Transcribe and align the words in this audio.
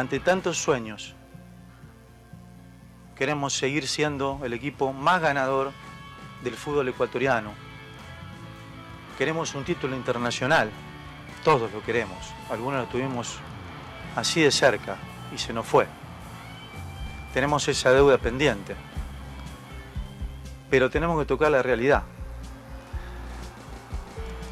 ante 0.00 0.18
tantos 0.18 0.56
sueños, 0.56 1.14
queremos 3.14 3.52
seguir 3.52 3.86
siendo 3.86 4.40
el 4.42 4.54
equipo 4.54 4.94
más 4.94 5.20
ganador 5.20 5.72
del 6.42 6.54
fútbol 6.54 6.88
ecuatoriano. 6.88 7.52
Queremos 9.18 9.54
un 9.54 9.62
título 9.62 9.94
internacional, 9.94 10.70
todos 11.44 11.70
lo 11.70 11.82
queremos, 11.82 12.16
algunos 12.50 12.80
lo 12.80 12.86
tuvimos 12.86 13.36
así 14.16 14.40
de 14.40 14.50
cerca 14.50 14.96
y 15.34 15.36
se 15.36 15.52
nos 15.52 15.66
fue. 15.66 15.86
Tenemos 17.34 17.68
esa 17.68 17.92
deuda 17.92 18.16
pendiente, 18.16 18.74
pero 20.70 20.88
tenemos 20.88 21.18
que 21.20 21.26
tocar 21.26 21.50
la 21.50 21.62
realidad. 21.62 22.04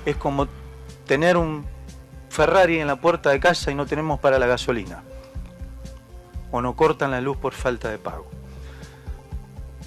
Es 0.05 0.17
como 0.17 0.47
tener 1.07 1.39
un 1.39 1.67
Ferrari 2.29 2.81
en 2.81 2.87
la 2.87 2.97
puerta 2.97 3.31
de 3.31 3.41
casa 3.41 3.71
y 3.71 3.75
no 3.75 3.87
tenemos 3.87 4.21
para 4.21 4.39
la 4.39 4.47
gasolina. 4.47 5.05
O 6.51 6.61
no 6.61 6.77
cortan 6.77 7.11
la 7.11 7.21
luz 7.21 7.37
por 7.37 7.53
falta 7.53 7.91
de 7.91 7.99
pago. 7.99 8.27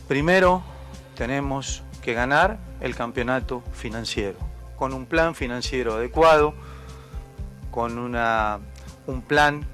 Primero 0.07 0.61
tenemos 1.15 1.83
que 2.01 2.13
ganar 2.13 2.57
el 2.81 2.95
campeonato 2.95 3.63
financiero, 3.73 4.37
con 4.75 4.93
un 4.93 5.05
plan 5.05 5.35
financiero 5.35 5.93
adecuado, 5.93 6.53
con 7.69 7.97
una, 7.97 8.59
un 9.07 9.21
plan 9.21 9.65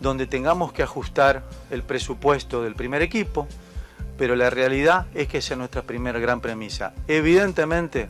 donde 0.00 0.26
tengamos 0.26 0.72
que 0.72 0.82
ajustar 0.82 1.44
el 1.70 1.82
presupuesto 1.82 2.62
del 2.62 2.74
primer 2.74 3.02
equipo, 3.02 3.46
pero 4.16 4.34
la 4.34 4.50
realidad 4.50 5.06
es 5.14 5.28
que 5.28 5.38
esa 5.38 5.54
es 5.54 5.58
nuestra 5.58 5.82
primera 5.82 6.18
gran 6.18 6.40
premisa. 6.40 6.92
Evidentemente 7.06 8.08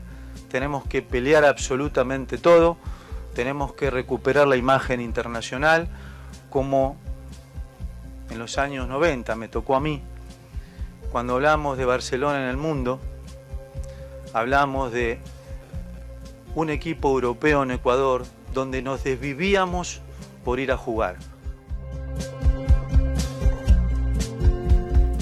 tenemos 0.50 0.86
que 0.86 1.02
pelear 1.02 1.44
absolutamente 1.44 2.38
todo, 2.38 2.78
tenemos 3.34 3.74
que 3.74 3.90
recuperar 3.90 4.48
la 4.48 4.56
imagen 4.56 5.00
internacional 5.00 5.88
como 6.50 6.96
en 8.30 8.38
los 8.38 8.58
años 8.58 8.88
90 8.88 9.34
me 9.36 9.48
tocó 9.48 9.76
a 9.76 9.80
mí 9.80 10.02
cuando 11.10 11.36
hablamos 11.36 11.78
de 11.78 11.86
Barcelona 11.86 12.42
en 12.42 12.50
el 12.50 12.58
mundo, 12.58 13.00
hablamos 14.34 14.92
de 14.92 15.18
un 16.54 16.68
equipo 16.68 17.08
europeo 17.08 17.62
en 17.62 17.70
Ecuador 17.70 18.24
donde 18.52 18.82
nos 18.82 19.04
desvivíamos 19.04 20.02
por 20.44 20.60
ir 20.60 20.70
a 20.70 20.76
jugar. 20.76 21.16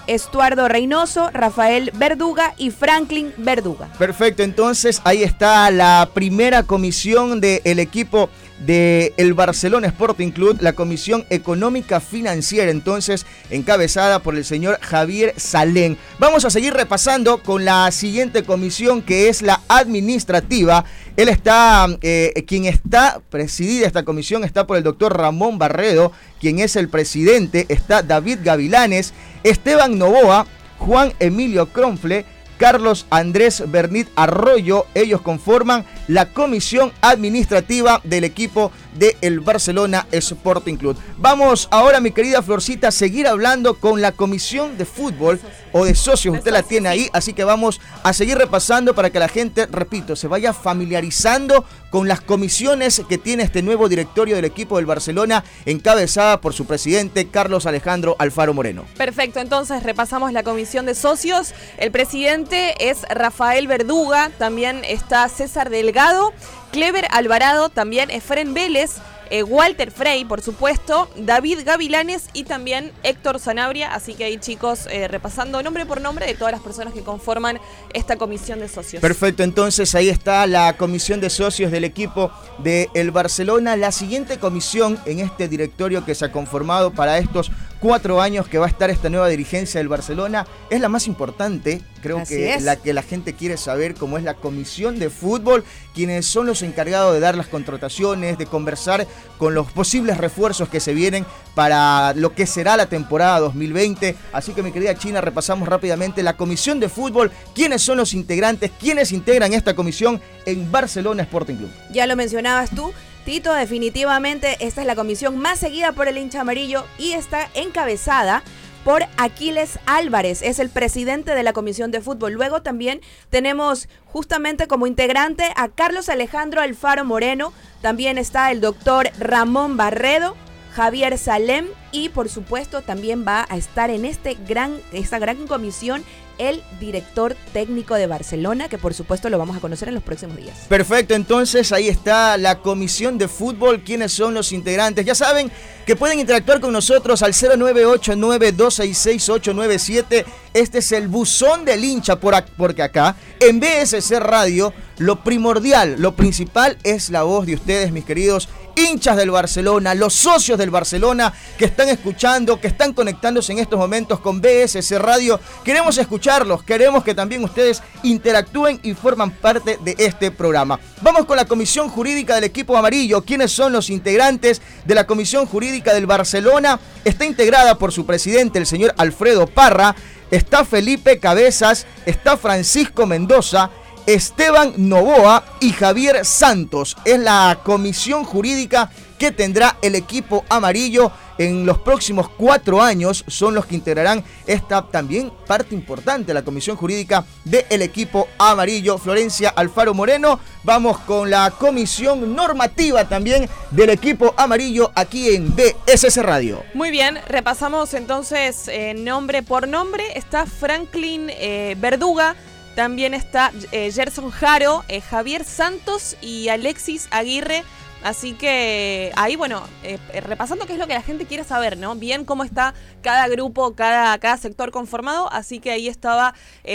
Estuardo 0.07 0.67
Reynoso, 0.67 1.29
Rafael 1.31 1.91
Verduga 1.93 2.53
y 2.57 2.71
Franklin 2.71 3.33
Verduga. 3.37 3.87
Perfecto, 3.97 4.43
entonces 4.43 5.01
ahí 5.05 5.23
está 5.23 5.69
la 5.71 6.09
primera 6.13 6.63
comisión 6.63 7.39
del 7.39 7.79
equipo 7.79 8.29
de 8.65 9.13
el 9.17 9.33
Barcelona 9.33 9.87
Sporting 9.87 10.31
Club, 10.31 10.57
la 10.61 10.73
Comisión 10.73 11.25
Económica 11.29 11.99
Financiera, 11.99 12.71
entonces 12.71 13.25
encabezada 13.49 14.19
por 14.19 14.35
el 14.35 14.45
señor 14.45 14.79
Javier 14.81 15.33
Salén. 15.37 15.97
Vamos 16.19 16.45
a 16.45 16.49
seguir 16.49 16.73
repasando 16.73 17.43
con 17.43 17.65
la 17.65 17.91
siguiente 17.91 18.43
comisión 18.43 19.01
que 19.01 19.29
es 19.29 19.41
la 19.41 19.61
administrativa. 19.67 20.85
Él 21.17 21.29
está, 21.29 21.87
eh, 22.01 22.43
quien 22.47 22.65
está 22.65 23.21
presidida 23.29 23.87
esta 23.87 24.03
comisión 24.03 24.43
está 24.43 24.65
por 24.65 24.77
el 24.77 24.83
doctor 24.83 25.17
Ramón 25.17 25.57
Barredo, 25.57 26.11
quien 26.39 26.59
es 26.59 26.75
el 26.75 26.89
presidente, 26.89 27.65
está 27.69 28.01
David 28.01 28.39
Gavilanes, 28.43 29.13
Esteban 29.43 29.97
Novoa, 29.97 30.47
Juan 30.79 31.13
Emilio 31.19 31.67
Cronfle, 31.67 32.25
Carlos 32.63 33.05
Andrés 33.09 33.61
Bernit 33.69 34.07
Arroyo. 34.15 34.85
Ellos 34.93 35.19
conforman 35.19 35.83
la 36.07 36.29
comisión 36.29 36.93
administrativa 37.01 37.99
del 38.05 38.23
equipo 38.23 38.71
de 38.95 39.17
el 39.21 39.39
Barcelona 39.39 40.07
Sporting 40.11 40.75
Club. 40.75 40.97
Vamos 41.17 41.67
ahora, 41.71 41.99
mi 41.99 42.11
querida 42.11 42.41
Florcita, 42.41 42.89
a 42.89 42.91
seguir 42.91 43.27
hablando 43.27 43.75
con 43.75 44.01
la 44.01 44.11
comisión 44.11 44.77
de 44.77 44.85
fútbol 44.85 45.39
o 45.71 45.85
de 45.85 45.95
socios. 45.95 46.37
Usted 46.37 46.51
la 46.51 46.63
tiene 46.63 46.89
ahí, 46.89 47.09
así 47.13 47.33
que 47.33 47.43
vamos 47.43 47.81
a 48.03 48.13
seguir 48.13 48.37
repasando 48.37 48.93
para 48.93 49.09
que 49.09 49.19
la 49.19 49.27
gente, 49.27 49.65
repito, 49.65 50.15
se 50.15 50.27
vaya 50.27 50.53
familiarizando 50.53 51.65
con 51.89 52.07
las 52.07 52.21
comisiones 52.21 53.01
que 53.07 53.17
tiene 53.17 53.43
este 53.43 53.61
nuevo 53.61 53.89
directorio 53.89 54.35
del 54.35 54.45
equipo 54.45 54.77
del 54.77 54.85
Barcelona, 54.85 55.43
encabezada 55.65 56.41
por 56.41 56.53
su 56.53 56.65
presidente 56.65 57.27
Carlos 57.27 57.65
Alejandro 57.65 58.15
Alfaro 58.19 58.53
Moreno. 58.53 58.85
Perfecto, 58.97 59.39
entonces 59.39 59.83
repasamos 59.83 60.31
la 60.31 60.43
comisión 60.43 60.85
de 60.85 60.95
socios. 60.95 61.53
El 61.77 61.91
presidente 61.91 62.89
es 62.89 63.03
Rafael 63.09 63.67
Verduga, 63.67 64.31
también 64.37 64.83
está 64.85 65.27
César 65.29 65.69
Delgado 65.69 66.33
Clever 66.73 67.05
Alvarado, 67.11 67.69
también 67.69 68.09
Efren 68.09 68.55
Vélez, 68.55 68.93
eh, 69.29 69.43
Walter 69.43 69.91
Frey, 69.91 70.25
por 70.25 70.41
supuesto, 70.41 71.07
David 71.15 71.59
Gavilanes 71.63 72.29
y 72.33 72.45
también 72.45 72.91
Héctor 73.03 73.39
Sanabria. 73.39 73.93
Así 73.93 74.15
que 74.15 74.23
ahí, 74.23 74.37
chicos, 74.37 74.87
eh, 74.89 75.07
repasando 75.07 75.61
nombre 75.61 75.85
por 75.85 76.01
nombre 76.01 76.25
de 76.25 76.33
todas 76.33 76.51
las 76.51 76.61
personas 76.61 76.95
que 76.95 77.01
conforman 77.01 77.59
esta 77.93 78.15
comisión 78.15 78.59
de 78.59 78.67
socios. 78.69 79.01
Perfecto, 79.01 79.43
entonces 79.43 79.93
ahí 79.93 80.09
está 80.09 80.47
la 80.47 80.75
comisión 80.75 81.21
de 81.21 81.29
socios 81.29 81.71
del 81.71 81.83
equipo 81.83 82.31
de 82.57 82.89
el 82.95 83.11
Barcelona. 83.11 83.75
La 83.75 83.91
siguiente 83.91 84.39
comisión 84.39 84.99
en 85.05 85.19
este 85.19 85.47
directorio 85.47 86.03
que 86.05 86.15
se 86.15 86.25
ha 86.25 86.31
conformado 86.31 86.91
para 86.91 87.19
estos 87.19 87.51
cuatro 87.79 88.19
años 88.19 88.47
que 88.47 88.57
va 88.57 88.65
a 88.65 88.69
estar 88.69 88.89
esta 88.89 89.11
nueva 89.11 89.27
dirigencia 89.27 89.79
del 89.79 89.89
Barcelona 89.89 90.47
es 90.71 90.81
la 90.81 90.89
más 90.89 91.05
importante, 91.05 91.83
creo 92.03 92.23
que 92.27 92.59
la 92.59 92.75
que 92.75 92.93
la 92.93 93.01
gente 93.01 93.33
quiere 93.33 93.57
saber, 93.57 93.95
como 93.95 94.17
es 94.17 94.23
la 94.23 94.35
comisión 94.35 94.99
de 94.99 95.09
fútbol, 95.09 95.63
quienes 95.95 96.25
son 96.27 96.45
los 96.45 96.61
encargados 96.61 97.13
de 97.13 97.19
dar 97.19 97.35
las 97.35 97.47
contrataciones, 97.47 98.37
de 98.37 98.45
conversar 98.45 99.07
con 99.39 99.55
los 99.55 99.71
posibles 99.71 100.17
refuerzos 100.17 100.69
que 100.69 100.79
se 100.79 100.93
vienen 100.93 101.25
para 101.55 102.13
lo 102.13 102.35
que 102.35 102.45
será 102.45 102.77
la 102.77 102.87
temporada 102.87 103.39
2020. 103.39 104.15
Así 104.33 104.53
que 104.53 104.61
mi 104.61 104.71
querida 104.71 104.95
China, 104.95 105.21
repasamos 105.21 105.67
rápidamente 105.67 106.21
la 106.21 106.37
comisión 106.37 106.79
de 106.79 106.89
fútbol, 106.89 107.31
quiénes 107.55 107.81
son 107.81 107.97
los 107.97 108.13
integrantes, 108.13 108.71
quiénes 108.79 109.11
integran 109.11 109.53
esta 109.53 109.73
comisión 109.73 110.21
en 110.45 110.71
Barcelona 110.71 111.23
Sporting 111.23 111.55
Club. 111.55 111.71
Ya 111.91 112.05
lo 112.05 112.15
mencionabas 112.15 112.69
tú. 112.69 112.93
Tito, 113.25 113.53
definitivamente 113.53 114.57
esta 114.59 114.81
es 114.81 114.87
la 114.87 114.95
comisión 114.95 115.37
más 115.37 115.57
seguida 115.57 115.93
por 115.93 116.09
el 116.09 116.17
hincha 116.17 116.41
amarillo 116.41 116.85
y 116.97 117.13
está 117.13 117.49
encabezada 117.53 118.43
por 118.83 119.03
Aquiles 119.17 119.79
Álvarez, 119.85 120.41
es 120.41 120.59
el 120.59 120.69
presidente 120.69 121.35
de 121.35 121.43
la 121.43 121.53
Comisión 121.53 121.91
de 121.91 122.01
Fútbol. 122.01 122.33
Luego 122.33 122.61
también 122.61 123.01
tenemos 123.29 123.87
justamente 124.05 124.67
como 124.67 124.87
integrante 124.87 125.45
a 125.55 125.69
Carlos 125.69 126.09
Alejandro 126.09 126.61
Alfaro 126.61 127.05
Moreno, 127.05 127.53
también 127.81 128.17
está 128.17 128.51
el 128.51 128.61
doctor 128.61 129.09
Ramón 129.19 129.77
Barredo, 129.77 130.35
Javier 130.73 131.17
Salem 131.17 131.67
y 131.91 132.09
por 132.09 132.29
supuesto 132.29 132.81
también 132.81 133.25
va 133.27 133.45
a 133.47 133.57
estar 133.57 133.89
en 133.89 134.05
este 134.05 134.35
gran, 134.47 134.79
esta 134.91 135.19
gran 135.19 135.47
comisión 135.47 136.03
el 136.37 136.61
director 136.79 137.35
técnico 137.53 137.95
de 137.95 138.07
Barcelona, 138.07 138.69
que 138.69 138.77
por 138.77 138.93
supuesto 138.93 139.29
lo 139.29 139.37
vamos 139.37 139.57
a 139.57 139.59
conocer 139.59 139.87
en 139.87 139.95
los 139.95 140.03
próximos 140.03 140.37
días. 140.37 140.57
Perfecto, 140.67 141.13
entonces 141.13 141.71
ahí 141.71 141.87
está 141.87 142.37
la 142.37 142.59
comisión 142.59 143.17
de 143.17 143.27
fútbol, 143.27 143.81
quiénes 143.81 144.11
son 144.11 144.33
los 144.33 144.51
integrantes. 144.51 145.05
Ya 145.05 145.15
saben 145.15 145.51
que 145.85 145.95
pueden 145.95 146.19
interactuar 146.19 146.59
con 146.59 146.73
nosotros 146.73 147.23
al 147.23 147.33
0989-266-897. 147.33 150.25
Este 150.53 150.79
es 150.79 150.91
el 150.91 151.07
buzón 151.07 151.65
del 151.65 151.83
hincha, 151.83 152.19
por 152.19 152.33
porque 152.57 152.83
acá 152.83 153.15
en 153.39 153.59
BSC 153.59 154.19
Radio 154.19 154.73
lo 154.97 155.23
primordial, 155.23 155.95
lo 155.99 156.15
principal 156.15 156.77
es 156.83 157.09
la 157.09 157.23
voz 157.23 157.45
de 157.45 157.55
ustedes, 157.55 157.91
mis 157.91 158.05
queridos 158.05 158.47
hinchas 158.75 159.17
del 159.17 159.31
Barcelona, 159.31 159.93
los 159.93 160.13
socios 160.13 160.57
del 160.57 160.69
Barcelona 160.69 161.33
que 161.57 161.65
están 161.65 161.89
escuchando, 161.89 162.59
que 162.59 162.67
están 162.67 162.93
conectándose 162.93 163.51
en 163.51 163.59
estos 163.59 163.79
momentos 163.79 164.19
con 164.19 164.41
BSC 164.41 164.97
Radio. 164.99 165.39
Queremos 165.63 165.97
escucharlos, 165.97 166.63
queremos 166.63 167.03
que 167.03 167.15
también 167.15 167.43
ustedes 167.43 167.81
interactúen 168.03 168.79
y 168.83 168.93
forman 168.93 169.31
parte 169.31 169.77
de 169.83 169.95
este 169.97 170.31
programa. 170.31 170.79
Vamos 171.01 171.25
con 171.25 171.37
la 171.37 171.45
comisión 171.45 171.89
jurídica 171.89 172.35
del 172.35 172.45
equipo 172.45 172.77
amarillo. 172.77 173.23
¿Quiénes 173.23 173.51
son 173.51 173.73
los 173.73 173.89
integrantes 173.89 174.61
de 174.85 174.95
la 174.95 175.05
comisión 175.05 175.45
jurídica 175.45 175.93
del 175.93 176.05
Barcelona? 176.05 176.79
Está 177.03 177.25
integrada 177.25 177.77
por 177.77 177.91
su 177.91 178.05
presidente, 178.05 178.59
el 178.59 178.65
señor 178.65 178.93
Alfredo 178.97 179.47
Parra, 179.47 179.95
está 180.31 180.65
Felipe 180.65 181.19
Cabezas, 181.19 181.85
está 182.05 182.37
Francisco 182.37 183.05
Mendoza, 183.05 183.69
Esteban 184.05 184.73
Novoa 184.77 185.43
y 185.59 185.71
Javier 185.71 186.25
Santos. 186.25 186.97
Es 187.05 187.19
la 187.19 187.59
comisión 187.63 188.23
jurídica 188.23 188.91
que 189.17 189.31
tendrá 189.31 189.77
el 189.81 189.95
equipo 189.95 190.43
amarillo 190.49 191.11
en 191.37 191.65
los 191.65 191.77
próximos 191.77 192.29
cuatro 192.29 192.81
años. 192.81 193.23
Son 193.27 193.55
los 193.55 193.65
que 193.65 193.75
integrarán 193.75 194.23
esta 194.45 194.81
también 194.81 195.31
parte 195.47 195.73
importante 195.75 196.33
la 196.33 196.43
comisión 196.43 196.75
jurídica 196.75 197.23
del 197.45 197.81
equipo 197.81 198.27
amarillo. 198.37 198.97
Florencia 198.97 199.49
Alfaro 199.49 199.93
Moreno. 199.93 200.39
Vamos 200.63 200.99
con 200.99 201.29
la 201.29 201.51
comisión 201.51 202.35
normativa 202.35 203.07
también 203.07 203.49
del 203.71 203.91
equipo 203.91 204.33
amarillo 204.37 204.91
aquí 204.95 205.29
en 205.29 205.55
BSS 205.55 206.17
Radio. 206.17 206.63
Muy 206.73 206.91
bien, 206.91 207.19
repasamos 207.27 207.93
entonces 207.93 208.67
eh, 208.67 208.93
nombre 208.93 209.43
por 209.43 209.67
nombre. 209.67 210.17
Está 210.17 210.45
Franklin 210.45 211.29
eh, 211.29 211.75
Verduga 211.79 212.35
también 212.75 213.13
está 213.13 213.51
eh, 213.71 213.91
Gerson 213.91 214.31
Jaro, 214.31 214.83
eh, 214.87 215.01
Javier 215.01 215.43
Santos 215.43 216.17
y 216.21 216.49
Alexis 216.49 217.07
Aguirre. 217.11 217.63
Así 218.03 218.33
que 218.33 219.13
ahí, 219.15 219.37
bueno, 219.37 219.63
eh, 219.83 219.97
repasando 220.21 220.65
qué 220.65 220.73
es 220.73 220.79
lo 220.79 220.87
que 220.87 220.93
la 220.93 221.01
gente 221.01 221.25
quiere 221.25 221.45
saber, 221.45 221.77
¿no? 221.77 221.95
Bien 221.95 222.25
cómo 222.25 222.43
está 222.43 222.73
cada 223.01 223.29
grupo, 223.29 223.75
cada, 223.75 224.17
cada 224.17 224.35
sector 224.37 224.71
conformado. 224.71 225.31
Así 225.31 225.59
que 225.59 225.71
ahí 225.71 225.87
estaba 225.87 226.33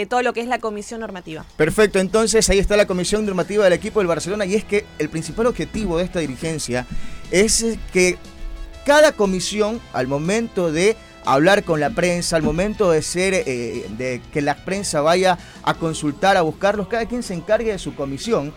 todo 0.09 0.23
lo 0.23 0.33
que 0.33 0.41
es 0.41 0.47
la 0.47 0.59
comisión 0.59 1.01
normativa. 1.01 1.45
Perfecto, 1.59 1.99
entonces 1.99 2.49
ahí 2.49 2.59
está 2.59 2.79
la 2.79 2.87
comisión 2.87 3.27
normativa 3.27 3.65
del 3.65 3.75
equipo 3.75 4.01
del 4.01 4.07
Barcelona. 4.07 4.47
Y 4.47 4.55
es 4.55 4.65
que 4.65 4.87
el 4.99 5.11
principal 5.11 5.47
objetivo 5.49 5.99
de 5.99 6.05
esta 6.05 6.21
dirigencia 6.21 6.87
es 7.31 7.77
que 7.93 8.17
cada 8.87 9.13
comisión, 9.13 9.83
al 9.93 10.07
momento 10.07 10.73
de 10.73 10.97
hablar 11.25 11.65
con 11.65 11.81
la 11.81 11.91
prensa, 11.91 12.37
al 12.37 12.43
momento 12.43 12.91
de 12.91 13.03
ser, 13.03 13.35
eh, 13.35 13.87
de 13.97 14.21
que 14.33 14.41
la 14.41 14.65
prensa 14.65 15.01
vaya 15.01 15.39
a 15.63 15.75
consultar, 15.75 16.37
a 16.37 16.43
buscarlos, 16.43 16.89
cada 16.89 17.07
quien 17.07 17.23
se 17.23 17.35
encargue 17.35 17.73
de 17.73 17.79
su 17.79 17.95
comisión 17.95 18.53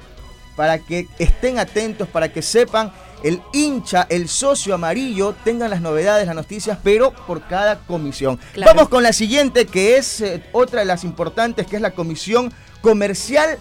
para 0.56 0.80
que 0.80 1.08
estén 1.20 1.60
atentos, 1.60 2.08
para 2.08 2.32
que 2.32 2.42
sepan 2.42 2.92
el 3.24 3.42
hincha, 3.54 4.08
el 4.10 4.28
socio 4.28 4.76
amarillo, 4.76 5.36
tengan 5.44 5.70
las 5.70 5.82
novedades, 5.82 6.26
las 6.26 6.36
noticias, 6.36 6.78
pero 6.84 7.12
por 7.12 7.46
cada 7.48 7.80
comisión. 7.80 8.40
Vamos 8.66 8.90
con 8.90 9.04
la 9.04 9.14
siguiente, 9.14 9.66
que 9.66 9.98
es 9.98 10.22
eh, 10.22 10.44
otra 10.52 10.80
de 10.80 10.86
las 10.86 11.04
importantes, 11.04 11.68
que 11.68 11.76
es 11.76 11.82
la 11.82 11.92
comisión 11.92 12.52
comercial 12.82 13.60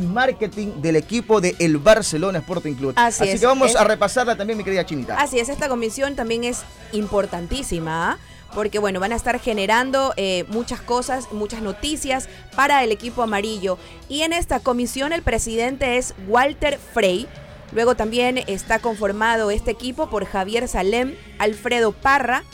y 0.00 0.06
marketing 0.06 0.80
del 0.82 0.96
equipo 0.96 1.40
de 1.40 1.54
el 1.60 1.78
Barcelona 1.78 2.40
Sporting 2.40 2.74
Club. 2.74 2.94
Así, 2.96 3.38
que 3.38 3.46
vamos 3.46 3.76
a 3.76 3.84
repasarla 3.84 4.36
también, 4.36 4.58
mi 4.58 4.64
querida 4.64 4.84
Chinita. 4.84 5.16
Así 5.16 5.38
es, 5.38 5.48
esta 5.48 5.68
comisión 5.68 6.16
también 6.16 6.44
es 6.44 6.62
importantísima. 6.92 8.18
Porque 8.56 8.78
bueno, 8.78 9.00
van 9.00 9.12
a 9.12 9.16
estar 9.16 9.38
generando 9.38 10.14
eh, 10.16 10.46
muchas 10.48 10.80
cosas, 10.80 11.30
muchas 11.30 11.60
noticias 11.60 12.30
para 12.56 12.82
el 12.82 12.90
equipo 12.90 13.22
amarillo. 13.22 13.76
Y 14.08 14.22
en 14.22 14.32
esta 14.32 14.60
comisión 14.60 15.12
el 15.12 15.20
presidente 15.20 15.98
es 15.98 16.14
Walter 16.26 16.78
Frey. 16.94 17.28
Luego 17.72 17.96
también 17.96 18.38
está 18.46 18.78
conformado 18.78 19.50
este 19.50 19.72
equipo 19.72 20.08
por 20.08 20.24
Javier 20.24 20.68
Salem, 20.68 21.16
Alfredo 21.38 21.92
Parra, 21.92 22.44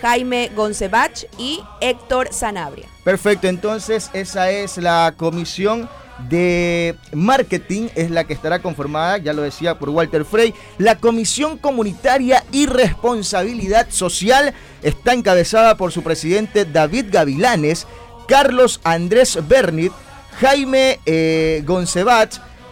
Jaime 0.00 0.50
Goncebach 0.56 1.26
y 1.36 1.60
Héctor 1.82 2.32
Sanabria. 2.32 2.88
Perfecto, 3.04 3.46
entonces 3.46 4.08
esa 4.14 4.50
es 4.50 4.78
la 4.78 5.12
comisión 5.18 5.86
de 6.28 6.96
marketing 7.12 7.88
es 7.94 8.10
la 8.10 8.24
que 8.24 8.32
estará 8.32 8.60
conformada, 8.60 9.18
ya 9.18 9.32
lo 9.32 9.42
decía 9.42 9.78
por 9.78 9.90
Walter 9.90 10.24
Frey. 10.24 10.54
La 10.78 10.96
Comisión 10.98 11.58
Comunitaria 11.58 12.44
y 12.52 12.66
Responsabilidad 12.66 13.88
Social 13.90 14.54
está 14.82 15.12
encabezada 15.12 15.76
por 15.76 15.92
su 15.92 16.02
presidente 16.02 16.64
David 16.64 17.06
Gavilanes, 17.10 17.86
Carlos 18.28 18.80
Andrés 18.84 19.38
Bernit, 19.46 19.92
Jaime 20.40 21.00
eh, 21.06 21.64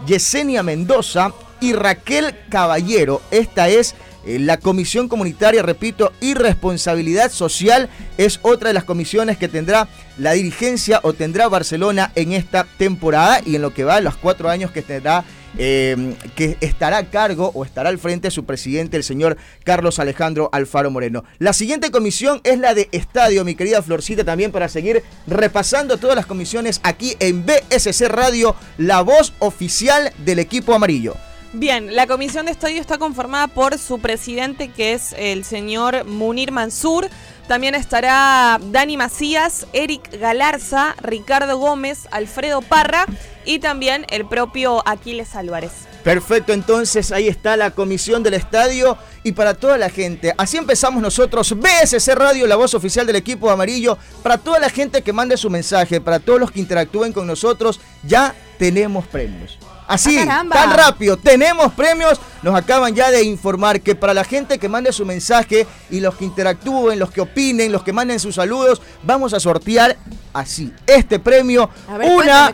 Yesenia 0.05 0.63
Mendoza 0.63 1.33
y 1.61 1.73
Raquel 1.73 2.35
Caballero. 2.49 3.21
Esta 3.31 3.69
es 3.69 3.95
la 4.25 4.57
Comisión 4.57 5.07
Comunitaria, 5.07 5.61
repito, 5.61 6.11
y 6.19 6.33
Responsabilidad 6.33 7.31
Social 7.31 7.89
es 8.17 8.39
otra 8.41 8.69
de 8.69 8.73
las 8.73 8.83
comisiones 8.83 9.37
que 9.37 9.47
tendrá 9.47 9.87
la 10.17 10.31
dirigencia 10.31 10.99
o 11.03 11.13
tendrá 11.13 11.47
Barcelona 11.47 12.11
en 12.15 12.31
esta 12.33 12.65
temporada 12.77 13.41
y 13.45 13.55
en 13.55 13.61
lo 13.61 13.73
que 13.73 13.83
va 13.83 14.01
los 14.01 14.15
cuatro 14.15 14.49
años 14.49 14.71
que 14.71 14.81
tendrá. 14.81 15.23
Eh, 15.57 16.15
que 16.35 16.57
estará 16.59 16.97
a 16.97 17.09
cargo 17.09 17.49
o 17.53 17.63
estará 17.63 17.87
al 17.87 17.97
frente 17.97 18.29
su 18.29 18.43
presidente, 18.43 18.97
el 18.97 19.05
señor 19.05 19.37
Carlos 19.63 19.99
Alejandro 19.99 20.49
Alfaro 20.51 20.91
Moreno. 20.91 21.23
La 21.39 21.53
siguiente 21.53 21.91
comisión 21.91 22.41
es 22.43 22.59
la 22.59 22.73
de 22.73 22.89
Estadio, 22.91 23.45
mi 23.45 23.55
querida 23.55 23.81
Florcita, 23.81 24.25
también 24.25 24.51
para 24.51 24.67
seguir 24.67 25.01
repasando 25.27 25.95
todas 25.95 26.17
las 26.17 26.25
comisiones 26.25 26.81
aquí 26.83 27.15
en 27.19 27.45
BSC 27.45 28.09
Radio, 28.09 28.53
la 28.77 28.99
voz 28.99 29.31
oficial 29.39 30.11
del 30.25 30.39
equipo 30.39 30.73
amarillo. 30.73 31.15
Bien, 31.57 31.95
la 31.95 32.05
comisión 32.05 32.47
de 32.47 32.51
estadio 32.51 32.81
está 32.81 32.97
conformada 32.97 33.47
por 33.47 33.77
su 33.77 33.99
presidente, 33.99 34.67
que 34.67 34.91
es 34.91 35.15
el 35.17 35.45
señor 35.45 36.03
Munir 36.03 36.51
Mansur. 36.51 37.07
También 37.47 37.75
estará 37.75 38.59
Dani 38.61 38.97
Macías, 38.97 39.65
Eric 39.71 40.19
Galarza, 40.19 40.97
Ricardo 41.01 41.57
Gómez, 41.57 42.09
Alfredo 42.11 42.61
Parra 42.61 43.05
y 43.45 43.59
también 43.59 44.05
el 44.09 44.27
propio 44.27 44.85
Aquiles 44.85 45.33
Álvarez. 45.33 45.71
Perfecto, 46.03 46.51
entonces 46.51 47.13
ahí 47.13 47.29
está 47.29 47.55
la 47.55 47.71
comisión 47.71 48.21
del 48.21 48.33
estadio 48.33 48.97
y 49.23 49.31
para 49.31 49.53
toda 49.53 49.77
la 49.77 49.89
gente. 49.89 50.33
Así 50.37 50.57
empezamos 50.57 51.01
nosotros, 51.01 51.55
BSC 51.57 52.15
Radio, 52.15 52.47
la 52.47 52.57
voz 52.57 52.73
oficial 52.73 53.07
del 53.07 53.15
equipo 53.15 53.49
amarillo. 53.49 53.97
Para 54.21 54.37
toda 54.37 54.59
la 54.59 54.69
gente 54.69 55.03
que 55.03 55.13
mande 55.13 55.37
su 55.37 55.49
mensaje, 55.49 56.01
para 56.01 56.19
todos 56.19 56.37
los 56.37 56.51
que 56.51 56.59
interactúen 56.59 57.13
con 57.13 57.25
nosotros, 57.25 57.79
ya 58.03 58.35
tenemos 58.57 59.07
premios. 59.07 59.57
Así, 59.87 60.17
ah, 60.17 60.43
tan 60.49 60.71
rápido. 60.71 61.17
Tenemos 61.17 61.71
premios. 61.73 62.19
Nos 62.41 62.55
acaban 62.55 62.93
ya 62.93 63.11
de 63.11 63.23
informar 63.23 63.81
que 63.81 63.95
para 63.95 64.13
la 64.13 64.23
gente 64.23 64.59
que 64.59 64.69
mande 64.69 64.91
su 64.91 65.05
mensaje 65.05 65.65
y 65.89 65.99
los 65.99 66.15
que 66.15 66.25
interactúen, 66.25 66.99
los 66.99 67.11
que 67.11 67.21
opinen, 67.21 67.71
los 67.71 67.83
que 67.83 67.93
manden 67.93 68.19
sus 68.19 68.35
saludos, 68.35 68.81
vamos 69.03 69.33
a 69.33 69.39
sortear 69.39 69.97
así 70.33 70.73
este 70.85 71.19
premio. 71.19 71.69
una, 71.87 72.53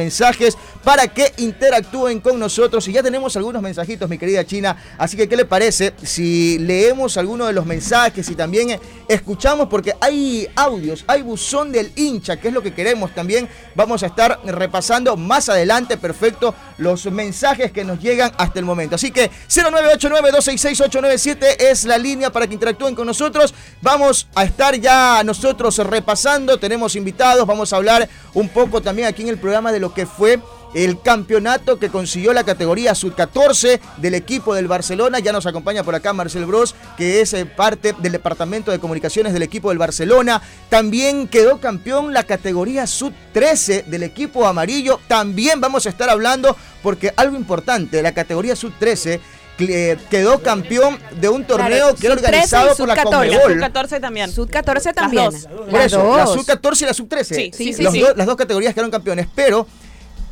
para 0.82 1.08
que 1.08 1.32
interactúen 1.38 2.20
con 2.20 2.38
nosotros. 2.38 2.86
Y 2.88 2.92
ya 2.92 3.02
tenemos 3.02 3.36
algunos 3.36 3.62
mensajitos, 3.62 4.08
mi 4.08 4.18
querida 4.18 4.44
China, 4.44 4.76
así 4.98 5.16
que 5.16 5.28
¿qué 5.28 5.36
le 5.36 5.44
parece 5.44 5.94
si 6.02 6.58
leemos 6.58 7.16
algunos 7.16 7.46
de 7.46 7.52
los 7.52 7.66
mensajes 7.66 8.28
y 8.28 8.34
también 8.34 8.78
escuchamos? 9.08 9.68
Porque 9.68 9.94
hay 10.00 10.48
audios, 10.54 11.04
hay 11.06 11.22
buzón 11.22 11.72
del 11.72 11.92
hincha, 11.96 12.36
que 12.36 12.48
es 12.48 12.54
lo 12.54 12.62
que 12.62 12.74
queremos 12.74 13.14
también. 13.14 13.48
Vamos 13.74 14.02
a 14.02 14.06
estar 14.06 14.40
repasando 14.44 15.16
más 15.16 15.48
adelante, 15.48 15.96
perfecto, 15.96 16.54
los 16.78 17.06
mensajes 17.06 17.72
que 17.72 17.84
nos 17.84 18.00
llegan 18.00 18.32
hasta 18.36 18.58
el 18.58 18.64
momento. 18.64 18.96
Así 18.96 19.10
que 19.10 19.30
0989-266-897 19.48 21.56
es 21.58 21.84
la 21.84 21.98
línea 21.98 22.30
para 22.30 22.46
que 22.46 22.54
interactúen 22.54 22.94
con 22.94 23.06
nosotros. 23.06 23.54
Vamos 23.80 24.28
a 24.34 24.44
estar 24.44 24.76
ya 24.76 25.22
nosotros 25.24 25.78
repasando, 25.78 26.58
tenemos 26.58 26.96
invitados, 26.96 27.46
vamos 27.46 27.72
a 27.72 27.76
hablar 27.76 28.08
un 28.34 28.48
poco 28.48 28.82
también 28.82 29.08
aquí 29.08 29.22
en 29.22 29.28
el 29.28 29.38
programa 29.38 29.72
de 29.72 29.80
lo 29.80 29.94
que 29.94 30.06
fue 30.06 30.33
el 30.74 31.00
campeonato 31.00 31.78
que 31.78 31.88
consiguió 31.88 32.32
la 32.32 32.44
categoría 32.44 32.94
sub-14 32.94 33.80
del 33.98 34.14
equipo 34.14 34.54
del 34.54 34.66
Barcelona. 34.66 35.20
Ya 35.20 35.32
nos 35.32 35.46
acompaña 35.46 35.84
por 35.84 35.94
acá 35.94 36.12
Marcel 36.12 36.46
Bros, 36.46 36.74
que 36.96 37.20
es 37.20 37.32
eh, 37.32 37.46
parte 37.46 37.94
del 37.98 38.12
departamento 38.12 38.72
de 38.72 38.80
comunicaciones 38.80 39.32
del 39.32 39.42
equipo 39.42 39.68
del 39.68 39.78
Barcelona. 39.78 40.42
También 40.68 41.28
quedó 41.28 41.60
campeón 41.60 42.12
la 42.12 42.24
categoría 42.24 42.86
sub-13 42.86 43.84
del 43.84 44.02
equipo 44.02 44.46
amarillo. 44.46 45.00
También 45.06 45.60
vamos 45.60 45.86
a 45.86 45.90
estar 45.90 46.10
hablando 46.10 46.56
porque 46.82 47.12
algo 47.16 47.36
importante, 47.36 48.02
la 48.02 48.12
categoría 48.12 48.56
sub-13 48.56 49.20
eh, 49.60 49.96
quedó 50.10 50.42
campeón 50.42 50.98
de 51.20 51.28
un 51.28 51.44
torneo 51.44 51.94
que 51.94 52.06
era 52.06 52.16
organizado 52.16 52.74
por 52.74 52.88
la 52.88 53.00
Conmebol. 53.00 53.52
Sub 53.52 53.60
14 53.60 54.00
también. 54.00 54.32
Sub 54.32 54.50
14 54.50 54.92
también. 54.92 55.32
Las 55.32 55.46
Por 55.46 55.80
eso, 55.80 56.16
la 56.16 56.26
sub 56.26 56.44
14 56.44 56.84
y 56.84 56.88
la 56.88 56.94
sub 56.94 57.08
13. 57.08 57.34
Sí, 57.34 57.50
sí, 57.52 57.72
sí, 57.72 58.04
las 58.16 58.26
dos 58.26 58.36
categorías 58.36 58.74
quedaron 58.74 58.90
campeones, 58.90 59.28
pero 59.32 59.66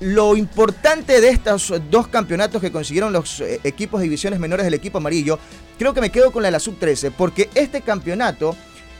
lo 0.02 0.36
importante 0.36 1.20
de 1.20 1.28
estos 1.28 1.72
dos 1.90 2.08
campeonatos 2.08 2.60
que 2.60 2.72
consiguieron 2.72 3.12
los 3.12 3.40
eh, 3.40 3.60
equipos 3.62 4.00
de 4.00 4.04
divisiones 4.04 4.40
menores 4.40 4.64
del 4.64 4.74
equipo 4.74 4.98
amarillo, 4.98 5.38
creo 5.78 5.94
que 5.94 6.00
me 6.00 6.10
quedo 6.10 6.32
con 6.32 6.42
la 6.42 6.48
de 6.48 6.52
la 6.52 6.60
sub 6.60 6.78
13, 6.78 7.12
porque 7.12 7.48
este 7.54 7.82
campeonato 7.82 8.56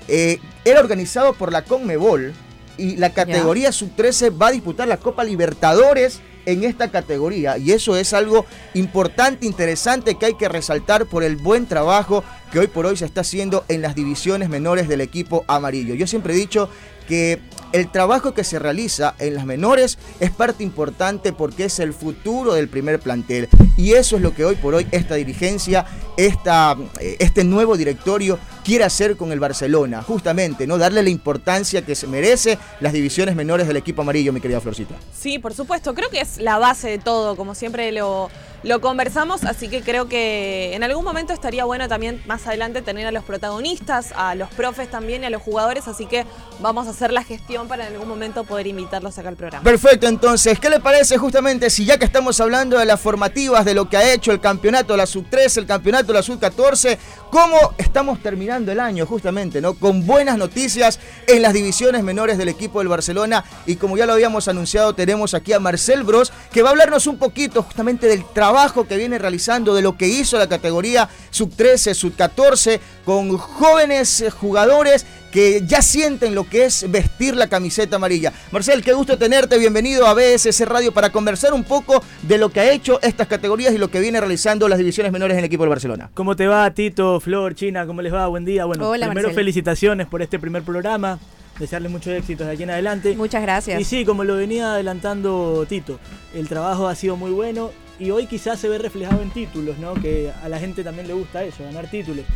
eh, 0.06 0.38
era 0.64 0.80
organizado 0.80 1.34
por 1.34 1.50
la 1.50 1.64
Conmebol 1.64 2.32
y 2.78 2.96
la 2.96 3.10
categoría 3.10 3.72
sub 3.72 3.90
13 3.96 4.30
va 4.30 4.48
a 4.48 4.52
disputar 4.52 4.86
la 4.86 4.96
Copa 4.96 5.24
Libertadores 5.24 6.20
en 6.46 6.64
esta 6.64 6.90
categoría 6.90 7.58
y 7.58 7.72
eso 7.72 7.96
es 7.96 8.12
algo 8.12 8.46
importante, 8.74 9.46
interesante 9.46 10.16
que 10.16 10.26
hay 10.26 10.34
que 10.34 10.48
resaltar 10.48 11.06
por 11.06 11.22
el 11.22 11.36
buen 11.36 11.66
trabajo 11.66 12.24
que 12.50 12.58
hoy 12.58 12.66
por 12.68 12.86
hoy 12.86 12.96
se 12.96 13.04
está 13.04 13.22
haciendo 13.22 13.64
en 13.68 13.82
las 13.82 13.94
divisiones 13.94 14.48
menores 14.48 14.88
del 14.88 15.00
equipo 15.00 15.44
amarillo. 15.48 15.94
Yo 15.94 16.06
siempre 16.06 16.34
he 16.34 16.36
dicho 16.36 16.68
que 17.08 17.40
el 17.72 17.90
trabajo 17.90 18.34
que 18.34 18.44
se 18.44 18.58
realiza 18.58 19.14
en 19.18 19.34
las 19.34 19.46
menores 19.46 19.98
es 20.20 20.30
parte 20.30 20.62
importante 20.62 21.32
porque 21.32 21.64
es 21.64 21.78
el 21.78 21.92
futuro 21.92 22.54
del 22.54 22.68
primer 22.68 23.00
plantel. 23.00 23.48
Y 23.76 23.92
eso 23.92 24.16
es 24.16 24.22
lo 24.22 24.34
que 24.34 24.44
hoy 24.44 24.56
por 24.56 24.74
hoy 24.74 24.86
esta 24.90 25.14
dirigencia, 25.14 25.86
esta, 26.16 26.76
eh, 27.00 27.16
este 27.18 27.44
nuevo 27.44 27.76
directorio 27.76 28.38
quiere 28.64 28.84
hacer 28.84 29.16
con 29.16 29.32
el 29.32 29.40
Barcelona. 29.40 30.02
Justamente, 30.02 30.66
¿no? 30.66 30.78
Darle 30.78 31.02
la 31.02 31.10
importancia 31.10 31.82
que 31.82 31.94
se 31.94 32.06
merece 32.06 32.58
las 32.80 32.92
divisiones 32.92 33.36
menores 33.36 33.66
del 33.66 33.76
equipo 33.76 34.02
amarillo, 34.02 34.32
mi 34.32 34.40
querida 34.40 34.60
Florcita. 34.60 34.94
Sí, 35.12 35.38
por 35.38 35.54
supuesto. 35.54 35.94
Creo 35.94 36.10
que 36.10 36.20
es 36.20 36.38
la 36.38 36.58
base 36.58 36.88
de 36.88 36.98
todo, 36.98 37.36
como 37.36 37.54
siempre 37.54 37.92
lo, 37.92 38.30
lo 38.62 38.80
conversamos, 38.80 39.44
así 39.44 39.68
que 39.68 39.82
creo 39.82 40.08
que 40.08 40.74
en 40.74 40.82
algún 40.82 41.04
momento 41.04 41.32
estaría 41.32 41.64
bueno 41.64 41.88
también 41.88 42.22
más 42.26 42.46
adelante 42.46 42.82
tener 42.82 43.06
a 43.06 43.12
los 43.12 43.24
protagonistas, 43.24 44.12
a 44.16 44.34
los 44.34 44.48
profes 44.50 44.90
también 44.90 45.22
y 45.22 45.26
a 45.26 45.30
los 45.30 45.42
jugadores, 45.42 45.88
así 45.88 46.06
que 46.06 46.24
vamos 46.60 46.86
a 46.86 46.90
hacer 46.90 47.12
la 47.12 47.24
gestión 47.24 47.66
para 47.66 47.86
en 47.86 47.94
algún 47.94 48.08
momento 48.08 48.44
poder 48.44 48.66
invitarlos 48.66 49.18
acá 49.18 49.28
al 49.28 49.36
programa. 49.36 49.64
Perfecto, 49.64 50.06
entonces, 50.06 50.58
¿qué 50.60 50.70
le 50.70 50.80
parece 50.80 51.18
justamente 51.18 51.70
si 51.70 51.84
ya 51.84 51.98
que 51.98 52.04
estamos 52.04 52.40
hablando 52.40 52.78
de 52.78 52.86
las 52.86 53.00
formativas, 53.00 53.64
de 53.64 53.74
lo 53.74 53.88
que 53.88 53.96
ha 53.96 54.12
hecho 54.12 54.30
el 54.30 54.40
campeonato 54.40 54.92
de 54.92 54.98
la 54.98 55.06
sub-13, 55.06 55.58
el 55.58 55.66
campeonato 55.66 56.08
de 56.08 56.14
la 56.14 56.22
sub-14, 56.22 56.98
cómo 57.30 57.56
estamos 57.78 58.22
terminando 58.22 58.51
el 58.52 58.80
año 58.80 59.06
justamente, 59.06 59.62
¿no? 59.62 59.72
Con 59.74 60.06
buenas 60.06 60.36
noticias 60.36 61.00
en 61.26 61.40
las 61.40 61.54
divisiones 61.54 62.02
menores 62.02 62.36
del 62.36 62.50
equipo 62.50 62.80
del 62.80 62.88
Barcelona 62.88 63.44
y 63.64 63.76
como 63.76 63.96
ya 63.96 64.04
lo 64.04 64.12
habíamos 64.12 64.46
anunciado, 64.46 64.94
tenemos 64.94 65.32
aquí 65.32 65.54
a 65.54 65.60
Marcel 65.60 66.02
Bros, 66.02 66.32
que 66.52 66.60
va 66.60 66.68
a 66.68 66.72
hablarnos 66.72 67.06
un 67.06 67.16
poquito 67.16 67.62
justamente 67.62 68.06
del 68.08 68.24
trabajo 68.34 68.86
que 68.86 68.98
viene 68.98 69.18
realizando, 69.18 69.74
de 69.74 69.80
lo 69.80 69.96
que 69.96 70.06
hizo 70.06 70.38
la 70.38 70.48
categoría 70.48 71.08
sub-13, 71.30 71.94
sub-14, 71.94 72.78
con 73.06 73.38
jóvenes 73.38 74.22
jugadores 74.38 75.06
que 75.32 75.62
ya 75.66 75.80
sienten 75.80 76.34
lo 76.34 76.44
que 76.44 76.66
es 76.66 76.88
vestir 76.90 77.34
la 77.34 77.48
camiseta 77.48 77.96
amarilla. 77.96 78.32
Marcel, 78.52 78.84
qué 78.84 78.92
gusto 78.92 79.16
tenerte, 79.16 79.58
bienvenido 79.58 80.06
a 80.06 80.14
BSC 80.14 80.66
Radio 80.66 80.92
para 80.92 81.10
conversar 81.10 81.54
un 81.54 81.64
poco 81.64 82.04
de 82.22 82.36
lo 82.36 82.50
que 82.50 82.60
ha 82.60 82.70
hecho 82.70 83.00
estas 83.00 83.26
categorías 83.26 83.72
y 83.74 83.78
lo 83.78 83.90
que 83.90 83.98
viene 83.98 84.20
realizando 84.20 84.68
las 84.68 84.78
divisiones 84.78 85.10
menores 85.10 85.34
en 85.34 85.38
el 85.40 85.46
equipo 85.46 85.62
del 85.62 85.70
Barcelona. 85.70 86.10
¿Cómo 86.14 86.36
te 86.36 86.46
va, 86.46 86.70
Tito, 86.72 87.18
Flor, 87.18 87.54
China? 87.54 87.86
¿Cómo 87.86 88.02
les 88.02 88.12
va? 88.12 88.26
Buen 88.26 88.44
día. 88.44 88.66
Bueno, 88.66 88.88
Hola, 88.88 89.06
primero 89.06 89.28
Marcelo. 89.28 89.34
felicitaciones 89.34 90.06
por 90.06 90.20
este 90.20 90.38
primer 90.38 90.62
programa. 90.62 91.18
Desearles 91.58 91.90
muchos 91.90 92.12
éxitos 92.12 92.46
de 92.46 92.52
aquí 92.52 92.64
en 92.64 92.70
adelante. 92.70 93.16
Muchas 93.16 93.40
gracias. 93.40 93.80
Y 93.80 93.84
sí, 93.84 94.04
como 94.04 94.24
lo 94.24 94.36
venía 94.36 94.74
adelantando 94.74 95.64
Tito, 95.66 95.98
el 96.34 96.46
trabajo 96.46 96.88
ha 96.88 96.94
sido 96.94 97.16
muy 97.16 97.30
bueno 97.30 97.70
y 97.98 98.10
hoy 98.10 98.26
quizás 98.26 98.60
se 98.60 98.68
ve 98.68 98.76
reflejado 98.76 99.22
en 99.22 99.30
títulos, 99.30 99.78
¿no? 99.78 99.94
Que 99.94 100.30
a 100.42 100.48
la 100.50 100.58
gente 100.58 100.84
también 100.84 101.08
le 101.08 101.14
gusta 101.14 101.42
eso, 101.42 101.64
ganar 101.64 101.90
títulos. 101.90 102.26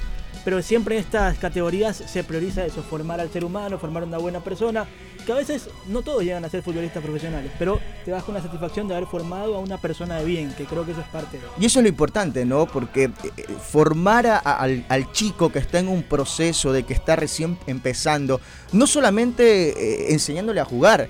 Pero 0.47 0.63
siempre 0.63 0.95
en 0.95 1.01
estas 1.03 1.37
categorías 1.39 1.97
se 2.07 2.23
prioriza 2.23 2.65
eso, 2.65 2.81
formar 2.81 3.21
al 3.21 3.33
ser 3.33 3.45
humano, 3.45 3.81
formar 3.81 4.05
una 4.05 4.17
buena 4.19 4.45
persona, 4.45 4.87
que 5.27 5.33
a 5.33 5.35
veces 5.35 5.69
no 5.89 6.03
todos 6.03 6.23
llegan 6.23 6.45
a 6.45 6.49
ser 6.49 6.63
futbolistas 6.63 7.03
profesionales, 7.03 7.51
pero 7.59 7.81
te 8.05 8.13
vas 8.13 8.23
con 8.23 8.33
la 8.33 8.41
satisfacción 8.41 8.87
de 8.87 8.95
haber 8.95 9.09
formado 9.09 9.57
a 9.57 9.59
una 9.59 9.77
persona 9.79 10.19
de 10.21 10.25
bien, 10.25 10.55
que 10.57 10.65
creo 10.65 10.87
que 10.87 10.93
eso 10.93 11.01
es 11.01 11.09
parte 11.09 11.39
de... 11.39 11.43
Y 11.59 11.67
eso 11.67 11.81
es 11.81 11.83
lo 11.83 11.89
importante, 11.89 12.45
¿no? 12.45 12.67
Porque 12.67 13.05
eh, 13.07 13.11
eh, 13.37 13.45
formar 13.61 14.29
a- 14.29 14.39
al, 14.39 15.11
chico 15.11 15.51
que 15.51 15.59
está 15.59 15.81
en 15.81 15.89
un 15.89 16.05
proceso 16.05 16.73
de 16.73 16.85
que 16.85 16.95
está 16.95 17.17
recién 17.17 17.59
empezando, 17.67 18.41
no 18.71 18.87
solamente 18.87 19.71
eh, 19.71 20.13
enseñándole 20.13 20.61
a 20.61 20.65
jugar, 20.65 21.09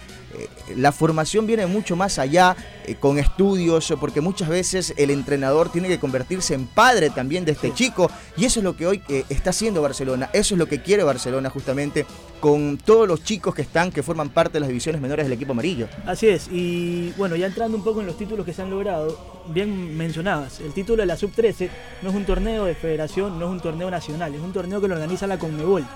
la 0.76 0.92
formación 0.92 1.46
viene 1.46 1.66
mucho 1.66 1.96
más 1.96 2.18
allá, 2.18 2.56
eh, 2.86 2.94
con 2.94 3.18
estudios, 3.18 3.92
porque 4.00 4.20
muchas 4.20 4.48
veces 4.48 4.94
el 4.96 5.10
entrenador 5.10 5.70
tiene 5.70 5.88
que 5.88 5.98
convertirse 5.98 6.54
en 6.54 6.66
padre 6.66 7.10
también 7.10 7.44
de 7.44 7.52
este 7.52 7.72
chico, 7.72 8.10
y 8.36 8.44
eso 8.44 8.60
es 8.60 8.64
lo 8.64 8.76
que 8.76 8.86
hoy 8.86 9.02
eh, 9.08 9.24
está 9.28 9.50
haciendo 9.50 9.82
Barcelona, 9.82 10.30
eso 10.32 10.54
es 10.54 10.58
lo 10.58 10.66
que 10.66 10.82
quiere 10.82 11.02
Barcelona 11.02 11.50
justamente 11.50 12.06
con 12.40 12.78
todos 12.78 13.08
los 13.08 13.24
chicos 13.24 13.54
que 13.54 13.62
están, 13.62 13.90
que 13.90 14.02
forman 14.02 14.28
parte 14.28 14.54
de 14.54 14.60
las 14.60 14.68
divisiones 14.68 15.00
menores 15.00 15.26
del 15.26 15.32
equipo 15.32 15.52
amarillo. 15.52 15.88
Así 16.04 16.28
es, 16.28 16.48
y 16.50 17.12
bueno, 17.16 17.36
ya 17.36 17.46
entrando 17.46 17.76
un 17.76 17.84
poco 17.84 18.00
en 18.00 18.06
los 18.06 18.18
títulos 18.18 18.44
que 18.44 18.52
se 18.52 18.62
han 18.62 18.70
logrado, 18.70 19.42
bien 19.48 19.96
mencionabas, 19.96 20.60
el 20.60 20.72
título 20.72 21.02
de 21.02 21.06
la 21.06 21.16
Sub-13 21.16 21.68
no 22.02 22.10
es 22.10 22.14
un 22.14 22.24
torneo 22.24 22.64
de 22.64 22.74
federación, 22.74 23.38
no 23.38 23.46
es 23.46 23.52
un 23.52 23.60
torneo 23.60 23.90
nacional, 23.90 24.34
es 24.34 24.40
un 24.40 24.52
torneo 24.52 24.80
que 24.80 24.88
lo 24.88 24.94
organiza 24.94 25.26
la 25.26 25.38
Conmebol. 25.38 25.86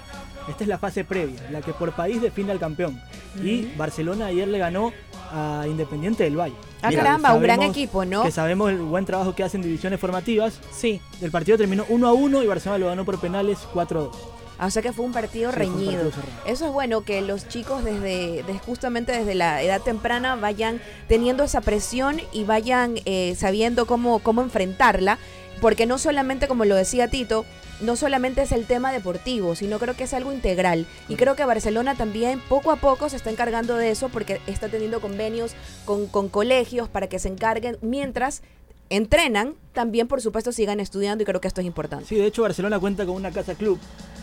Esta 0.48 0.64
es 0.64 0.68
la 0.68 0.78
fase 0.78 1.04
previa, 1.04 1.40
la 1.50 1.60
que 1.60 1.72
por 1.72 1.92
país 1.92 2.20
define 2.20 2.52
al 2.52 2.58
campeón. 2.58 3.00
Y 3.42 3.66
Barcelona 3.76 4.26
ayer 4.26 4.48
le 4.48 4.58
ganó 4.58 4.92
a 5.32 5.64
Independiente 5.68 6.24
del 6.24 6.36
Valle. 6.38 6.54
Ah, 6.82 6.88
Mira, 6.88 7.02
caramba, 7.04 7.34
un 7.34 7.42
gran 7.42 7.62
equipo, 7.62 8.04
¿no? 8.04 8.22
Que 8.24 8.30
sabemos 8.32 8.70
el 8.70 8.78
buen 8.78 9.04
trabajo 9.04 9.34
que 9.34 9.44
hacen 9.44 9.62
divisiones 9.62 10.00
formativas. 10.00 10.58
Sí. 10.72 11.00
El 11.20 11.30
partido 11.30 11.56
terminó 11.58 11.84
1 11.88 12.08
a 12.08 12.12
1 12.12 12.42
y 12.42 12.46
Barcelona 12.46 12.78
lo 12.78 12.86
ganó 12.86 13.04
por 13.04 13.20
penales 13.20 13.58
4 13.72 14.00
a 14.00 14.02
2. 14.04 14.16
Ah, 14.58 14.66
O 14.66 14.70
sea 14.70 14.82
que 14.82 14.92
fue 14.92 15.04
un 15.06 15.12
partido 15.12 15.50
Sí, 15.52 15.56
fue 15.56 15.66
un 15.66 15.72
reñido. 15.78 16.10
partido. 16.10 16.22
Eso 16.46 16.66
es 16.66 16.72
bueno 16.72 17.02
que 17.02 17.22
los 17.22 17.46
chicos 17.48 17.84
desde, 17.84 18.42
desde- 18.42 18.58
justamente 18.60 19.12
desde 19.12 19.34
la 19.34 19.62
edad 19.62 19.80
temprana 19.80 20.34
vayan 20.36 20.80
teniendo 21.08 21.44
esa 21.44 21.60
presión 21.60 22.20
y 22.32 22.44
vayan 22.44 22.96
eh, 23.04 23.34
sabiendo 23.38 23.86
cómo, 23.86 24.18
cómo 24.18 24.42
enfrentarla, 24.42 25.18
porque 25.60 25.86
no 25.86 25.96
solamente, 25.98 26.48
como 26.48 26.64
lo 26.64 26.74
decía 26.74 27.08
Tito, 27.08 27.44
no 27.80 27.96
solamente 27.96 28.42
es 28.42 28.52
el 28.52 28.66
tema 28.66 28.92
deportivo, 28.92 29.54
sino 29.54 29.78
creo 29.78 29.94
que 29.96 30.04
es 30.04 30.14
algo 30.14 30.32
integral. 30.32 30.86
Y 31.08 31.16
creo 31.16 31.36
que 31.36 31.44
Barcelona 31.44 31.94
también 31.94 32.40
poco 32.48 32.70
a 32.70 32.76
poco 32.76 33.08
se 33.08 33.16
está 33.16 33.30
encargando 33.30 33.76
de 33.76 33.90
eso 33.90 34.08
porque 34.08 34.40
está 34.46 34.68
teniendo 34.68 35.00
convenios 35.00 35.52
con, 35.84 36.06
con 36.06 36.28
colegios 36.28 36.88
para 36.88 37.08
que 37.08 37.18
se 37.18 37.28
encarguen 37.28 37.78
mientras 37.82 38.42
entrenan, 38.90 39.54
también 39.72 40.08
por 40.08 40.20
supuesto 40.20 40.50
sigan 40.50 40.80
estudiando 40.80 41.22
y 41.22 41.24
creo 41.24 41.40
que 41.40 41.48
esto 41.48 41.60
es 41.60 41.66
importante. 41.66 42.06
Sí, 42.06 42.16
de 42.16 42.26
hecho 42.26 42.42
Barcelona 42.42 42.78
cuenta 42.80 43.06
con 43.06 43.14
una 43.14 43.30
casa 43.30 43.54
club, 43.54 43.78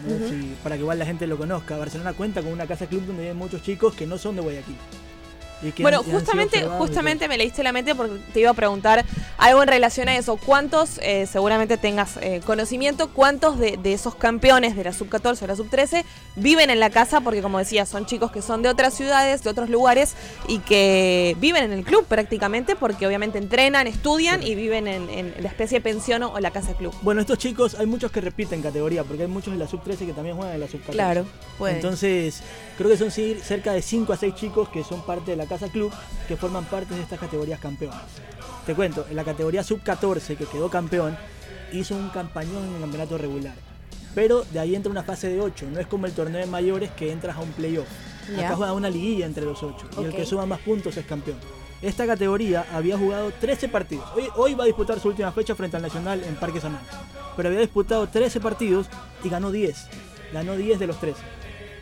¿no? 0.05 0.27
Sí, 0.27 0.55
para 0.61 0.75
que 0.75 0.81
igual 0.81 0.99
la 0.99 1.05
gente 1.05 1.25
lo 1.25 1.37
conozca. 1.37 1.77
Barcelona 1.77 2.13
cuenta 2.13 2.41
con 2.41 2.51
una 2.51 2.67
casa 2.67 2.85
club 2.85 3.05
donde 3.05 3.29
hay 3.29 3.35
muchos 3.35 3.63
chicos 3.63 3.95
que 3.95 4.05
no 4.05 4.17
son 4.17 4.35
de 4.35 4.41
Guayaquil. 4.41 4.75
Que 5.75 5.81
Bueno, 5.81 5.99
han- 5.99 6.11
justamente, 6.11 6.63
justamente 6.77 7.27
me 7.27 7.37
leíste 7.37 7.63
la 7.63 7.71
mente 7.71 7.95
porque 7.95 8.19
te 8.33 8.39
iba 8.41 8.51
a 8.51 8.53
preguntar 8.53 9.05
algo 9.37 9.61
en 9.63 9.67
relación 9.67 10.07
a 10.09 10.15
eso. 10.17 10.37
¿Cuántos, 10.37 10.99
eh, 11.01 11.25
seguramente 11.25 11.77
tengas 11.77 12.17
eh, 12.21 12.41
conocimiento, 12.45 13.09
cuántos 13.09 13.57
de, 13.57 13.77
de 13.77 13.93
esos 13.93 14.15
campeones 14.15 14.75
de 14.75 14.83
la 14.83 14.93
sub-14 14.93 15.41
o 15.43 15.47
la 15.47 15.55
sub-13 15.55 16.03
viven 16.35 16.69
en 16.69 16.79
la 16.79 16.89
casa? 16.89 17.21
Porque 17.21 17.41
como 17.41 17.57
decía, 17.59 17.85
son 17.85 18.05
chicos 18.05 18.31
que 18.31 18.41
son 18.41 18.61
de 18.61 18.69
otras 18.69 18.93
ciudades, 18.93 19.43
de 19.43 19.49
otros 19.49 19.69
lugares 19.69 20.15
y 20.47 20.59
que 20.59 21.35
viven 21.39 21.63
en 21.63 21.71
el 21.73 21.83
club 21.83 22.05
prácticamente 22.05 22.75
porque 22.75 23.07
obviamente 23.07 23.37
entrenan, 23.37 23.87
estudian 23.87 24.43
y 24.43 24.53
viven 24.55 24.87
en, 24.87 25.09
en 25.09 25.33
la 25.39 25.49
especie 25.49 25.79
de 25.79 25.81
pensión 25.83 26.23
o 26.23 26.39
la 26.39 26.51
casa 26.51 26.73
club. 26.73 26.93
Bueno, 27.01 27.21
estos 27.21 27.37
chicos, 27.37 27.75
hay 27.79 27.85
muchos 27.85 28.11
que 28.11 28.21
repiten 28.21 28.61
categoría, 28.61 29.03
porque 29.03 29.23
hay 29.23 29.27
muchos 29.29 29.53
de 29.53 29.59
la 29.59 29.67
sub-13 29.67 30.05
que 30.05 30.13
también 30.13 30.35
juegan 30.35 30.53
en 30.55 30.61
la 30.61 30.67
sub-14. 30.67 30.91
Claro, 30.91 31.25
puede. 31.57 31.75
Entonces, 31.75 32.41
creo 32.77 32.89
que 32.89 32.97
son 32.97 33.09
cerca 33.11 33.73
de 33.73 33.81
5 33.81 34.13
a 34.13 34.17
6 34.17 34.35
chicos 34.35 34.69
que 34.69 34.83
son 34.83 35.01
parte 35.05 35.31
de 35.31 35.37
la 35.37 35.46
Casa 35.47 35.69
Club, 35.69 35.91
que 36.27 36.37
forman 36.37 36.65
parte 36.65 36.95
de 36.95 37.01
estas 37.01 37.19
categorías 37.19 37.59
campeones. 37.59 37.99
Te 38.65 38.75
cuento, 38.75 39.05
en 39.09 39.15
la 39.15 39.23
categoría 39.23 39.63
sub-14, 39.63 40.37
que 40.37 40.45
quedó 40.45 40.69
campeón, 40.69 41.17
hizo 41.71 41.95
un 41.95 42.09
campañón 42.09 42.67
en 42.67 42.75
el 42.75 42.81
campeonato 42.81 43.17
regular. 43.17 43.55
Pero 44.13 44.43
de 44.43 44.59
ahí 44.59 44.75
entra 44.75 44.91
una 44.91 45.03
fase 45.03 45.29
de 45.29 45.39
8, 45.39 45.67
no 45.71 45.79
es 45.79 45.87
como 45.87 46.05
el 46.05 46.13
torneo 46.13 46.41
de 46.41 46.47
mayores 46.47 46.91
que 46.91 47.11
entras 47.11 47.37
a 47.37 47.41
un 47.41 47.51
playoff. 47.51 47.87
Acá 48.37 48.55
juega 48.55 48.73
una 48.73 48.89
liguilla 48.89 49.25
entre 49.25 49.45
los 49.45 49.63
8 49.63 49.89
y 50.01 50.03
el 50.03 50.13
que 50.13 50.25
suma 50.25 50.45
más 50.45 50.59
puntos 50.59 50.97
es 50.97 51.05
campeón. 51.05 51.37
Esta 51.81 52.07
categoría 52.07 52.65
había 52.73 52.97
jugado 52.97 53.31
13 53.31 53.69
partidos. 53.69 54.05
Hoy, 54.15 54.27
hoy 54.35 54.53
va 54.55 54.63
a 54.63 54.67
disputar 54.67 54.99
su 54.99 55.09
última 55.09 55.31
fecha 55.31 55.53
frente 55.53 55.77
al 55.77 55.83
Nacional 55.83 56.23
en 56.23 56.35
Parque 56.35 56.59
San. 56.59 56.77
Pero 57.35 57.49
había 57.49 57.61
disputado 57.61 58.07
13 58.07 58.39
partidos 58.39 58.87
y 59.23 59.29
ganó 59.29 59.51
10. 59.51 59.85
Ganó 60.33 60.57
10 60.57 60.79
de 60.79 60.87
los 60.87 60.99
13. 60.99 61.21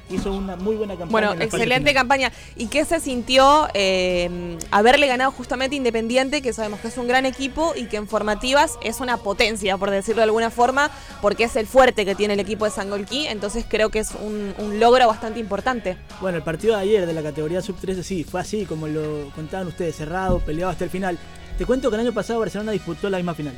Hizo 0.09 0.33
una 0.33 0.55
muy 0.55 0.75
buena 0.75 0.95
campaña. 0.95 1.29
Bueno, 1.29 1.43
excelente 1.43 1.93
campaña. 1.93 2.31
¿Y 2.55 2.67
qué 2.67 2.85
se 2.85 2.99
sintió 2.99 3.67
eh, 3.73 4.57
haberle 4.71 5.07
ganado 5.07 5.31
justamente 5.31 5.75
Independiente, 5.75 6.41
que 6.41 6.53
sabemos 6.53 6.79
que 6.79 6.89
es 6.89 6.97
un 6.97 7.07
gran 7.07 7.25
equipo 7.25 7.73
y 7.75 7.85
que 7.85 7.97
en 7.97 8.07
formativas 8.07 8.77
es 8.83 8.99
una 8.99 9.17
potencia, 9.17 9.77
por 9.77 9.89
decirlo 9.89 10.21
de 10.21 10.25
alguna 10.25 10.49
forma, 10.51 10.91
porque 11.21 11.45
es 11.45 11.55
el 11.55 11.65
fuerte 11.65 12.05
que 12.05 12.15
tiene 12.15 12.35
el 12.35 12.39
equipo 12.39 12.65
de 12.65 12.71
Sangolquí, 12.71 13.27
entonces 13.27 13.65
creo 13.67 13.89
que 13.89 13.99
es 13.99 14.11
un, 14.11 14.53
un 14.57 14.79
logro 14.79 15.07
bastante 15.07 15.39
importante. 15.39 15.97
Bueno, 16.21 16.37
el 16.37 16.43
partido 16.43 16.75
de 16.75 16.81
ayer 16.81 17.05
de 17.05 17.13
la 17.13 17.23
categoría 17.23 17.61
sub-13 17.61 18.03
sí, 18.03 18.23
fue 18.23 18.41
así, 18.41 18.65
como 18.65 18.87
lo 18.87 19.31
contaban 19.35 19.67
ustedes, 19.67 19.95
cerrado, 19.95 20.39
peleado 20.39 20.71
hasta 20.71 20.83
el 20.83 20.89
final. 20.89 21.17
Te 21.57 21.65
cuento 21.65 21.89
que 21.89 21.95
el 21.95 22.01
año 22.01 22.13
pasado 22.13 22.39
Barcelona 22.39 22.71
disputó 22.71 23.09
la 23.09 23.17
misma 23.17 23.33
final. 23.33 23.55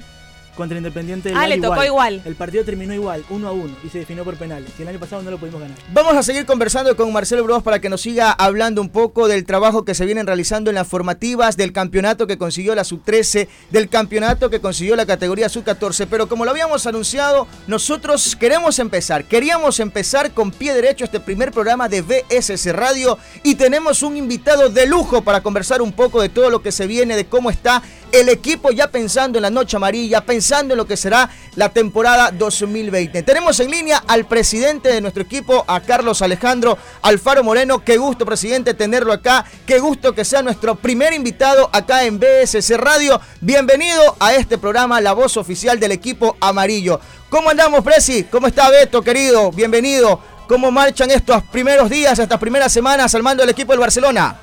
Contra 0.57 0.77
Independiente 0.77 1.29
del 1.29 1.37
Ah, 1.37 1.41
Valle 1.41 1.55
le 1.57 1.61
tocó 1.61 1.83
igual. 1.85 2.21
El 2.25 2.35
partido 2.35 2.65
terminó 2.65 2.93
igual, 2.93 3.23
uno 3.29 3.47
a 3.47 3.51
uno, 3.51 3.73
y 3.85 3.89
se 3.89 3.99
definió 3.99 4.23
por 4.25 4.35
penales. 4.35 4.71
Y 4.77 4.81
el 4.81 4.87
año 4.87 4.99
pasado 4.99 5.21
no 5.21 5.31
lo 5.31 5.37
pudimos 5.37 5.61
ganar. 5.61 5.77
Vamos 5.93 6.15
a 6.15 6.23
seguir 6.23 6.45
conversando 6.45 6.95
con 6.97 7.13
Marcelo 7.13 7.43
Bros 7.43 7.61
para 7.63 7.79
que 7.79 7.89
nos 7.89 8.01
siga 8.01 8.31
hablando 8.31 8.81
un 8.81 8.89
poco 8.89 9.27
del 9.27 9.45
trabajo 9.45 9.85
que 9.85 9.93
se 9.93 10.05
vienen 10.05 10.25
realizando 10.27 10.69
en 10.71 10.75
las 10.75 10.87
formativas, 10.87 11.55
del 11.55 11.71
campeonato 11.71 12.25
que 12.27 12.37
consiguió 12.37 12.73
la 12.75 12.83
sub-13, 12.83 13.47
del 13.69 13.87
campeonato 13.87 14.49
que 14.49 14.59
consiguió 14.59 14.95
la 14.95 15.05
categoría 15.05 15.47
sub-14. 15.47 16.07
Pero 16.09 16.27
como 16.27 16.43
lo 16.43 16.51
habíamos 16.51 16.87
anunciado, 16.87 17.47
nosotros 17.67 18.35
queremos 18.35 18.79
empezar, 18.79 19.25
queríamos 19.25 19.79
empezar 19.79 20.31
con 20.31 20.51
pie 20.51 20.73
derecho 20.73 21.05
este 21.05 21.19
primer 21.19 21.51
programa 21.51 21.87
de 21.87 22.01
BSC 22.01 22.71
Radio 22.73 23.19
y 23.43 23.55
tenemos 23.55 24.01
un 24.01 24.17
invitado 24.17 24.69
de 24.69 24.87
lujo 24.87 25.21
para 25.21 25.41
conversar 25.43 25.81
un 25.81 25.91
poco 25.91 26.21
de 26.21 26.29
todo 26.29 26.49
lo 26.49 26.61
que 26.63 26.71
se 26.71 26.87
viene, 26.87 27.15
de 27.15 27.25
cómo 27.25 27.51
está 27.51 27.83
el 28.11 28.29
equipo 28.29 28.71
ya 28.71 28.89
pensando 28.89 29.37
en 29.37 29.43
la 29.43 29.49
noche 29.49 29.77
amarilla, 29.77 30.21
pensando 30.21 30.73
en 30.73 30.77
lo 30.77 30.85
que 30.85 30.97
será 30.97 31.29
la 31.55 31.69
temporada 31.69 32.31
2020. 32.31 33.23
Tenemos 33.23 33.59
en 33.59 33.71
línea 33.71 34.03
al 34.07 34.25
presidente 34.25 34.89
de 34.89 35.01
nuestro 35.01 35.23
equipo, 35.23 35.65
a 35.67 35.79
Carlos 35.81 36.21
Alejandro 36.21 36.77
Alfaro 37.01 37.43
Moreno. 37.43 37.83
Qué 37.83 37.97
gusto, 37.97 38.25
presidente, 38.25 38.73
tenerlo 38.73 39.13
acá. 39.13 39.45
Qué 39.65 39.79
gusto 39.79 40.13
que 40.13 40.25
sea 40.25 40.41
nuestro 40.41 40.75
primer 40.75 41.13
invitado 41.13 41.69
acá 41.73 42.03
en 42.03 42.19
BSC 42.19 42.77
Radio. 42.77 43.19
Bienvenido 43.41 44.15
a 44.19 44.33
este 44.35 44.57
programa, 44.57 45.01
la 45.01 45.13
voz 45.13 45.37
oficial 45.37 45.79
del 45.79 45.91
equipo 45.91 46.37
amarillo. 46.39 46.99
¿Cómo 47.29 47.49
andamos, 47.49 47.83
Presi? 47.83 48.23
¿Cómo 48.23 48.47
está 48.47 48.69
Beto, 48.69 49.01
querido? 49.01 49.51
Bienvenido. 49.51 50.19
¿Cómo 50.47 50.71
marchan 50.71 51.11
estos 51.11 51.43
primeros 51.43 51.89
días, 51.89 52.17
estas 52.17 52.39
primeras 52.39 52.71
semanas 52.71 53.13
al 53.13 53.21
mando 53.21 53.43
del 53.43 53.49
equipo 53.49 53.73
del 53.73 53.81
Barcelona? 53.81 54.37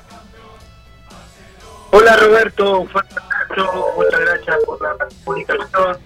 Hola 1.91 2.15
Roberto, 2.17 2.85
muchas 3.63 4.19
gracias 4.19 4.63
por 4.65 4.81
la 4.81 5.07
comunicación. 5.23 5.97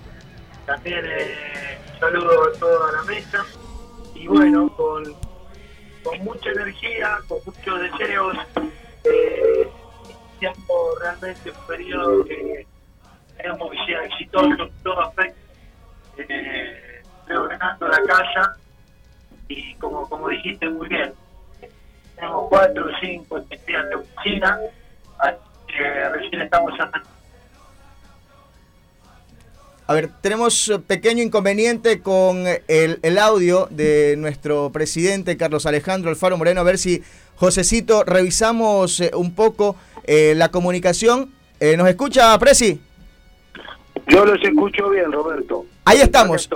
También 0.65 1.05
eh, 1.05 1.79
saludo 1.99 2.43
a 2.43 2.59
toda 2.59 2.91
la 2.91 3.03
mesa. 3.03 3.45
Y 4.15 4.27
bueno, 4.27 4.69
con, 4.75 5.03
mucha 6.23 6.49
energía, 6.51 7.19
con 7.27 7.39
muchos 7.45 7.81
deseos, 7.81 8.37
eh, 9.03 9.69
realmente 11.01 11.51
un 11.51 11.67
periodo 11.67 12.25
que 12.25 12.67
que 13.37 13.85
sea 13.85 14.03
exitoso 14.03 14.63
en 14.63 14.83
todo 14.83 15.01
aspecto, 15.01 15.39
eh, 16.17 17.01
reordenando 17.27 17.87
la 17.87 18.01
casa. 18.03 18.57
Y 19.47 19.73
como, 19.75 20.07
como 20.09 20.29
dijiste 20.29 20.69
muy 20.69 20.87
bien, 20.87 21.13
tenemos 22.15 22.49
cuatro 22.49 22.85
o 22.85 22.99
cinco 22.99 23.37
estudiantes 23.37 23.89
de 23.89 23.95
oficina 23.95 24.59
así 25.19 25.39
recién 26.13 26.41
estamos 26.41 26.73
andando. 26.79 27.18
A 29.89 29.93
ver, 29.95 30.11
tenemos 30.21 30.69
eh, 30.69 30.77
pequeño 30.77 31.23
inconveniente 31.23 31.99
con 32.01 32.45
el, 32.45 32.99
el 33.01 33.17
audio 33.17 33.67
de 33.71 34.13
nuestro 34.19 34.71
presidente 34.71 35.35
Carlos 35.35 35.65
Alejandro 35.65 36.11
Alfaro 36.11 36.37
Moreno. 36.37 36.61
A 36.61 36.63
ver 36.63 36.77
si, 36.77 37.01
Josecito, 37.37 38.03
revisamos 38.03 38.99
eh, 38.99 39.09
un 39.15 39.33
poco 39.33 39.75
eh, 40.03 40.35
la 40.35 40.51
comunicación. 40.51 41.31
Eh, 41.59 41.75
¿Nos 41.75 41.89
escucha, 41.89 42.37
Presi? 42.37 42.79
Yo 44.07 44.25
los 44.25 44.37
escucho 44.43 44.91
bien, 44.91 45.11
Roberto. 45.11 45.65
Ahí 45.85 46.01
estamos. 46.01 46.47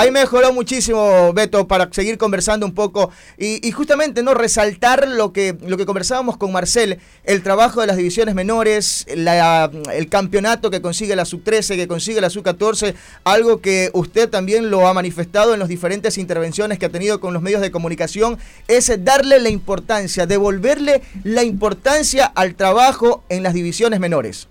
Ah, 0.00 0.04
Ahí 0.04 0.10
mejoró 0.10 0.52
muchísimo, 0.52 1.32
Beto, 1.34 1.66
para 1.68 1.92
seguir 1.92 2.16
conversando 2.16 2.64
un 2.64 2.72
poco 2.74 3.10
y, 3.36 3.66
y 3.66 3.70
justamente 3.72 4.22
no 4.22 4.32
resaltar 4.32 5.06
lo 5.08 5.32
que, 5.32 5.56
lo 5.66 5.76
que 5.76 5.84
conversábamos 5.84 6.36
con 6.38 6.52
Marcel, 6.52 6.98
el 7.24 7.42
trabajo 7.42 7.80
de 7.82 7.86
las 7.86 7.96
divisiones 7.98 8.34
menores, 8.34 9.06
la- 9.14 9.70
el 9.92 10.08
campeonato 10.08 10.70
que 10.70 10.80
consigue 10.80 11.14
la 11.16 11.24
sub-13, 11.26 11.76
que 11.76 11.86
consigue 11.86 12.20
la 12.20 12.30
sub-14, 12.30 12.94
algo 13.24 13.60
que 13.60 13.90
usted 13.92 14.28
también 14.30 14.70
lo 14.70 14.88
ha 14.88 14.94
manifestado 14.94 15.52
en 15.52 15.60
las 15.60 15.68
diferentes 15.68 16.16
intervenciones 16.18 16.78
que 16.78 16.86
ha 16.86 16.90
tenido 16.90 17.20
con 17.20 17.34
los 17.34 17.42
medios 17.42 17.60
de 17.60 17.70
comunicación, 17.70 18.38
es 18.68 18.90
darle 19.04 19.38
la 19.38 19.50
importancia, 19.50 20.26
devolverle 20.26 21.02
la 21.24 21.42
importancia 21.44 22.24
al 22.24 22.54
trabajo 22.54 23.22
en 23.28 23.42
las 23.42 23.52
divisiones 23.54 24.00
menores. 24.00 24.48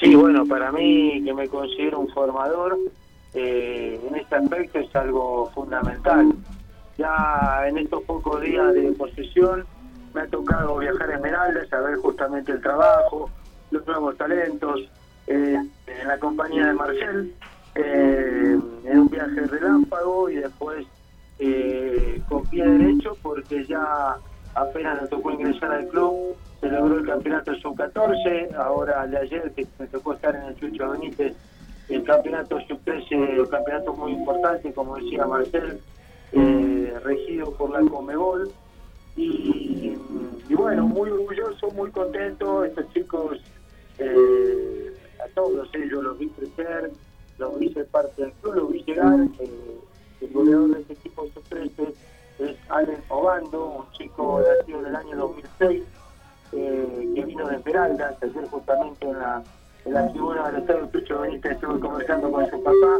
Sí, 0.00 0.14
bueno, 0.14 0.46
para 0.46 0.70
mí 0.70 1.22
que 1.24 1.34
me 1.34 1.48
considero 1.48 1.98
un 1.98 2.08
formador, 2.10 2.78
eh, 3.34 4.00
en 4.06 4.16
este 4.16 4.36
aspecto 4.36 4.78
es 4.78 4.96
algo 4.96 5.50
fundamental. 5.54 6.32
Ya 6.96 7.64
en 7.66 7.78
estos 7.78 8.02
pocos 8.04 8.40
días 8.42 8.74
de 8.74 8.92
posesión 8.92 9.64
me 10.14 10.22
ha 10.22 10.26
tocado 10.26 10.78
viajar 10.78 11.10
a 11.10 11.14
Esmeraldas, 11.14 11.72
a 11.72 11.80
ver 11.80 11.96
justamente 11.96 12.52
el 12.52 12.60
trabajo, 12.60 13.30
los 13.70 13.86
nuevos 13.86 14.16
talentos, 14.16 14.80
eh, 15.26 15.58
en 15.86 16.08
la 16.08 16.18
compañía 16.18 16.66
de 16.66 16.72
Marcel, 16.72 17.34
eh, 17.74 18.58
en 18.84 18.98
un 18.98 19.08
viaje 19.08 19.46
relámpago 19.46 20.30
y 20.30 20.36
después 20.36 20.86
eh, 21.38 22.20
con 22.28 22.44
pie 22.46 22.66
derecho 22.66 23.16
porque 23.22 23.64
ya 23.66 24.16
apenas 24.54 25.00
nos 25.00 25.10
tocó 25.10 25.30
ingresar 25.30 25.70
al 25.70 25.86
club, 25.88 26.34
se 26.60 26.68
logró 26.68 26.98
el 26.98 27.06
campeonato 27.06 27.54
sub-14, 27.56 28.54
ahora 28.56 29.06
de 29.06 29.18
ayer 29.18 29.52
que 29.54 29.66
me 29.78 29.86
tocó 29.86 30.14
estar 30.14 30.34
en 30.34 30.42
el 30.42 30.56
Chucho 30.56 30.90
Benítez, 30.90 31.36
el 31.88 32.04
campeonato 32.04 32.60
sub-13, 32.60 33.40
el 33.40 33.48
campeonato 33.48 33.94
muy 33.94 34.12
importante, 34.12 34.72
como 34.72 34.96
decía 34.96 35.26
Marcel, 35.26 35.80
eh, 36.32 36.94
regido 37.02 37.52
por 37.52 37.70
la 37.70 37.88
Comebol. 37.88 38.50
Y, 39.16 39.96
bueno, 40.50 40.86
muy 40.86 41.10
orgulloso, 41.10 41.70
muy 41.72 41.90
contento, 41.90 42.64
estos 42.64 42.88
chicos, 42.92 43.38
eh, 43.98 44.94
a 45.24 45.28
todos 45.34 45.68
ellos 45.74 46.04
los 46.04 46.18
vi 46.18 46.28
crecer, 46.28 46.92
los 47.38 47.58
vi 47.58 47.72
ser 47.72 47.86
parte 47.86 48.22
del 48.22 48.32
club, 48.34 48.54
los 48.54 48.72
vi 48.72 48.82
llegar. 48.84 49.18
eh, 49.40 49.78
el 50.20 50.32
goleador 50.32 50.74
de 50.74 50.80
este 50.80 50.92
equipo 50.94 51.26
sub-13 51.34 51.94
es 52.40 52.56
Allen 52.68 53.02
Obando, 53.08 53.66
un 53.66 53.92
chico 53.92 54.40
nacido 54.40 54.80
en 54.80 54.86
el 54.86 54.96
año 54.96 55.16
2006, 55.16 55.82
eh, 56.52 57.12
que 57.14 57.24
vino 57.24 57.48
de 57.48 57.56
Esmeraldas, 57.56 58.22
ayer 58.22 58.48
justamente 58.48 59.06
en 59.06 59.18
la, 59.18 59.42
en 59.88 59.94
la 59.94 60.06
tribuna 60.10 60.50
del 60.50 60.60
Estado 60.60 60.86
Tucho 60.88 61.20
Benítez 61.20 61.52
estuve 61.52 61.80
conversando 61.80 62.30
con 62.30 62.44
su 62.50 62.62
papá, 62.62 62.98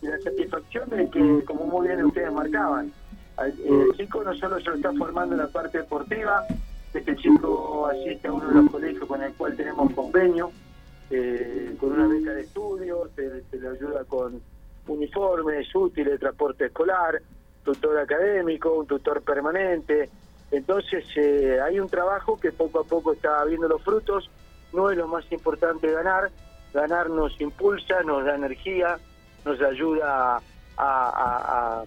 y 0.00 0.06
la 0.06 0.18
satisfacción 0.20 0.88
de 0.90 1.10
que, 1.10 1.44
como 1.44 1.66
muy 1.66 1.88
bien 1.88 2.04
ustedes 2.04 2.32
marcaban, 2.32 2.92
el 3.38 3.96
chico 3.96 4.22
no 4.22 4.34
solo 4.34 4.60
se 4.60 4.70
lo 4.70 4.76
está 4.76 4.92
formando 4.92 5.34
en 5.34 5.40
la 5.40 5.48
parte 5.48 5.78
deportiva, 5.78 6.46
este 6.94 7.16
chico 7.16 7.86
asiste 7.86 8.28
a 8.28 8.32
uno 8.32 8.48
de 8.48 8.54
los 8.54 8.70
colegios 8.70 9.04
con 9.06 9.22
el 9.22 9.32
cual 9.34 9.56
tenemos 9.56 9.92
convenio, 9.92 10.52
eh, 11.10 11.74
con 11.80 11.92
una 11.92 12.06
beca 12.06 12.32
de 12.32 12.42
estudio, 12.42 13.10
se, 13.16 13.42
se 13.42 13.58
le 13.58 13.68
ayuda 13.68 14.04
con 14.04 14.40
uniformes, 14.86 15.74
útiles, 15.74 16.20
transporte 16.20 16.66
escolar, 16.66 17.20
tutor 17.64 17.98
académico, 17.98 18.72
un 18.74 18.86
tutor 18.86 19.20
permanente, 19.22 20.08
Entonces 20.52 21.04
eh, 21.16 21.58
hay 21.60 21.78
un 21.80 21.88
trabajo 21.88 22.38
que 22.38 22.52
poco 22.52 22.80
a 22.80 22.84
poco 22.84 23.12
está 23.12 23.44
viendo 23.44 23.68
los 23.68 23.82
frutos, 23.82 24.30
no 24.72 24.90
es 24.90 24.96
lo 24.96 25.08
más 25.08 25.30
importante 25.32 25.90
ganar, 25.90 26.30
ganar 26.72 27.10
nos 27.10 27.40
impulsa, 27.40 28.02
nos 28.02 28.24
da 28.24 28.34
energía, 28.34 28.98
nos 29.44 29.60
ayuda 29.60 30.40
a, 30.76 31.84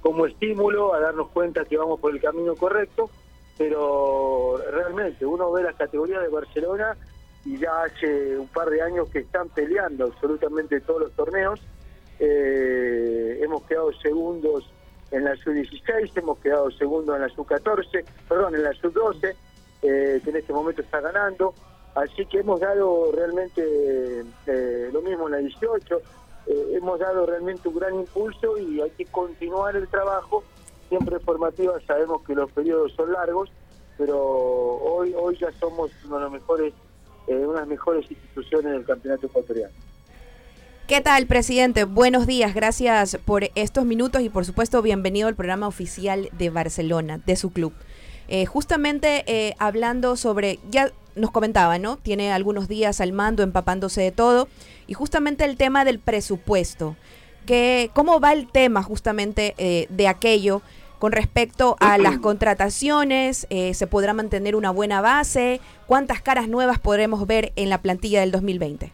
como 0.00 0.26
estímulo 0.26 0.94
a 0.94 1.00
darnos 1.00 1.28
cuenta 1.28 1.64
que 1.64 1.76
vamos 1.76 2.00
por 2.00 2.14
el 2.14 2.20
camino 2.20 2.54
correcto, 2.56 3.10
pero 3.56 4.58
realmente 4.70 5.24
uno 5.24 5.50
ve 5.52 5.62
las 5.62 5.76
categorías 5.76 6.22
de 6.22 6.28
Barcelona 6.28 6.96
y 7.44 7.58
ya 7.58 7.82
hace 7.82 8.36
un 8.36 8.48
par 8.48 8.68
de 8.68 8.82
años 8.82 9.08
que 9.10 9.20
están 9.20 9.48
peleando 9.48 10.06
absolutamente 10.06 10.80
todos 10.80 11.02
los 11.02 11.12
torneos. 11.12 11.60
Eh, 12.18 13.38
hemos 13.42 13.62
quedado 13.62 13.92
segundos 13.92 14.68
en 15.10 15.24
la 15.24 15.36
sub-16, 15.36 16.10
hemos 16.16 16.38
quedado 16.40 16.70
segundos 16.72 17.14
en 17.16 17.22
la 17.22 17.28
sub-14, 17.28 18.04
perdón, 18.28 18.54
en 18.56 18.64
la 18.64 18.72
sub-12, 18.74 19.34
eh, 19.82 20.20
que 20.22 20.30
en 20.30 20.36
este 20.36 20.52
momento 20.52 20.82
está 20.82 21.00
ganando. 21.00 21.54
Así 21.94 22.24
que 22.26 22.38
hemos 22.38 22.60
dado 22.60 23.10
realmente 23.12 24.24
eh, 24.46 24.90
lo 24.92 25.02
mismo 25.02 25.26
en 25.26 25.32
la 25.32 25.38
18, 25.38 26.00
eh, 26.46 26.72
hemos 26.76 26.98
dado 26.98 27.26
realmente 27.26 27.68
un 27.68 27.74
gran 27.74 27.94
impulso 27.94 28.56
y 28.56 28.80
hay 28.80 28.90
que 28.90 29.04
continuar 29.06 29.76
el 29.76 29.88
trabajo. 29.88 30.44
Siempre 30.88 31.18
formativa, 31.18 31.74
sabemos 31.86 32.22
que 32.22 32.34
los 32.34 32.50
periodos 32.52 32.92
son 32.94 33.12
largos, 33.12 33.50
pero 33.98 34.16
hoy 34.16 35.12
hoy 35.14 35.36
ya 35.38 35.50
somos 35.60 35.90
uno 36.06 36.16
de 36.16 36.22
los 36.22 36.32
mejores, 36.32 36.72
eh, 37.26 37.34
una 37.34 37.54
de 37.54 37.58
las 37.60 37.68
mejores 37.68 38.10
instituciones 38.10 38.72
del 38.72 38.84
campeonato 38.84 39.26
ecuatoriano. 39.26 39.74
¿Qué 40.86 41.02
tal, 41.02 41.26
presidente? 41.26 41.84
Buenos 41.84 42.26
días, 42.26 42.54
gracias 42.54 43.18
por 43.26 43.50
estos 43.54 43.84
minutos 43.84 44.22
y 44.22 44.30
por 44.30 44.46
supuesto 44.46 44.80
bienvenido 44.80 45.28
al 45.28 45.34
programa 45.34 45.68
oficial 45.68 46.30
de 46.32 46.48
Barcelona, 46.48 47.20
de 47.26 47.36
su 47.36 47.52
club. 47.52 47.74
Eh, 48.28 48.46
justamente 48.46 49.54
hablando 49.58 50.16
sobre, 50.16 50.58
ya 50.70 50.92
nos 51.18 51.30
comentaba, 51.30 51.78
¿no? 51.78 51.96
Tiene 51.96 52.32
algunos 52.32 52.68
días 52.68 53.00
al 53.00 53.12
mando, 53.12 53.42
empapándose 53.42 54.00
de 54.00 54.12
todo. 54.12 54.48
Y 54.86 54.94
justamente 54.94 55.44
el 55.44 55.56
tema 55.56 55.84
del 55.84 55.98
presupuesto. 55.98 56.96
Que, 57.46 57.90
¿Cómo 57.94 58.20
va 58.20 58.32
el 58.32 58.50
tema 58.50 58.82
justamente 58.82 59.54
eh, 59.58 59.86
de 59.90 60.08
aquello 60.08 60.62
con 60.98 61.12
respecto 61.12 61.76
a 61.80 61.98
las 61.98 62.18
contrataciones? 62.20 63.46
Eh, 63.50 63.74
¿Se 63.74 63.86
podrá 63.86 64.14
mantener 64.14 64.56
una 64.56 64.70
buena 64.70 65.00
base? 65.00 65.60
¿Cuántas 65.86 66.22
caras 66.22 66.48
nuevas 66.48 66.78
podremos 66.78 67.26
ver 67.26 67.52
en 67.56 67.70
la 67.70 67.78
plantilla 67.78 68.20
del 68.20 68.30
2020? 68.30 68.92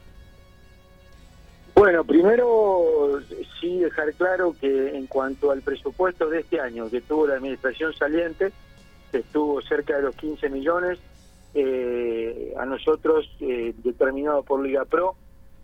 Bueno, 1.75 2.05
primero 2.05 3.21
sí 3.61 3.81
dejar 3.81 4.15
claro 4.15 4.55
que 4.61 4.97
en 4.97 5.09
cuanto 5.09 5.51
al 5.51 5.61
presupuesto 5.61 6.29
de 6.29 6.41
este 6.41 6.61
año 6.61 6.89
que 6.89 7.01
tuvo 7.01 7.27
la 7.27 7.35
administración 7.35 7.93
saliente, 7.95 8.53
estuvo 9.19 9.61
cerca 9.63 9.97
de 9.97 10.03
los 10.03 10.17
15 10.17 10.49
millones, 10.51 10.99
eh, 11.55 12.53
a 12.59 12.67
nosotros, 12.67 13.31
eh, 13.41 13.73
determinado 13.79 14.43
por 14.43 14.61
Liga 14.61 14.85
Pro, 14.85 15.15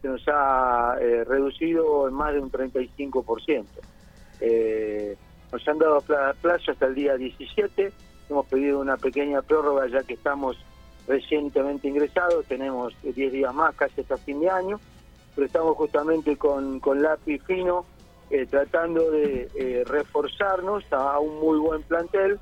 se 0.01 0.09
nos 0.09 0.23
ha 0.29 0.97
eh, 1.01 1.25
reducido 1.25 2.09
en 2.09 2.15
más 2.15 2.33
de 2.33 2.41
un 2.41 2.51
35%. 2.51 3.67
Eh, 4.41 5.17
nos 5.53 5.69
han 5.69 5.79
dado 5.79 6.01
plazo 6.01 6.71
hasta 6.71 6.87
el 6.87 6.95
día 6.95 7.17
17, 7.17 7.93
hemos 8.31 8.47
pedido 8.47 8.81
una 8.81 8.97
pequeña 8.97 9.43
prórroga 9.43 9.89
ya 9.89 10.03
que 10.05 10.15
estamos 10.15 10.57
recientemente 11.09 11.89
ingresados, 11.89 12.47
tenemos 12.47 12.95
10 13.03 13.33
días 13.33 13.53
más 13.53 13.75
casi 13.75 14.01
hasta 14.03 14.17
fin 14.17 14.41
de 14.41 14.49
año, 14.49 14.81
pero 15.35 15.47
estamos 15.49 15.77
justamente 15.77 16.37
con, 16.37 16.79
con 16.79 17.03
lápiz 17.03 17.43
fino 17.47 17.85
tratando 18.49 19.11
de 19.11 19.83
reforzarnos 19.89 20.85
a 20.93 21.19
un 21.19 21.41
muy 21.41 21.59
buen 21.59 21.83
plantel, 21.83 22.39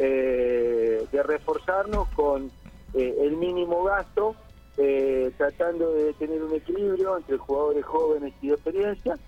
de 0.00 1.22
reforzarnos 1.22 2.08
con 2.16 2.50
eh, 2.92 3.16
el 3.20 3.36
mínimo 3.36 3.84
gasto, 3.84 4.34
eh, 4.76 5.30
tratando 5.36 5.92
de 5.92 6.12
tener 6.14 6.42
un 6.42 6.54
equilibrio 6.54 7.16
entre 7.16 7.36
jugadores 7.36 7.84
jóvenes 7.84 8.32
y 8.42 8.48
de 8.48 8.54
experiencia. 8.54 9.18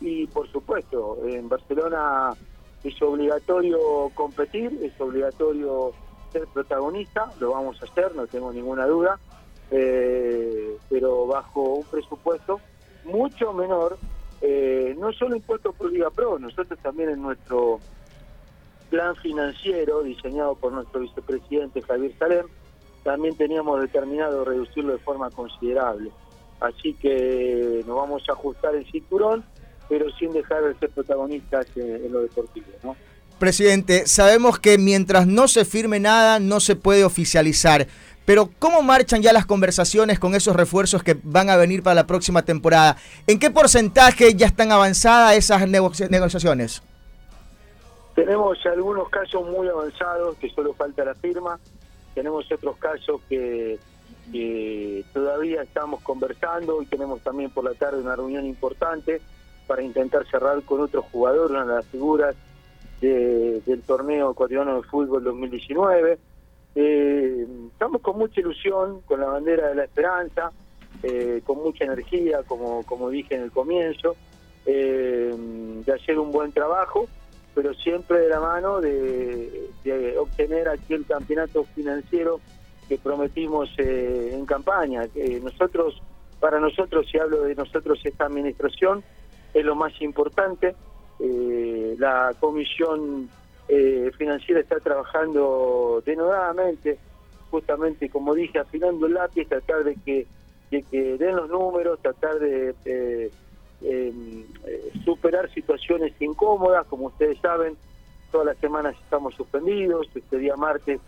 Y 0.00 0.26
por 0.26 0.50
supuesto, 0.50 1.18
en 1.24 1.48
Barcelona 1.48 2.30
es 2.82 3.00
obligatorio 3.00 4.10
competir, 4.14 4.76
es 4.82 5.00
obligatorio 5.00 5.92
ser 6.32 6.46
protagonista, 6.48 7.30
lo 7.38 7.52
vamos 7.52 7.80
a 7.80 7.84
hacer, 7.84 8.14
no 8.16 8.26
tengo 8.26 8.52
ninguna 8.52 8.86
duda, 8.86 9.20
eh, 9.70 10.76
pero 10.88 11.26
bajo 11.26 11.60
un 11.60 11.84
presupuesto 11.84 12.60
mucho 13.04 13.52
menor, 13.52 13.98
no 14.96 15.12
solo 15.12 15.36
impuesto 15.36 15.72
por 15.72 15.92
Liga 15.92 16.10
Pro, 16.10 16.38
nosotros 16.38 16.78
también 16.80 17.10
en 17.10 17.22
nuestro 17.22 17.78
plan 18.92 19.16
financiero 19.16 20.02
diseñado 20.02 20.54
por 20.54 20.70
nuestro 20.70 21.00
vicepresidente 21.00 21.80
Javier 21.80 22.12
Salem, 22.18 22.46
también 23.02 23.34
teníamos 23.34 23.80
determinado 23.80 24.44
reducirlo 24.44 24.92
de 24.92 24.98
forma 24.98 25.30
considerable. 25.30 26.10
Así 26.60 26.92
que 27.00 27.82
nos 27.86 27.96
vamos 27.96 28.22
a 28.28 28.32
ajustar 28.32 28.74
el 28.74 28.84
cinturón, 28.92 29.44
pero 29.88 30.12
sin 30.18 30.30
dejar 30.32 30.62
de 30.64 30.78
ser 30.78 30.90
protagonistas 30.90 31.66
en 31.74 32.12
lo 32.12 32.20
deportivo. 32.20 32.66
¿no? 32.84 32.94
Presidente, 33.38 34.06
sabemos 34.06 34.58
que 34.58 34.76
mientras 34.76 35.26
no 35.26 35.48
se 35.48 35.64
firme 35.64 35.98
nada, 35.98 36.38
no 36.38 36.60
se 36.60 36.76
puede 36.76 37.02
oficializar. 37.02 37.88
Pero 38.26 38.50
¿cómo 38.58 38.82
marchan 38.82 39.22
ya 39.22 39.32
las 39.32 39.46
conversaciones 39.46 40.18
con 40.18 40.34
esos 40.34 40.54
refuerzos 40.54 41.02
que 41.02 41.16
van 41.22 41.48
a 41.48 41.56
venir 41.56 41.82
para 41.82 41.94
la 41.94 42.06
próxima 42.06 42.42
temporada? 42.42 42.98
¿En 43.26 43.38
qué 43.38 43.50
porcentaje 43.50 44.34
ya 44.34 44.46
están 44.46 44.70
avanzadas 44.70 45.34
esas 45.34 45.66
negociaciones? 45.66 46.82
Tenemos 48.14 48.58
algunos 48.66 49.08
casos 49.08 49.48
muy 49.48 49.68
avanzados 49.68 50.36
que 50.36 50.50
solo 50.50 50.74
falta 50.74 51.04
la 51.04 51.14
firma. 51.14 51.58
Tenemos 52.14 52.50
otros 52.52 52.76
casos 52.76 53.20
que, 53.28 53.78
todavía 55.12 55.62
estamos 55.62 56.02
conversando 56.02 56.82
y 56.82 56.86
tenemos 56.86 57.20
también 57.22 57.50
por 57.50 57.64
la 57.64 57.74
tarde 57.74 58.00
una 58.00 58.14
reunión 58.14 58.46
importante 58.46 59.20
para 59.66 59.82
intentar 59.82 60.26
cerrar 60.26 60.62
con 60.62 60.80
otro 60.80 61.02
jugador, 61.02 61.50
una 61.50 61.64
de 61.64 61.74
las 61.74 61.86
figuras 61.86 62.36
del 63.00 63.82
torneo 63.86 64.30
ecuatoriano 64.30 64.76
de 64.76 64.82
fútbol 64.88 65.24
2019. 65.24 66.18
Eh, 66.74 67.46
estamos 67.72 68.00
con 68.02 68.18
mucha 68.18 68.40
ilusión, 68.40 69.00
con 69.02 69.20
la 69.20 69.26
bandera 69.26 69.68
de 69.68 69.74
la 69.74 69.84
esperanza, 69.84 70.52
eh, 71.02 71.42
con 71.44 71.58
mucha 71.58 71.84
energía, 71.84 72.42
como, 72.46 72.84
como 72.84 73.08
dije 73.08 73.34
en 73.34 73.42
el 73.42 73.50
comienzo, 73.50 74.14
eh, 74.66 75.34
de 75.84 75.92
hacer 75.92 76.18
un 76.18 76.30
buen 76.30 76.52
trabajo 76.52 77.08
pero 77.54 77.74
siempre 77.74 78.20
de 78.20 78.28
la 78.28 78.40
mano 78.40 78.80
de, 78.80 79.68
obtener 80.18 80.68
aquel 80.68 81.04
campeonato 81.06 81.64
financiero 81.74 82.40
que 82.88 82.98
prometimos 82.98 83.70
eh, 83.78 84.30
en 84.34 84.46
campaña. 84.46 85.06
nosotros, 85.42 86.00
para 86.40 86.60
nosotros, 86.60 87.06
si 87.10 87.18
hablo 87.18 87.42
de 87.42 87.54
nosotros, 87.54 88.00
esta 88.04 88.26
administración 88.26 89.02
es 89.52 89.64
lo 89.64 89.74
más 89.74 89.92
importante. 90.00 90.74
Eh, 91.18 91.94
la 91.98 92.34
comisión 92.40 93.28
eh, 93.68 94.10
financiera 94.16 94.60
está 94.60 94.80
trabajando 94.80 96.02
denodadamente, 96.04 96.98
justamente 97.50 98.08
como 98.08 98.34
dije, 98.34 98.58
afinando 98.58 99.06
el 99.06 99.14
lápiz, 99.14 99.46
tratar 99.46 99.84
de 99.84 99.96
que, 99.96 100.26
de 100.70 100.82
que 100.82 101.18
den 101.18 101.36
los 101.36 101.48
números, 101.48 102.00
tratar 102.00 102.38
de 102.38 103.30
eh, 103.84 104.12
superar 105.04 105.52
situaciones 105.52 106.12
incómodas, 106.20 106.86
como 106.86 107.06
ustedes 107.06 107.38
saben, 107.40 107.76
todas 108.30 108.46
las 108.46 108.58
semanas 108.58 108.94
estamos 109.02 109.34
suspendidos, 109.34 110.08
este 110.14 110.38
día 110.38 110.56
martes 110.56 111.00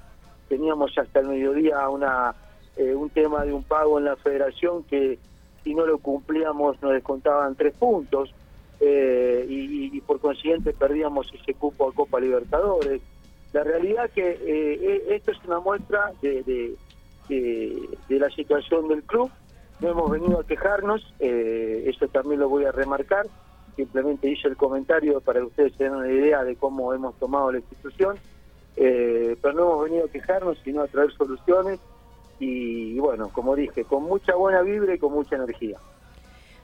teníamos 0.48 0.96
hasta 0.98 1.20
el 1.20 1.28
mediodía 1.28 1.88
una 1.88 2.34
eh, 2.76 2.94
un 2.94 3.08
tema 3.10 3.44
de 3.44 3.52
un 3.52 3.62
pago 3.62 3.98
en 3.98 4.04
la 4.04 4.16
federación 4.16 4.82
que 4.84 5.18
si 5.62 5.74
no 5.74 5.86
lo 5.86 5.98
cumplíamos 5.98 6.82
nos 6.82 6.92
descontaban 6.92 7.54
tres 7.54 7.74
puntos 7.74 8.34
eh, 8.80 9.46
y, 9.48 10.00
por 10.00 10.20
consiguiente 10.20 10.72
perdíamos 10.72 11.32
ese 11.32 11.54
cupo 11.54 11.88
a 11.88 11.94
Copa 11.94 12.20
Libertadores. 12.20 13.00
La 13.52 13.62
realidad 13.62 14.10
que 14.10 14.32
e, 14.44 15.14
esto 15.14 15.30
es 15.30 15.38
una 15.46 15.60
muestra 15.60 16.12
de, 16.20 16.76
de 17.28 18.18
la 18.18 18.28
situación 18.30 18.88
del 18.88 19.04
club 19.04 19.30
no 19.80 19.88
hemos 19.88 20.10
venido 20.10 20.40
a 20.40 20.46
quejarnos, 20.46 21.14
eh, 21.18 21.84
eso 21.86 22.08
también 22.08 22.40
lo 22.40 22.48
voy 22.48 22.64
a 22.64 22.72
remarcar, 22.72 23.26
simplemente 23.76 24.28
hice 24.28 24.48
el 24.48 24.56
comentario 24.56 25.20
para 25.20 25.40
que 25.40 25.46
ustedes 25.46 25.72
tengan 25.74 25.98
una 25.98 26.12
idea 26.12 26.44
de 26.44 26.56
cómo 26.56 26.92
hemos 26.94 27.18
tomado 27.18 27.50
la 27.52 27.58
institución, 27.58 28.16
eh, 28.76 29.36
pero 29.40 29.54
no 29.54 29.62
hemos 29.62 29.84
venido 29.84 30.06
a 30.06 30.08
quejarnos, 30.08 30.58
sino 30.64 30.82
a 30.82 30.86
traer 30.86 31.12
soluciones 31.12 31.80
y, 32.38 32.98
bueno, 32.98 33.28
como 33.28 33.54
dije, 33.54 33.84
con 33.84 34.04
mucha 34.04 34.34
buena 34.34 34.62
vibra 34.62 34.94
y 34.94 34.98
con 34.98 35.12
mucha 35.12 35.36
energía. 35.36 35.78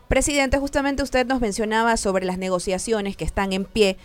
Presidente, 0.08 0.58
justamente 0.58 1.02
usted 1.02 1.26
nos 1.26 1.40
mencionaba 1.40 1.96
sobre 1.96 2.24
las 2.24 2.38
negociaciones 2.38 3.16
que 3.16 3.24
están 3.24 3.52
en 3.52 3.64
pie 3.64 3.96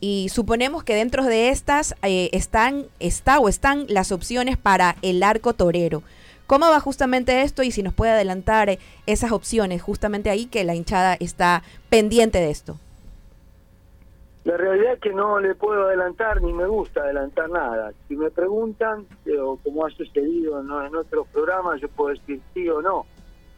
y 0.00 0.28
suponemos 0.28 0.84
que 0.84 0.94
dentro 0.94 1.24
de 1.24 1.48
estas 1.48 1.94
eh, 2.02 2.28
están, 2.32 2.84
está 3.00 3.38
o 3.38 3.48
están 3.48 3.86
las 3.88 4.12
opciones 4.12 4.58
para 4.58 4.96
el 5.00 5.22
arco 5.22 5.54
torero. 5.54 6.02
¿Cómo 6.46 6.66
va 6.66 6.78
justamente 6.78 7.40
esto 7.40 7.62
y 7.62 7.70
si 7.70 7.82
nos 7.82 7.94
puede 7.94 8.12
adelantar 8.12 8.68
eh, 8.68 8.78
esas 9.06 9.32
opciones 9.32 9.80
justamente 9.82 10.28
ahí 10.28 10.44
que 10.44 10.62
la 10.64 10.74
hinchada 10.74 11.14
está 11.14 11.62
pendiente 11.88 12.38
de 12.38 12.50
esto? 12.50 12.76
La 14.44 14.58
realidad 14.58 14.92
es 14.92 15.00
que 15.00 15.14
no 15.14 15.40
le 15.40 15.54
puedo 15.54 15.86
adelantar 15.86 16.42
ni 16.42 16.52
me 16.52 16.66
gusta 16.66 17.00
adelantar 17.00 17.48
nada. 17.48 17.92
Si 18.08 18.14
me 18.14 18.30
preguntan, 18.30 19.06
eh, 19.24 19.38
o 19.38 19.56
como 19.56 19.86
ha 19.86 19.90
sucedido 19.90 20.60
en 20.60 20.94
otros 20.94 21.26
programas, 21.28 21.80
yo 21.80 21.88
puedo 21.88 22.10
decir 22.10 22.42
sí 22.52 22.68
o 22.68 22.82
no. 22.82 23.06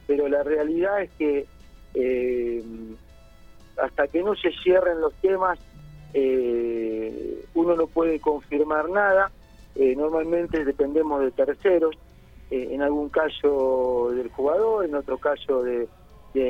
Pero 0.07 0.29
la 0.29 0.43
realidad 0.43 1.01
es 1.01 1.09
que 1.17 1.45
eh, 1.93 2.63
hasta 3.83 4.07
que 4.07 4.23
no 4.23 4.33
se 4.35 4.49
cierren 4.63 5.01
los 5.01 5.13
temas, 5.15 5.59
uno 7.53 7.75
no 7.75 7.87
puede 7.87 8.19
confirmar 8.21 8.89
nada. 8.89 9.29
Normalmente 9.75 10.63
dependemos 10.63 11.21
de 11.21 11.31
terceros, 11.31 11.95
eh, 12.49 12.69
en 12.71 12.81
algún 12.81 13.09
caso 13.09 14.11
del 14.15 14.29
jugador, 14.29 14.85
en 14.85 14.95
otro 14.95 15.17
caso 15.17 15.63
de, 15.63 15.87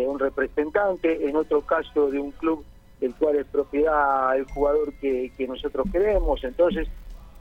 un 0.05 0.19
representante, 0.19 1.29
en 1.29 1.37
otro 1.37 1.61
caso 1.61 2.11
de 2.11 2.19
un 2.19 2.31
club 2.31 2.65
del 2.99 3.15
cual 3.15 3.37
es 3.37 3.45
propiedad 3.45 4.35
el 4.35 4.43
jugador 4.43 4.93
que, 4.99 5.31
nosotros 5.47 5.87
queremos. 5.91 6.43
Entonces, 6.43 6.89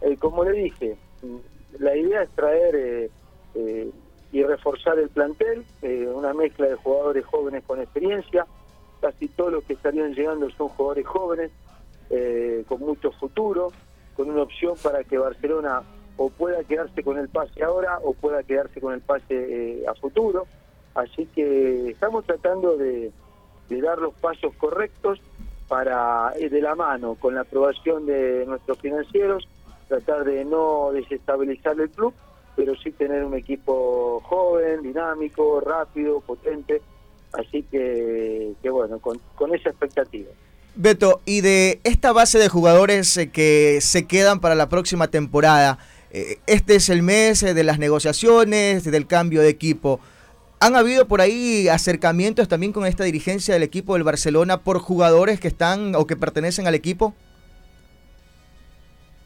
eh, 0.01 0.17
como 0.17 0.45
le 0.45 0.53
dije, 0.53 0.97
mm, 1.23 1.37
la 1.81 1.97
idea 1.97 2.23
es 2.23 2.31
traer 2.31 3.11
eh, 3.57 3.91
y 4.31 4.43
reforzar 4.45 4.97
el 5.01 5.09
plantel, 5.09 5.65
una 6.15 6.33
mezcla 6.35 6.69
de 6.69 6.77
jugadores 6.77 7.25
jóvenes 7.27 7.65
con 7.67 7.81
experiencia. 7.81 8.47
Casi 9.01 9.27
todos 9.29 9.53
los 9.53 9.65
que 9.65 9.73
estarían 9.73 10.15
llegando 10.15 10.49
son 10.51 10.69
jugadores 10.69 11.07
jóvenes, 11.07 11.51
con 12.69 12.81
mucho 12.81 13.11
futuro, 13.13 13.73
con 14.17 14.31
una 14.31 14.43
opción 14.43 14.75
para 14.83 15.03
que 15.03 15.19
Barcelona 15.19 15.83
o 16.17 16.31
pueda 16.31 16.65
quedarse 16.65 17.03
con 17.03 17.19
el 17.19 17.29
pase 17.29 17.63
ahora 17.63 17.99
o 18.03 18.15
pueda 18.15 18.43
quedarse 18.43 18.81
con 18.81 18.95
el 18.95 19.01
pase 19.01 19.25
eh, 19.31 19.85
a 19.87 19.95
futuro. 19.95 20.47
Así 20.95 21.27
que 21.35 21.91
estamos 21.91 22.25
tratando 22.25 22.77
de, 22.77 23.13
dar 23.69 23.99
los 23.99 24.15
pasos 24.15 24.55
correctos 24.57 25.21
para, 25.69 26.33
eh, 26.37 26.49
de 26.49 26.63
la 26.63 26.75
mano, 26.75 27.17
con 27.17 27.35
la 27.35 27.43
aprobación 27.43 28.07
de 28.07 28.45
nuestros 28.47 28.79
financieros, 28.79 29.47
tratar 29.89 30.25
de 30.25 30.45
no 30.45 30.91
desestabilizar 30.93 31.79
el 31.79 31.91
club, 31.91 32.15
pero 32.55 32.75
sí 32.77 32.93
tener 32.93 33.25
un 33.25 33.35
equipo 33.35 34.21
joven, 34.25 34.83
dinámico, 34.83 35.61
rápido, 35.61 36.21
potente. 36.21 36.81
Así 37.33 37.63
que, 37.65 38.55
que 38.63 38.71
bueno, 38.71 38.99
con, 38.99 39.21
con 39.35 39.55
esa 39.55 39.69
expectativa. 39.69 40.31
Beto, 40.79 41.23
y 41.25 41.41
de 41.41 41.81
esta 41.85 42.13
base 42.13 42.39
de 42.39 42.49
jugadores 42.51 43.17
eh, 43.17 43.31
que 43.31 43.81
se 43.81 44.07
quedan 44.07 44.41
para 44.41 44.55
la 44.55 44.69
próxima 44.69 45.09
temporada, 45.09 45.79
este 46.47 46.77
es 46.77 46.89
el 46.89 47.03
mes 47.03 47.43
eh, 47.43 47.55
de 47.55 47.65
las 47.65 47.79
negociaciones, 47.79 48.85
del 48.85 49.07
cambio 49.07 49.43
de 49.43 49.49
equipo. 49.49 50.01
¿Han 50.61 50.75
habido 50.75 51.07
por 51.07 51.21
ahí 51.21 51.69
acercamientos 51.69 52.49
también 52.49 52.73
con 52.73 52.87
esta 52.87 53.05
dirigencia 53.05 53.53
del 53.55 53.63
equipo 53.63 53.95
del 53.95 54.05
Barcelona 54.05 54.63
por 54.63 54.79
jugadores 54.79 55.39
que 55.39 55.49
están 55.49 55.95
o 55.95 56.07
que 56.07 56.17
pertenecen 56.17 56.67
al 56.67 56.75
equipo? 56.75 57.15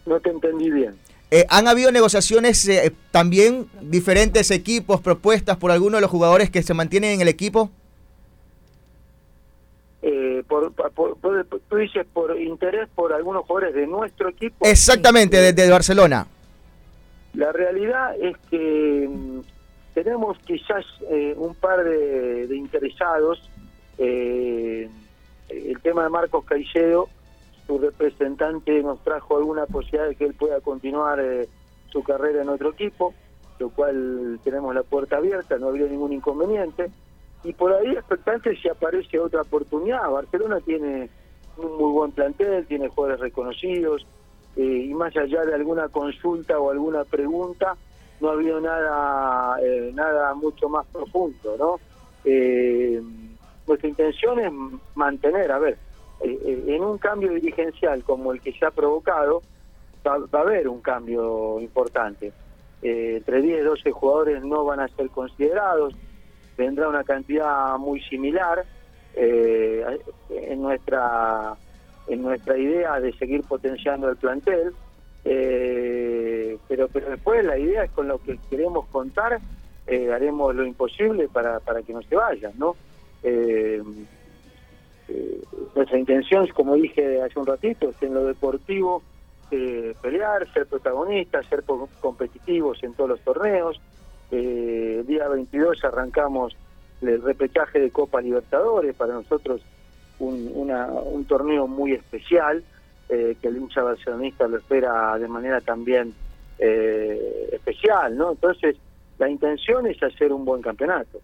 No 0.06 0.18
te 0.20 0.30
entendí 0.30 0.70
bien. 0.70 0.96
Eh, 1.30 1.46
¿Han 1.48 1.68
habido 1.68 1.92
negociaciones 1.92 2.66
eh, 2.66 2.92
también 3.12 3.68
diferentes 3.82 4.50
equipos 4.50 5.00
propuestas 5.00 5.56
por 5.56 5.70
algunos 5.70 5.98
de 5.98 6.02
los 6.02 6.10
jugadores 6.10 6.50
que 6.50 6.64
se 6.64 6.74
mantienen 6.74 7.12
en 7.12 7.20
el 7.20 7.28
equipo? 7.28 7.70
Eh, 10.02 10.42
por, 10.48 10.72
por- 10.72 11.16
por- 11.18 11.46
tú 11.68 11.76
dices 11.76 12.06
por 12.12 12.36
interés 12.40 12.88
por 12.94 13.12
algunos 13.12 13.44
jugadores 13.46 13.74
de 13.74 13.86
nuestro 13.86 14.30
equipo. 14.30 14.66
Exactamente, 14.66 15.36
Eh, 15.36 15.52
desde 15.52 15.70
Barcelona. 15.70 16.26
La 17.34 17.52
realidad 17.52 18.16
es 18.20 18.36
que 18.50 19.08
mm, 19.08 19.40
tenemos 19.94 20.38
quizás 20.40 20.84
eh, 21.10 21.34
un 21.36 21.54
par 21.54 21.84
de, 21.84 22.46
de 22.46 22.56
interesados. 22.56 23.50
Eh, 23.98 24.88
el 25.48 25.80
tema 25.80 26.04
de 26.04 26.10
Marcos 26.10 26.44
Caicedo, 26.44 27.08
su 27.66 27.78
representante 27.78 28.82
nos 28.82 29.02
trajo 29.04 29.36
alguna 29.36 29.66
posibilidad 29.66 30.08
de 30.08 30.16
que 30.16 30.24
él 30.24 30.34
pueda 30.34 30.60
continuar 30.60 31.20
eh, 31.20 31.48
su 31.90 32.02
carrera 32.02 32.42
en 32.42 32.48
otro 32.48 32.70
equipo, 32.70 33.14
lo 33.58 33.70
cual 33.70 34.40
tenemos 34.42 34.74
la 34.74 34.82
puerta 34.82 35.16
abierta, 35.18 35.58
no 35.58 35.68
habría 35.68 35.86
ningún 35.86 36.12
inconveniente. 36.12 36.90
Y 37.44 37.52
por 37.52 37.72
ahí 37.72 37.92
expectante 37.92 38.56
si 38.56 38.68
aparece 38.68 39.18
otra 39.18 39.42
oportunidad. 39.42 40.10
Barcelona 40.10 40.60
tiene 40.60 41.08
un 41.56 41.76
muy 41.76 41.92
buen 41.92 42.12
plantel, 42.12 42.66
tiene 42.66 42.88
jugadores 42.88 43.20
reconocidos, 43.20 44.06
eh, 44.60 44.88
y 44.90 44.92
más 44.92 45.16
allá 45.16 45.42
de 45.46 45.54
alguna 45.54 45.88
consulta 45.88 46.58
o 46.60 46.70
alguna 46.70 47.04
pregunta, 47.04 47.78
no 48.20 48.28
ha 48.28 48.32
habido 48.32 48.60
nada, 48.60 49.56
eh, 49.62 49.90
nada 49.94 50.34
mucho 50.34 50.68
más 50.68 50.86
profundo, 50.88 51.56
¿no? 51.58 51.80
Eh, 52.26 53.00
nuestra 53.66 53.88
intención 53.88 54.38
es 54.38 54.52
mantener, 54.94 55.50
a 55.50 55.58
ver, 55.58 55.78
en 56.22 56.84
un 56.84 56.98
cambio 56.98 57.32
dirigencial 57.32 58.04
como 58.04 58.32
el 58.32 58.42
que 58.42 58.52
se 58.52 58.66
ha 58.66 58.70
provocado, 58.70 59.40
va, 60.06 60.18
va 60.18 60.40
a 60.40 60.42
haber 60.42 60.68
un 60.68 60.82
cambio 60.82 61.58
importante. 61.58 62.30
Entre 62.82 63.40
10 63.40 63.60
y 63.60 63.64
12 63.64 63.90
jugadores 63.92 64.44
no 64.44 64.66
van 64.66 64.80
a 64.80 64.88
ser 64.88 65.08
considerados, 65.08 65.94
vendrá 66.58 66.86
una 66.86 67.04
cantidad 67.04 67.78
muy 67.78 68.02
similar 68.02 68.66
en 69.14 70.60
nuestra 70.60 71.56
en 72.10 72.22
nuestra 72.22 72.58
idea 72.58 73.00
de 73.00 73.12
seguir 73.14 73.42
potenciando 73.42 74.08
el 74.10 74.16
plantel 74.16 74.72
eh, 75.24 76.56
pero 76.68 76.88
pero 76.88 77.10
después 77.10 77.44
la 77.44 77.58
idea 77.58 77.84
es 77.84 77.90
con 77.90 78.08
lo 78.08 78.18
que 78.18 78.38
queremos 78.48 78.86
contar 78.86 79.38
eh, 79.86 80.12
haremos 80.12 80.54
lo 80.54 80.64
imposible 80.66 81.28
para, 81.28 81.60
para 81.60 81.82
que 81.82 81.92
no 81.92 82.02
se 82.02 82.14
vayan 82.14 82.52
no 82.58 82.76
Eh, 83.22 83.82
eh, 85.08 85.42
nuestra 85.74 85.98
intención 85.98 86.46
como 86.54 86.74
dije 86.74 87.20
hace 87.20 87.38
un 87.38 87.46
ratito 87.46 87.90
es 87.90 88.02
en 88.02 88.14
lo 88.14 88.24
deportivo 88.24 89.02
eh, 89.50 89.94
pelear 90.00 90.50
ser 90.52 90.66
protagonistas 90.66 91.44
ser 91.46 91.64
competitivos 92.00 92.82
en 92.82 92.94
todos 92.94 93.10
los 93.10 93.20
torneos. 93.20 93.80
El 94.30 95.04
día 95.06 95.26
22 95.28 95.84
arrancamos 95.84 96.56
el 97.02 97.20
repechaje 97.20 97.80
de 97.80 97.90
Copa 97.90 98.20
Libertadores, 98.20 98.94
para 98.94 99.14
nosotros 99.14 99.60
un, 100.20 100.50
una- 100.54 100.86
un 100.86 101.24
torneo 101.24 101.66
muy 101.66 101.92
especial, 101.92 102.62
eh, 103.08 103.36
que 103.42 103.48
el 103.48 103.56
hincha 103.56 103.82
barcelonista 103.82 104.46
lo 104.46 104.58
espera 104.58 105.18
de 105.18 105.26
manera 105.26 105.60
también 105.60 106.14
eh, 106.58 107.48
especial, 107.52 108.16
¿no? 108.16 108.30
Entonces, 108.32 108.76
la 109.18 109.28
intención 109.28 109.86
es 109.86 110.00
hacer 110.02 110.32
un 110.32 110.44
buen 110.44 110.62
campeonato. 110.62 111.20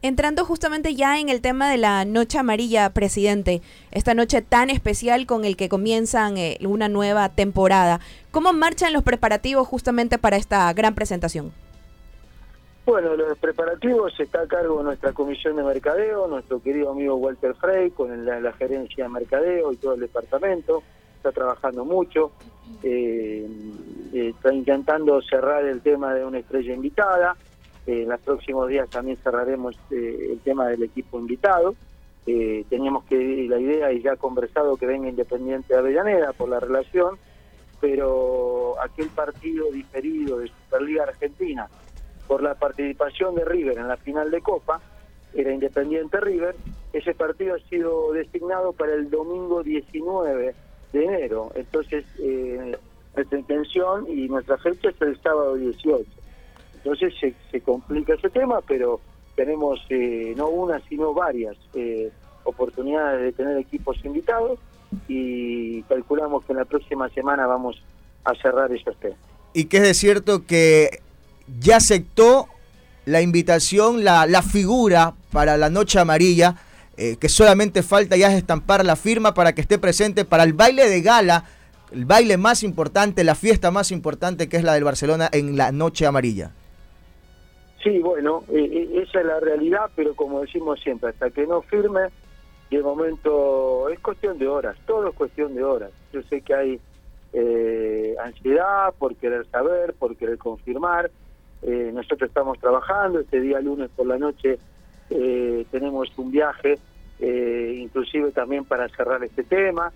Entrando 0.00 0.44
justamente 0.44 0.94
ya 0.94 1.18
en 1.18 1.28
el 1.28 1.40
tema 1.40 1.68
de 1.68 1.76
la 1.76 2.04
Noche 2.04 2.38
Amarilla, 2.38 2.90
presidente, 2.90 3.62
esta 3.90 4.14
noche 4.14 4.42
tan 4.42 4.70
especial 4.70 5.26
con 5.26 5.44
el 5.44 5.56
que 5.56 5.68
comienzan 5.68 6.38
eh, 6.38 6.56
una 6.60 6.88
nueva 6.88 7.30
temporada, 7.30 7.98
¿cómo 8.30 8.52
marchan 8.52 8.92
los 8.92 9.02
preparativos 9.02 9.66
justamente 9.66 10.16
para 10.16 10.36
esta 10.36 10.72
gran 10.72 10.94
presentación? 10.94 11.50
Bueno, 12.88 13.14
los 13.16 13.36
preparativos 13.36 14.18
está 14.18 14.40
a 14.40 14.46
cargo 14.46 14.78
de 14.78 14.84
nuestra 14.84 15.12
comisión 15.12 15.56
de 15.56 15.62
mercadeo, 15.62 16.26
nuestro 16.26 16.62
querido 16.62 16.90
amigo 16.90 17.16
Walter 17.16 17.54
Frey, 17.54 17.90
con 17.90 18.24
la, 18.24 18.40
la 18.40 18.50
gerencia 18.54 19.04
de 19.04 19.10
mercadeo 19.10 19.74
y 19.74 19.76
todo 19.76 19.92
el 19.92 20.00
departamento, 20.00 20.82
está 21.14 21.30
trabajando 21.30 21.84
mucho, 21.84 22.32
eh, 22.82 23.46
eh, 24.14 24.32
está 24.34 24.54
intentando 24.54 25.20
cerrar 25.20 25.66
el 25.66 25.82
tema 25.82 26.14
de 26.14 26.24
una 26.24 26.38
estrella 26.38 26.72
invitada, 26.72 27.36
eh, 27.86 28.04
en 28.04 28.08
los 28.08 28.20
próximos 28.20 28.66
días 28.68 28.88
también 28.88 29.18
cerraremos 29.18 29.76
eh, 29.90 30.30
el 30.32 30.40
tema 30.40 30.68
del 30.68 30.84
equipo 30.84 31.18
invitado, 31.18 31.74
teníamos 32.24 33.04
que, 33.04 33.46
la 33.50 33.60
idea 33.60 33.92
y 33.92 34.00
ya 34.00 34.16
conversado 34.16 34.78
que 34.78 34.86
venga 34.86 35.10
Independiente 35.10 35.74
de 35.74 35.78
Avellaneda 35.78 36.32
por 36.32 36.48
la 36.48 36.58
relación, 36.58 37.18
pero 37.82 38.80
aquel 38.80 39.08
partido 39.08 39.70
diferido 39.70 40.38
de 40.38 40.48
Superliga 40.48 41.04
Argentina 41.04 41.68
por 42.28 42.42
la 42.42 42.54
participación 42.54 43.34
de 43.34 43.44
River 43.44 43.78
en 43.78 43.88
la 43.88 43.96
final 43.96 44.30
de 44.30 44.42
Copa, 44.42 44.80
era 45.34 45.52
Independiente 45.52 46.20
River, 46.20 46.54
ese 46.92 47.14
partido 47.14 47.54
ha 47.54 47.68
sido 47.68 48.12
designado 48.12 48.72
para 48.72 48.94
el 48.94 49.10
domingo 49.10 49.62
19 49.62 50.54
de 50.92 51.04
enero, 51.04 51.50
entonces 51.54 52.04
eh, 52.20 52.76
nuestra 53.16 53.38
intención 53.38 54.06
y 54.08 54.28
nuestra 54.28 54.58
fecha 54.58 54.90
es 54.90 55.00
el 55.00 55.20
sábado 55.20 55.54
18. 55.56 56.04
Entonces 56.76 57.14
se, 57.50 57.60
complica 57.60 58.14
ese 58.14 58.30
tema, 58.30 58.60
pero 58.60 59.00
tenemos 59.34 59.80
eh, 59.90 60.34
no 60.36 60.48
una, 60.48 60.80
sino 60.88 61.12
varias 61.12 61.56
eh, 61.74 62.10
oportunidades 62.44 63.22
de 63.22 63.32
tener 63.32 63.58
equipos 63.58 64.02
invitados 64.04 64.58
y 65.06 65.82
calculamos 65.82 66.44
que 66.44 66.52
en 66.52 66.58
la 66.58 66.64
próxima 66.64 67.08
semana 67.10 67.46
vamos 67.46 67.82
a 68.24 68.34
cerrar 68.34 68.72
esos 68.72 68.96
temas. 68.98 69.18
Y 69.52 69.64
que 69.64 69.78
es 69.78 69.82
de 69.82 69.94
cierto 69.94 70.46
que 70.46 71.00
ya 71.60 71.76
aceptó 71.76 72.48
la 73.04 73.22
invitación, 73.22 74.04
la, 74.04 74.26
la 74.26 74.42
figura 74.42 75.14
para 75.32 75.56
la 75.56 75.70
Noche 75.70 75.98
Amarilla, 75.98 76.56
eh, 76.96 77.16
que 77.16 77.28
solamente 77.28 77.82
falta 77.82 78.16
ya 78.16 78.36
estampar 78.36 78.84
la 78.84 78.96
firma 78.96 79.34
para 79.34 79.54
que 79.54 79.60
esté 79.60 79.78
presente 79.78 80.24
para 80.24 80.42
el 80.42 80.52
baile 80.52 80.88
de 80.88 81.00
gala, 81.00 81.44
el 81.92 82.04
baile 82.04 82.36
más 82.36 82.62
importante, 82.62 83.24
la 83.24 83.34
fiesta 83.34 83.70
más 83.70 83.90
importante 83.90 84.48
que 84.48 84.56
es 84.56 84.64
la 84.64 84.74
del 84.74 84.84
Barcelona 84.84 85.28
en 85.32 85.56
la 85.56 85.72
Noche 85.72 86.06
Amarilla. 86.06 86.50
Sí, 87.82 87.98
bueno, 88.00 88.44
eh, 88.48 88.68
eh, 88.72 89.02
esa 89.02 89.20
es 89.20 89.26
la 89.26 89.40
realidad, 89.40 89.90
pero 89.94 90.14
como 90.14 90.40
decimos 90.40 90.80
siempre, 90.80 91.10
hasta 91.10 91.30
que 91.30 91.46
no 91.46 91.62
firme 91.62 92.08
el 92.70 92.82
momento 92.82 93.88
es 93.88 93.98
cuestión 94.00 94.38
de 94.38 94.46
horas, 94.46 94.76
todo 94.86 95.08
es 95.08 95.14
cuestión 95.14 95.54
de 95.54 95.64
horas. 95.64 95.90
Yo 96.12 96.22
sé 96.24 96.40
que 96.42 96.54
hay 96.54 96.80
eh, 97.32 98.14
ansiedad 98.22 98.92
por 98.98 99.16
querer 99.16 99.46
saber, 99.50 99.94
por 99.94 100.16
querer 100.16 100.38
confirmar. 100.38 101.10
Eh, 101.62 101.90
nosotros 101.92 102.28
estamos 102.28 102.58
trabajando, 102.58 103.20
este 103.20 103.40
día 103.40 103.60
lunes 103.60 103.90
por 103.94 104.06
la 104.06 104.18
noche 104.18 104.58
eh, 105.10 105.66
tenemos 105.70 106.08
un 106.16 106.30
viaje, 106.30 106.78
inclusive 107.20 108.30
también 108.30 108.64
para 108.64 108.88
cerrar 108.90 109.24
este 109.24 109.42
tema. 109.42 109.92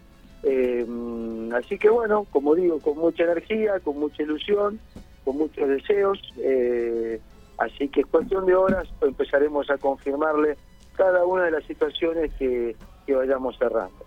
así 1.55 1.79
que 1.79 1.89
bueno, 1.89 2.27
como 2.31 2.55
digo, 2.55 2.81
con 2.81 2.99
mucha 2.99 3.25
energía, 3.25 3.79
con 3.81 3.99
mucha 3.99 4.23
ilusión, 4.23 4.81
con 5.25 5.37
muchos 5.37 5.69
deseos. 5.69 6.19
así 7.59 7.89
que 7.89 8.01
es 8.01 8.07
cuestión 8.07 8.47
de 8.47 8.57
horas, 8.57 8.89
empezaremos 9.03 9.71
a 9.71 9.79
confirmarle 9.79 10.57
cada 10.97 11.25
una 11.25 11.45
de 11.45 11.53
las 11.53 11.65
situaciones 11.65 12.33
que, 12.39 12.75
vayamos 13.07 13.59
cerrando. 13.59 14.05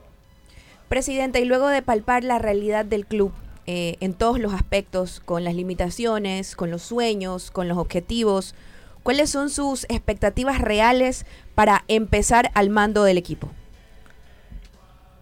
Presidente, 0.90 1.40
y 1.40 1.46
luego 1.46 1.68
de 1.68 1.84
palpar 1.84 2.24
la 2.24 2.40
realidad 2.40 2.86
del 2.86 3.06
club 3.06 3.32
eh, 3.68 3.98
en 4.00 4.14
todos 4.14 4.40
los 4.40 4.54
aspectos, 4.54 5.20
con 5.20 5.44
las 5.44 5.56
limitaciones, 5.56 6.56
con 6.56 6.72
los 6.72 6.82
sueños, 6.82 7.52
con 7.52 7.68
los 7.68 7.78
objetivos, 7.78 8.56
¿cuáles 9.04 9.30
son 9.30 9.50
sus 9.50 9.86
expectativas 9.86 10.62
reales 10.62 11.26
para 11.56 11.84
empezar 11.88 12.52
al 12.54 12.70
mando 12.70 13.04
del 13.04 13.18
equipo? 13.18 13.50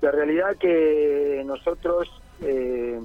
La 0.01 0.11
realidad 0.11 0.57
que 0.59 1.43
nosotros 1.45 2.09
eh, 2.41 2.99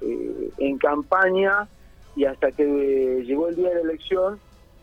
eh, 0.00 0.50
en 0.58 0.76
campaña 0.76 1.66
y 2.16 2.24
hasta 2.24 2.50
que 2.52 3.22
llegó 3.26 3.48
el 3.48 3.56
día 3.56 3.70
de 3.70 3.76
la 3.76 3.80
elección 3.80 4.38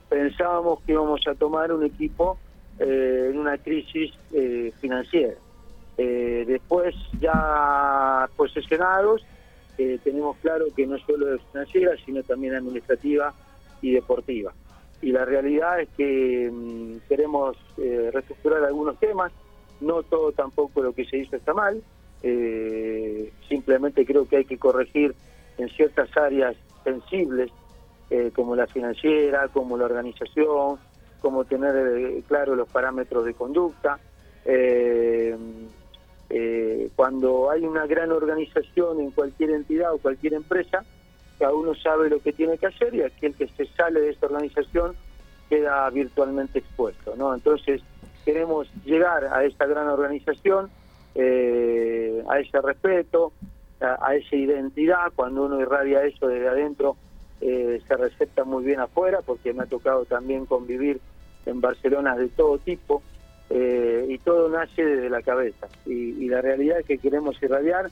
pensábamos 0.10 0.82
que 0.82 0.94
íbamos 0.94 1.22
a 1.28 1.36
tomar 1.36 1.72
un 1.72 1.84
equipo 1.86 2.38
eh, 2.80 3.30
en 3.30 3.38
una 3.38 3.58
crisis 3.58 4.12
eh, 4.34 4.72
financiera. 4.80 5.36
Después, 5.98 6.96
ya 7.20 8.28
posesionados, 8.36 9.24
tenemos 10.04 10.38
claro 10.38 10.66
que 10.76 10.86
no 10.88 10.98
solo 11.00 11.34
es 11.34 11.42
financiera, 11.52 11.94
sino 12.06 12.24
también 12.24 12.56
administrativa 12.56 13.34
y 13.82 13.92
deportiva. 13.92 14.54
Y 15.02 15.12
la 15.12 15.26
realidad 15.26 15.82
es 15.82 15.90
que 15.98 16.50
mm, 16.52 17.08
queremos 17.08 17.58
reestructurar 17.78 18.64
algunos 18.64 19.00
temas, 19.00 19.32
no 19.80 20.04
todo 20.04 20.32
tampoco 20.32 20.82
lo 20.82 20.94
que 20.94 21.06
se 21.06 21.18
hizo 21.18 21.36
está 21.36 21.54
mal, 21.54 21.82
simplemente 23.50 24.06
creo 24.06 24.28
que 24.28 24.38
hay 24.38 24.46
que 24.46 24.60
corregir 24.60 25.16
en 25.58 25.70
ciertas 25.70 26.16
áreas 26.16 26.56
sensibles, 26.84 27.50
como 28.36 28.56
la 28.56 28.68
financiera, 28.68 29.48
como 29.48 29.78
la 29.78 29.86
organización, 29.86 30.78
como 31.22 31.46
tener 31.46 31.76
eh, 31.76 32.24
claro 32.28 32.56
los 32.56 32.68
parámetros 32.68 33.24
de 33.26 33.34
conducta. 33.34 34.00
Eh, 34.44 35.38
eh, 36.34 36.90
cuando 36.96 37.52
hay 37.52 37.66
una 37.66 37.86
gran 37.86 38.12
organización 38.12 39.02
en 39.02 39.12
cualquier 39.12 39.52
entidad 39.52 39.94
o 39.94 39.98
cualquier 39.98 40.34
empresa, 40.34 40.86
cada 41.38 41.54
uno 41.54 41.76
sabe 41.76 42.10
lo 42.10 42.22
que 42.22 42.32
tiene 42.32 42.58
que 42.58 42.68
hacer 42.68 42.96
y 42.96 43.02
aquel 43.02 43.36
que 43.36 43.48
se 43.50 43.66
sale 43.68 44.00
de 44.00 44.12
esta 44.12 44.28
organización 44.28 44.96
queda 45.50 45.90
virtualmente 45.90 46.60
expuesto. 46.60 47.14
Entonces, 47.34 47.82
queremos 48.24 48.70
llegar 48.86 49.26
a 49.26 49.44
esta 49.44 49.66
gran 49.66 49.90
organización, 49.90 50.70
a 51.16 52.40
ese 52.40 52.62
respeto, 52.62 53.34
a, 53.82 54.08
a, 54.08 54.16
esa 54.16 54.36
identidad, 54.36 55.12
cuando 55.14 55.44
uno 55.44 55.60
irradia 55.60 56.06
eso 56.06 56.28
desde 56.28 56.48
adentro, 56.48 56.96
se 57.40 57.98
recepta 57.98 58.46
muy 58.46 58.64
bien 58.64 58.80
afuera, 58.80 59.20
porque 59.26 59.52
me 59.52 59.64
ha 59.64 59.66
tocado 59.66 60.06
también 60.06 60.46
convivir 60.46 61.02
en 61.46 61.60
Barcelona 61.60 62.16
de 62.16 62.30
todo 62.30 62.58
tipo, 62.60 63.02
eh, 63.54 64.06
y 64.08 64.18
todo 64.20 64.48
nace 64.48 64.86
desde 64.86 65.10
la 65.10 65.22
cabeza. 65.22 65.68
Y, 65.86 66.30
la 66.30 66.42
realidad 66.42 66.80
es 66.80 66.86
que 66.86 66.98
queremos 66.98 67.36
irradiar 67.44 67.92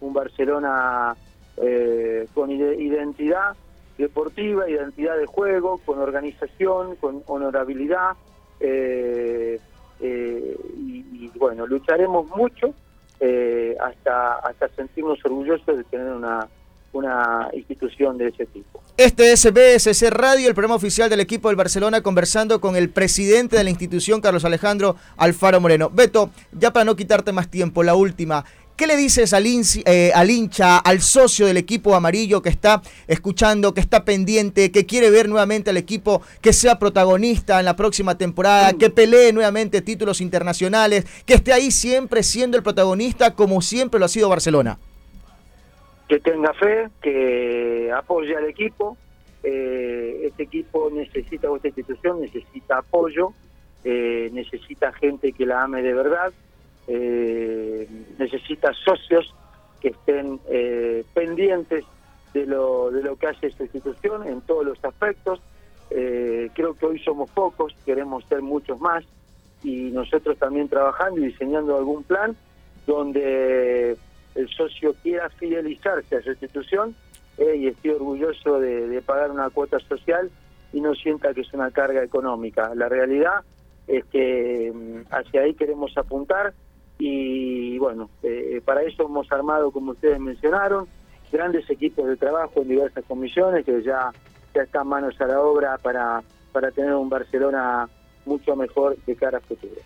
un 0.00 0.12
Barcelona 0.12 1.16
eh, 1.56 2.26
con 2.34 2.50
identidad 2.50 3.56
deportiva, 3.96 4.68
identidad 4.68 5.16
de 5.16 5.24
juego, 5.24 5.80
con 5.86 5.98
organización, 5.98 6.96
con 6.96 7.22
honorabilidad, 7.26 8.12
eh, 8.60 9.58
y, 10.00 11.28
bueno, 11.38 11.66
lucharemos 11.66 12.28
mucho 12.36 12.74
hasta, 13.80 14.34
hasta 14.34 14.68
sentirnos 14.68 15.24
orgullosos 15.24 15.76
de 15.76 15.84
tener 15.84 16.12
una, 16.12 16.46
una 16.92 17.48
institución 17.54 18.18
de 18.18 18.28
ese 18.28 18.46
tipo. 18.46 18.82
Este 18.98 19.30
es 19.30 19.44
BSC 19.44 20.10
Radio, 20.10 20.48
el 20.48 20.54
programa 20.54 20.74
oficial 20.74 21.08
del 21.08 21.20
equipo 21.20 21.46
del 21.46 21.54
Barcelona, 21.54 22.00
conversando 22.00 22.60
con 22.60 22.74
el 22.74 22.90
presidente 22.90 23.56
de 23.56 23.62
la 23.62 23.70
institución, 23.70 24.20
Carlos 24.20 24.44
Alejandro 24.44 24.96
Alfaro 25.16 25.60
Moreno. 25.60 25.88
Beto, 25.88 26.32
ya 26.50 26.72
para 26.72 26.84
no 26.84 26.96
quitarte 26.96 27.30
más 27.30 27.48
tiempo, 27.48 27.84
la 27.84 27.94
última. 27.94 28.44
¿Qué 28.74 28.88
le 28.88 28.96
dices 28.96 29.32
al, 29.34 29.46
eh, 29.46 30.10
al, 30.12 30.30
hincha, 30.30 30.78
al 30.78 31.00
socio 31.00 31.46
del 31.46 31.58
equipo 31.58 31.94
amarillo 31.94 32.42
que 32.42 32.48
está 32.48 32.82
escuchando, 33.06 33.72
que 33.72 33.80
está 33.80 34.04
pendiente, 34.04 34.72
que 34.72 34.84
quiere 34.84 35.10
ver 35.10 35.28
nuevamente 35.28 35.70
al 35.70 35.76
equipo 35.76 36.20
que 36.40 36.52
sea 36.52 36.80
protagonista 36.80 37.60
en 37.60 37.66
la 37.66 37.76
próxima 37.76 38.18
temporada, 38.18 38.72
que 38.72 38.90
pelee 38.90 39.32
nuevamente 39.32 39.80
títulos 39.80 40.20
internacionales, 40.20 41.04
que 41.24 41.34
esté 41.34 41.52
ahí 41.52 41.70
siempre 41.70 42.24
siendo 42.24 42.56
el 42.56 42.64
protagonista 42.64 43.36
como 43.36 43.62
siempre 43.62 44.00
lo 44.00 44.06
ha 44.06 44.08
sido 44.08 44.28
Barcelona? 44.28 44.80
Que 46.08 46.18
tenga 46.20 46.54
fe, 46.54 46.88
que 47.02 47.92
apoye 47.94 48.34
al 48.34 48.46
equipo. 48.46 48.96
Eh, 49.42 50.22
este 50.24 50.44
equipo 50.44 50.90
necesita, 50.90 51.50
o 51.50 51.56
esta 51.56 51.68
institución 51.68 52.20
necesita 52.20 52.78
apoyo, 52.78 53.32
eh, 53.84 54.30
necesita 54.32 54.92
gente 54.94 55.32
que 55.32 55.46
la 55.46 55.62
ame 55.62 55.82
de 55.82 55.94
verdad, 55.94 56.32
eh, 56.88 57.86
necesita 58.18 58.72
socios 58.72 59.34
que 59.80 59.88
estén 59.88 60.40
pendientes 61.14 61.84
de 62.34 62.46
lo, 62.46 62.90
de 62.90 63.00
lo 63.02 63.14
que 63.14 63.28
hace 63.28 63.46
esta 63.46 63.62
institución 63.62 64.26
en 64.26 64.40
todos 64.40 64.66
los 64.66 64.84
aspectos. 64.84 65.40
creo 65.88 66.74
que 66.74 66.86
hoy 66.86 66.98
somos 66.98 67.30
pocos, 67.30 67.76
queremos 67.86 68.24
ser 68.24 68.42
muchos 68.42 68.80
más 68.80 69.04
y 69.62 69.90
nosotros 69.92 70.36
también 70.36 70.68
trabajando 70.68 71.20
y 71.20 71.26
diseñando 71.26 71.76
algún 71.76 72.02
plan 72.02 72.36
donde 72.86 73.96
el 74.38 74.48
socio 74.50 74.94
quiera 75.02 75.28
fidelizarse 75.30 76.16
a 76.16 76.22
su 76.22 76.30
institución 76.30 76.94
eh, 77.38 77.56
y 77.56 77.66
esté 77.66 77.92
orgulloso 77.92 78.60
de, 78.60 79.02
pagar 79.04 79.32
una 79.32 79.50
cuota 79.50 79.80
social 79.80 80.30
y 80.72 80.80
no 80.80 80.94
sienta 80.94 81.34
que 81.34 81.40
es 81.40 81.52
una 81.52 81.72
carga 81.72 82.04
económica. 82.04 82.72
La 82.76 82.88
realidad 82.88 83.40
es 83.88 84.04
que 84.06 84.72
mm, 84.72 85.12
hacia 85.12 85.42
ahí 85.42 85.54
queremos 85.54 85.96
apuntar 85.96 86.54
y 86.98 87.78
bueno, 87.78 88.10
eh, 88.22 88.60
para 88.64 88.82
eso 88.82 89.04
hemos 89.04 89.30
armado, 89.32 89.72
como 89.72 89.92
ustedes 89.92 90.20
mencionaron, 90.20 90.86
grandes 91.32 91.68
equipos 91.68 92.06
de 92.06 92.16
trabajo 92.16 92.62
en 92.62 92.68
diversas 92.68 93.04
comisiones 93.06 93.64
que 93.64 93.82
ya, 93.82 94.12
ya 94.54 94.62
están 94.62 94.86
manos 94.86 95.20
a 95.20 95.26
la 95.26 95.40
obra 95.40 95.78
para, 95.78 96.22
para 96.52 96.70
tener 96.70 96.94
un 96.94 97.08
Barcelona 97.08 97.88
mucho 98.24 98.54
mejor 98.54 98.96
de 99.04 99.16
cara 99.16 99.38
a 99.38 99.40
futuro. 99.40 99.80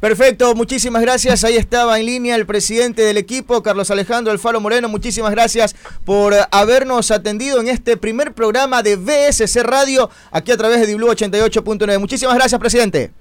Perfecto, 0.00 0.54
muchísimas 0.54 1.02
gracias. 1.02 1.44
Ahí 1.44 1.56
estaba 1.56 1.98
en 1.98 2.06
línea 2.06 2.34
el 2.34 2.46
presidente 2.46 3.02
del 3.02 3.16
equipo, 3.18 3.62
Carlos 3.62 3.90
Alejandro 3.90 4.32
Alfaro 4.32 4.60
Moreno. 4.60 4.88
Muchísimas 4.88 5.30
gracias 5.30 5.76
por 6.04 6.34
habernos 6.50 7.10
atendido 7.10 7.60
en 7.60 7.68
este 7.68 7.96
primer 7.96 8.32
programa 8.32 8.82
de 8.82 8.96
BSC 8.96 9.62
Radio, 9.62 10.10
aquí 10.30 10.50
a 10.50 10.56
través 10.56 10.80
de 10.80 10.86
Diblu 10.86 11.06
88.9. 11.08 11.98
Muchísimas 11.98 12.34
gracias, 12.34 12.60
presidente. 12.60 13.12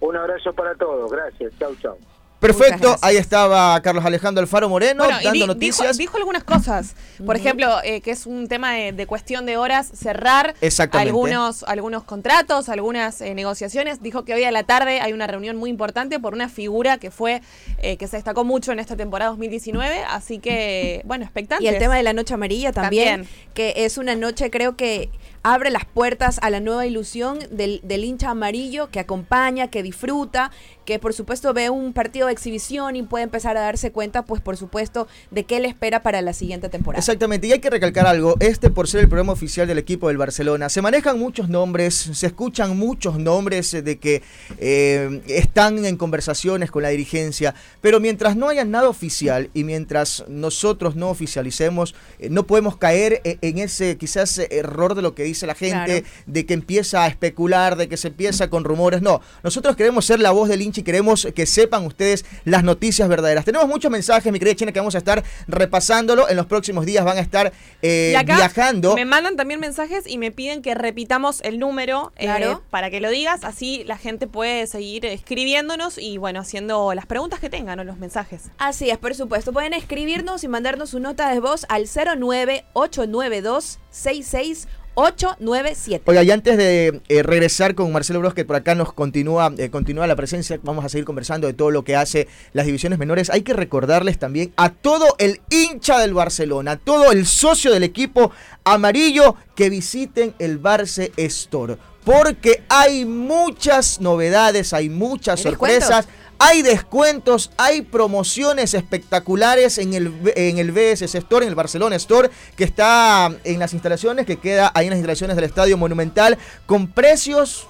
Un 0.00 0.16
abrazo 0.16 0.52
para 0.52 0.74
todos. 0.74 1.10
Gracias. 1.12 1.52
Chau, 1.58 1.74
chau. 1.80 1.96
Perfecto, 2.40 2.96
ahí 3.02 3.16
estaba 3.16 3.80
Carlos 3.82 4.04
Alejandro 4.04 4.40
Alfaro 4.40 4.68
Moreno 4.68 5.04
dando 5.22 5.46
noticias. 5.46 5.98
Dijo, 5.98 6.16
algunas 6.16 6.42
cosas, 6.42 6.94
por 7.24 7.36
ejemplo, 7.36 7.78
eh, 7.84 8.00
que 8.00 8.10
es 8.10 8.26
un 8.26 8.48
tema 8.48 8.72
de, 8.72 9.06
cuestión 9.06 9.44
de 9.44 9.56
horas 9.56 9.90
cerrar 9.94 10.54
algunos, 10.92 11.64
algunos 11.64 12.04
contratos, 12.04 12.68
algunas 12.68 13.20
eh, 13.20 13.34
negociaciones. 13.34 14.02
Dijo 14.02 14.24
que 14.24 14.34
hoy 14.34 14.44
a 14.44 14.50
la 14.50 14.62
tarde 14.62 15.00
hay 15.00 15.12
una 15.12 15.26
reunión 15.26 15.56
muy 15.56 15.68
importante 15.68 16.18
por 16.18 16.32
una 16.32 16.48
figura 16.48 16.98
que 16.98 17.10
fue 17.10 17.42
eh, 17.78 17.96
que 17.96 18.06
se 18.06 18.16
destacó 18.16 18.44
mucho 18.44 18.72
en 18.72 18.78
esta 18.78 18.96
temporada 18.96 19.30
2019, 19.30 20.04
así 20.08 20.38
que 20.38 21.02
bueno, 21.04 21.24
expectantes. 21.24 21.64
Y 21.64 21.68
el 21.68 21.78
tema 21.78 21.96
de 21.96 22.02
la 22.02 22.14
noche 22.14 22.34
amarilla 22.34 22.72
también, 22.72 23.28
que 23.52 23.74
es 23.76 23.98
una 23.98 24.14
noche 24.16 24.50
creo 24.50 24.76
que 24.76 25.10
abre 25.42 25.70
las 25.70 25.84
puertas 25.84 26.38
a 26.42 26.50
la 26.50 26.60
nueva 26.60 26.86
ilusión 26.86 27.38
del, 27.50 27.80
del 27.82 28.04
hincha 28.04 28.30
amarillo 28.30 28.90
que 28.90 29.00
acompaña, 29.00 29.68
que 29.68 29.82
disfruta, 29.82 30.50
que 30.84 30.98
por 30.98 31.14
supuesto 31.14 31.54
ve 31.54 31.70
un 31.70 31.92
partido 31.92 32.26
de 32.26 32.32
exhibición 32.32 32.96
y 32.96 33.02
puede 33.02 33.24
empezar 33.24 33.56
a 33.56 33.60
darse 33.60 33.92
cuenta, 33.92 34.24
pues 34.24 34.40
por 34.42 34.56
supuesto, 34.56 35.06
de 35.30 35.44
qué 35.44 35.60
le 35.60 35.68
espera 35.68 36.02
para 36.02 36.20
la 36.20 36.32
siguiente 36.32 36.68
temporada. 36.68 36.98
Exactamente, 36.98 37.46
y 37.46 37.52
hay 37.52 37.60
que 37.60 37.70
recalcar 37.70 38.06
algo, 38.06 38.34
este 38.40 38.70
por 38.70 38.88
ser 38.88 39.00
el 39.02 39.08
programa 39.08 39.32
oficial 39.32 39.68
del 39.68 39.78
equipo 39.78 40.08
del 40.08 40.16
Barcelona, 40.16 40.68
se 40.68 40.82
manejan 40.82 41.18
muchos 41.18 41.48
nombres, 41.48 41.94
se 41.94 42.26
escuchan 42.26 42.76
muchos 42.76 43.18
nombres 43.18 43.70
de 43.70 43.98
que 43.98 44.22
eh, 44.58 45.22
están 45.28 45.84
en 45.84 45.96
conversaciones 45.96 46.70
con 46.70 46.82
la 46.82 46.88
dirigencia, 46.88 47.54
pero 47.80 48.00
mientras 48.00 48.36
no 48.36 48.48
haya 48.48 48.64
nada 48.64 48.88
oficial 48.88 49.48
y 49.54 49.64
mientras 49.64 50.24
nosotros 50.28 50.96
no 50.96 51.08
oficialicemos, 51.08 51.94
eh, 52.18 52.28
no 52.30 52.46
podemos 52.46 52.76
caer 52.76 53.20
eh, 53.24 53.38
en 53.42 53.58
ese 53.58 53.96
quizás 53.96 54.38
error 54.50 54.94
de 54.94 55.02
lo 55.02 55.14
que 55.14 55.22
dice 55.30 55.46
la 55.46 55.54
gente, 55.54 56.04
de 56.26 56.46
que 56.46 56.54
empieza 56.54 57.04
a 57.04 57.06
especular, 57.08 57.76
de 57.76 57.88
que 57.88 57.96
se 57.96 58.08
empieza 58.08 58.48
con 58.48 58.64
rumores. 58.64 59.02
No, 59.02 59.20
nosotros 59.42 59.76
queremos 59.76 60.04
ser 60.04 60.20
la 60.20 60.30
voz 60.30 60.48
del 60.48 60.62
hincha 60.62 60.80
y 60.80 60.84
queremos 60.84 61.28
que 61.34 61.46
sepan 61.46 61.86
ustedes 61.86 62.24
las 62.44 62.64
noticias 62.64 63.08
verdaderas. 63.08 63.44
Tenemos 63.44 63.68
muchos 63.68 63.90
mensajes, 63.90 64.32
mi 64.32 64.38
querida 64.38 64.54
China, 64.54 64.72
que 64.72 64.80
vamos 64.80 64.94
a 64.94 64.98
estar 64.98 65.24
repasándolo. 65.48 66.28
En 66.28 66.36
los 66.36 66.46
próximos 66.46 66.86
días 66.86 67.04
van 67.04 67.18
a 67.18 67.20
estar 67.20 67.52
eh, 67.82 68.16
viajando. 68.24 68.94
Me 68.94 69.04
mandan 69.04 69.36
también 69.36 69.60
mensajes 69.60 70.06
y 70.06 70.18
me 70.18 70.30
piden 70.30 70.62
que 70.62 70.74
repitamos 70.74 71.40
el 71.42 71.58
número 71.58 72.12
eh, 72.16 72.56
para 72.70 72.90
que 72.90 73.00
lo 73.00 73.10
digas. 73.10 73.44
Así 73.44 73.84
la 73.84 73.96
gente 73.96 74.26
puede 74.26 74.66
seguir 74.66 75.06
escribiéndonos 75.06 75.98
y 75.98 76.18
bueno, 76.18 76.40
haciendo 76.40 76.94
las 76.94 77.06
preguntas 77.06 77.40
que 77.40 77.50
tengan 77.50 77.78
o 77.78 77.84
los 77.84 77.98
mensajes. 77.98 78.50
Así 78.58 78.90
es, 78.90 78.98
por 78.98 79.14
supuesto. 79.14 79.52
Pueden 79.52 79.74
escribirnos 79.74 80.44
y 80.44 80.48
mandarnos 80.48 80.90
su 80.90 81.00
nota 81.00 81.30
de 81.30 81.40
voz 81.40 81.66
al 81.68 81.84
09892 81.84 83.78
66 83.90 84.68
897. 85.00 86.04
Oiga, 86.06 86.22
y 86.22 86.30
antes 86.30 86.56
de 86.56 87.00
eh, 87.08 87.22
regresar 87.22 87.74
con 87.74 87.90
Marcelo 87.92 88.20
que 88.34 88.44
por 88.44 88.56
acá 88.56 88.74
nos 88.74 88.92
continúa, 88.92 89.52
eh, 89.56 89.70
continúa 89.70 90.06
la 90.06 90.16
presencia, 90.16 90.60
vamos 90.62 90.84
a 90.84 90.88
seguir 90.88 91.04
conversando 91.04 91.46
de 91.46 91.54
todo 91.54 91.70
lo 91.70 91.84
que 91.84 91.96
hace 91.96 92.28
las 92.52 92.66
divisiones 92.66 92.98
menores. 92.98 93.30
Hay 93.30 93.42
que 93.42 93.54
recordarles 93.54 94.18
también 94.18 94.52
a 94.56 94.70
todo 94.70 95.14
el 95.18 95.40
hincha 95.48 95.98
del 95.98 96.12
Barcelona, 96.12 96.72
a 96.72 96.76
todo 96.76 97.12
el 97.12 97.26
socio 97.26 97.72
del 97.72 97.82
equipo 97.82 98.30
amarillo 98.64 99.36
que 99.54 99.70
visiten 99.70 100.34
el 100.38 100.58
Barce 100.58 101.12
Store. 101.16 101.76
Porque 102.04 102.62
hay 102.68 103.04
muchas 103.04 104.00
novedades, 104.00 104.72
hay 104.72 104.88
muchas 104.88 105.40
sorpresas. 105.40 106.08
Hay 106.42 106.62
descuentos, 106.62 107.50
hay 107.58 107.82
promociones 107.82 108.72
espectaculares 108.72 109.76
en 109.76 109.92
el, 109.92 110.14
en 110.34 110.56
el 110.56 110.70
Store, 110.78 111.44
en 111.44 111.50
el 111.50 111.54
Barcelona 111.54 111.96
Store, 111.96 112.30
que 112.56 112.64
está 112.64 113.30
en 113.44 113.58
las 113.58 113.74
instalaciones, 113.74 114.24
que 114.24 114.38
queda 114.38 114.72
ahí 114.74 114.86
en 114.86 114.90
las 114.90 114.96
instalaciones 114.96 115.36
del 115.36 115.44
Estadio 115.44 115.76
Monumental, 115.76 116.38
con 116.64 116.88
precios 116.88 117.66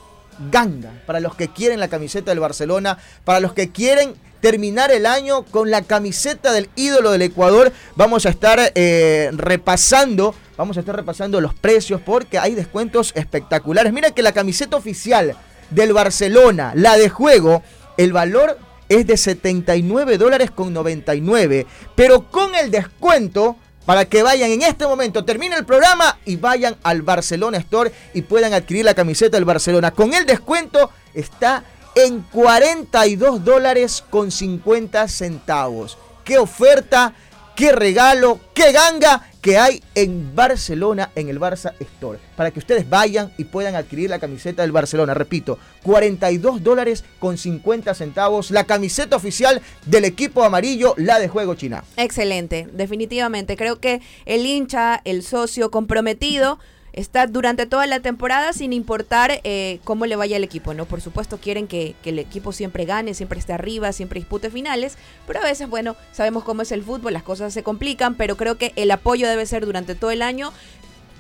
ganga 0.53 1.03
para 1.05 1.19
los 1.19 1.35
que 1.35 1.49
quieren 1.49 1.81
la 1.81 1.89
camiseta 1.89 2.31
del 2.31 2.39
Barcelona, 2.39 2.97
para 3.25 3.41
los 3.41 3.55
que 3.55 3.73
quieren 3.73 4.15
terminar 4.41 4.93
el 4.93 5.05
año 5.05 5.43
con 5.47 5.73
la 5.73 5.83
camiseta 5.83 6.53
del 6.53 6.71
ídolo 6.77 7.11
del 7.11 7.23
Ecuador. 7.23 7.73
Vamos 7.97 8.25
a 8.25 8.29
estar 8.29 8.71
eh, 8.77 9.31
repasando, 9.33 10.33
vamos 10.57 10.77
a 10.77 10.81
estar 10.81 10.95
repasando 10.95 11.41
los 11.41 11.55
precios 11.55 12.01
porque 12.01 12.39
hay 12.39 12.55
descuentos 12.55 13.11
espectaculares. 13.17 13.93
Mira 13.93 14.13
que 14.13 14.23
la 14.23 14.31
camiseta 14.31 14.77
oficial 14.77 15.37
del 15.71 15.93
Barcelona, 15.93 16.73
la 16.77 16.97
de 16.97 17.09
juego, 17.09 17.63
el 17.97 18.13
valor 18.13 18.59
es 18.89 19.07
de 19.07 19.17
79 19.17 20.19
dólares 20.19 20.51
con 20.51 20.73
99, 20.73 21.67
pero 21.95 22.31
con 22.31 22.55
el 22.55 22.71
descuento 22.71 23.57
para 23.87 24.05
que 24.05 24.23
vayan 24.23 24.51
en 24.51 24.63
este 24.63 24.87
momento, 24.87 25.25
termine 25.25 25.57
el 25.57 25.65
programa 25.65 26.19
y 26.25 26.37
vayan 26.37 26.77
al 26.83 27.03
Barcelona 27.03 27.59
Store 27.59 27.91
y 28.15 28.23
puedan 28.23 28.53
adquirir 28.53 28.85
la 28.85 28.95
camiseta 28.95 29.37
del 29.37 29.45
Barcelona. 29.45 29.91
Con 29.91 30.15
el 30.15 30.27
descuento 30.27 30.91
está 31.15 31.65
en 31.95 32.21
42 32.21 33.45
dólares 33.45 34.05
con 34.09 34.31
50 34.31 35.09
centavos. 35.09 35.99
¡Qué 36.25 36.39
oferta! 36.39 37.15
¡Qué 37.57 37.73
regalo! 37.73 38.39
¡Qué 38.55 38.71
ganga! 38.71 39.30
Que 39.41 39.59
hay 39.59 39.83
en 39.95 40.35
Barcelona, 40.35 41.11
en 41.15 41.29
el 41.29 41.41
Barça 41.41 41.73
Store, 41.81 42.19
para 42.37 42.51
que 42.51 42.59
ustedes 42.59 42.89
vayan 42.89 43.33
y 43.39 43.45
puedan 43.45 43.75
adquirir 43.75 44.11
la 44.11 44.19
camiseta 44.19 44.63
del 44.63 44.73
Barcelona. 44.73 45.15
Repito, 45.15 45.59
42 45.83 46.63
dólares 46.63 47.05
con 47.19 47.39
50 47.39 47.95
centavos, 47.95 48.51
la 48.51 48.65
camiseta 48.65 49.17
oficial 49.17 49.63
del 49.87 50.05
equipo 50.05 50.45
amarillo, 50.45 50.95
la 50.97 51.19
de 51.19 51.29
Juego 51.29 51.55
China. 51.55 51.85
Excelente, 51.97 52.69
definitivamente. 52.73 53.57
Creo 53.57 53.81
que 53.81 54.03
el 54.27 54.45
hincha, 54.45 55.01
el 55.05 55.23
socio 55.23 55.71
comprometido, 55.71 56.59
está 56.93 57.27
durante 57.27 57.67
toda 57.67 57.87
la 57.87 58.01
temporada 58.01 58.53
sin 58.53 58.73
importar 58.73 59.41
eh, 59.45 59.81
cómo 59.85 60.07
le 60.07 60.17
vaya 60.17 60.37
el 60.37 60.45
equipo, 60.45 60.75
¿no? 60.75 60.87
Por 60.87 61.01
supuesto 61.01 61.39
quieren 61.39 61.67
que, 61.67 61.95
el 62.05 62.19
equipo 62.19 62.53
siempre 62.53 62.85
gane, 62.85 63.15
siempre 63.15 63.39
esté 63.39 63.53
arriba, 63.53 63.93
siempre 63.93 64.19
dispute 64.21 64.51
finales, 64.51 64.97
pero 65.27 65.41
a 65.41 65.45
veces, 65.45 65.69
bueno, 65.69 65.97
sabemos 66.13 66.45
cómo 66.45 66.63
es 66.63 66.73
el 66.73 66.83
fútbol, 66.83 67.13
las 67.13 67.23
cosas 67.23 67.55
se 67.55 67.63
complican, 67.63 68.15
pero 68.17 68.37
creo 68.37 68.59
que 68.59 68.73
el 68.77 68.91
apoyo 68.91 69.29
debe 69.29 69.47
ser 69.47 69.65
durante 69.65 69.95
todo 69.95 70.11
el 70.11 70.23
año. 70.23 70.53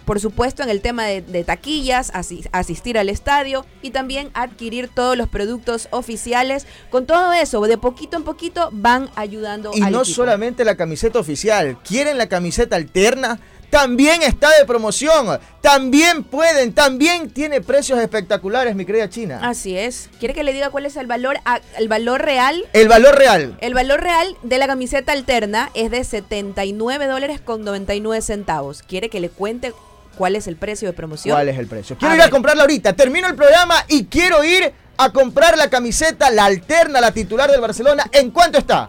Por 0.04 0.18
supuesto, 0.18 0.64
en 0.64 0.70
el 0.70 0.80
tema 0.80 1.04
de, 1.04 1.44
taquillas, 1.44 2.10
asistir 2.50 2.98
al 2.98 3.08
estadio 3.08 3.64
y 3.80 3.90
también 3.90 4.30
adquirir 4.34 4.88
todos 4.88 5.16
los 5.16 5.28
productos 5.28 5.86
oficiales. 5.92 6.66
Con 6.90 7.06
todo 7.06 7.32
eso, 7.32 7.60
de 7.60 7.78
poquito 7.78 8.16
en 8.16 8.24
poquito 8.24 8.70
van 8.72 9.08
ayudando. 9.14 9.70
Y 9.72 9.82
no 9.82 10.04
solamente 10.04 10.64
la 10.64 10.76
camiseta 10.76 11.20
oficial, 11.20 11.78
quieren 11.84 12.18
la 12.18 12.28
camiseta 12.28 12.74
alterna 12.74 13.38
también 13.70 14.22
está 14.22 14.50
de 14.58 14.64
promoción. 14.66 15.38
También 15.60 16.24
pueden, 16.24 16.72
también 16.72 17.30
tiene 17.30 17.60
precios 17.60 17.98
espectaculares, 17.98 18.74
mi 18.74 18.84
querida 18.84 19.08
China. 19.08 19.40
Así 19.42 19.76
es. 19.76 20.10
¿Quiere 20.18 20.34
que 20.34 20.42
le 20.42 20.52
diga 20.52 20.70
cuál 20.70 20.86
es 20.86 20.96
el 20.96 21.06
valor, 21.06 21.38
el 21.78 21.88
valor 21.88 22.22
real? 22.22 22.64
El 22.72 22.88
valor 22.88 23.16
real. 23.16 23.56
El 23.60 23.74
valor 23.74 24.00
real 24.00 24.36
de 24.42 24.58
la 24.58 24.66
camiseta 24.66 25.12
alterna 25.12 25.70
es 25.74 25.90
de 25.90 26.02
79 26.02 27.06
dólares 27.06 27.40
con 27.40 27.64
99 27.64 28.22
centavos. 28.22 28.82
¿Quiere 28.82 29.08
que 29.08 29.20
le 29.20 29.30
cuente 29.30 29.72
cuál 30.16 30.36
es 30.36 30.46
el 30.46 30.56
precio 30.56 30.88
de 30.88 30.92
promoción? 30.92 31.36
¿Cuál 31.36 31.48
es 31.48 31.58
el 31.58 31.66
precio? 31.66 31.96
Quiero 31.96 32.14
ir 32.14 32.22
a 32.22 32.30
comprarla 32.30 32.62
ahorita. 32.62 32.94
Termino 32.94 33.28
el 33.28 33.36
programa 33.36 33.84
y 33.88 34.06
quiero 34.06 34.42
ir 34.42 34.72
a 34.96 35.12
comprar 35.12 35.56
la 35.56 35.70
camiseta, 35.70 36.30
la 36.30 36.46
alterna, 36.46 37.00
la 37.00 37.12
titular 37.12 37.50
del 37.50 37.60
Barcelona. 37.60 38.04
¿En 38.12 38.30
cuánto 38.30 38.58
está? 38.58 38.88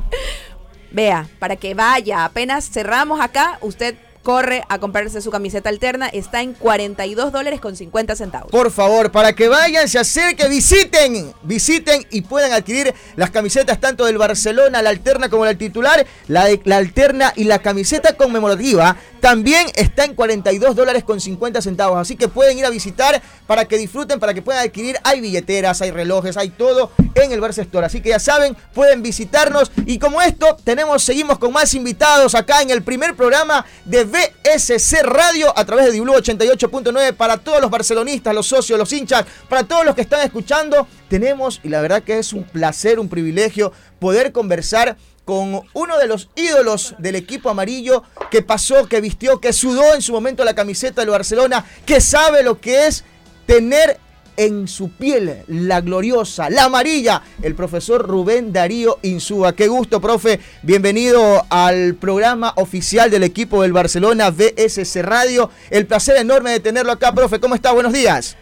Vea, 0.91 1.27
para 1.39 1.55
que 1.55 1.73
vaya, 1.73 2.25
apenas 2.25 2.69
cerramos 2.69 3.21
acá, 3.21 3.57
usted 3.61 3.95
corre 4.23 4.63
a 4.69 4.79
comprarse 4.79 5.21
su 5.21 5.31
camiseta 5.31 5.69
alterna. 5.69 6.07
Está 6.07 6.41
en 6.41 6.53
42 6.53 7.31
dólares 7.31 7.59
con 7.59 7.75
50 7.75 8.15
centavos. 8.15 8.51
Por 8.51 8.71
favor, 8.71 9.11
para 9.11 9.33
que 9.33 9.47
vayan, 9.47 9.87
se 9.87 9.99
acerquen, 9.99 10.49
visiten, 10.49 11.33
visiten 11.43 12.05
y 12.09 12.21
puedan 12.21 12.51
adquirir 12.51 12.93
las 13.15 13.31
camisetas 13.31 13.79
tanto 13.79 14.05
del 14.05 14.17
Barcelona, 14.17 14.81
la 14.81 14.89
alterna 14.89 15.29
como 15.29 15.45
la 15.45 15.55
titular, 15.55 16.05
la, 16.27 16.47
la 16.65 16.77
alterna 16.77 17.33
y 17.35 17.45
la 17.45 17.59
camiseta 17.59 18.15
conmemorativa 18.15 18.97
también 19.21 19.67
está 19.75 20.03
en 20.03 20.15
42 20.15 20.75
dólares 20.75 21.03
con 21.03 21.21
50 21.21 21.61
centavos. 21.61 21.99
Así 21.99 22.15
que 22.15 22.27
pueden 22.27 22.57
ir 22.57 22.65
a 22.65 22.69
visitar 22.69 23.21
para 23.47 23.65
que 23.65 23.77
disfruten, 23.77 24.19
para 24.19 24.33
que 24.33 24.41
puedan 24.41 24.65
adquirir. 24.65 24.97
Hay 25.03 25.21
billeteras, 25.21 25.81
hay 25.81 25.91
relojes, 25.91 26.35
hay 26.37 26.49
todo 26.49 26.91
en 27.13 27.31
el 27.31 27.39
Barça 27.39 27.59
Store. 27.59 27.85
Así 27.85 28.01
que 28.01 28.09
ya 28.09 28.19
saben, 28.19 28.57
pueden 28.73 29.03
visitarnos. 29.03 29.71
Y 29.85 29.99
como 29.99 30.21
esto, 30.21 30.57
tenemos, 30.63 31.03
seguimos 31.03 31.37
con 31.37 31.53
más 31.53 31.73
invitados 31.75 32.33
acá 32.33 32.61
en 32.63 32.71
el 32.71 32.81
primer 32.81 33.15
programa 33.15 33.65
de 33.85 34.05
BSC 34.11 35.03
Radio 35.03 35.57
a 35.57 35.65
través 35.65 35.85
de 35.85 35.91
Diblu 35.93 36.13
88.9 36.13 37.13
para 37.13 37.37
todos 37.37 37.61
los 37.61 37.71
barcelonistas, 37.71 38.35
los 38.35 38.47
socios, 38.47 38.77
los 38.77 38.91
hinchas, 38.91 39.25
para 39.49 39.63
todos 39.63 39.85
los 39.85 39.95
que 39.95 40.01
están 40.01 40.21
escuchando. 40.21 40.87
Tenemos, 41.09 41.61
y 41.63 41.69
la 41.69 41.81
verdad 41.81 42.03
que 42.03 42.19
es 42.19 42.33
un 42.33 42.43
placer, 42.43 42.99
un 42.99 43.09
privilegio 43.09 43.71
poder 43.99 44.31
conversar 44.31 44.97
con 45.25 45.61
uno 45.73 45.97
de 45.97 46.07
los 46.07 46.29
ídolos 46.35 46.95
del 46.97 47.15
equipo 47.15 47.49
amarillo 47.49 48.03
que 48.29 48.41
pasó, 48.41 48.87
que 48.87 49.01
vistió, 49.01 49.39
que 49.39 49.53
sudó 49.53 49.93
en 49.93 50.01
su 50.01 50.11
momento 50.11 50.43
la 50.43 50.55
camiseta 50.55 51.01
del 51.01 51.11
Barcelona, 51.11 51.65
que 51.85 52.01
sabe 52.01 52.43
lo 52.43 52.59
que 52.59 52.87
es 52.87 53.05
tener 53.45 53.99
en 54.37 54.67
su 54.67 54.91
piel 54.91 55.43
la 55.47 55.81
gloriosa, 55.81 56.49
la 56.49 56.65
amarilla, 56.65 57.21
el 57.41 57.55
profesor 57.55 58.07
Rubén 58.07 58.53
Darío 58.53 58.99
Insúa. 59.01 59.53
Qué 59.55 59.67
gusto, 59.67 60.01
profe. 60.01 60.39
Bienvenido 60.63 61.45
al 61.49 61.95
programa 61.95 62.53
oficial 62.55 63.09
del 63.09 63.23
equipo 63.23 63.61
del 63.61 63.73
Barcelona 63.73 64.31
BSC 64.31 65.01
Radio. 65.01 65.49
El 65.69 65.87
placer 65.87 66.17
enorme 66.17 66.51
de 66.51 66.59
tenerlo 66.59 66.91
acá, 66.91 67.13
profe. 67.13 67.39
¿Cómo 67.39 67.55
está? 67.55 67.71
Buenos 67.71 67.93
días. 67.93 68.37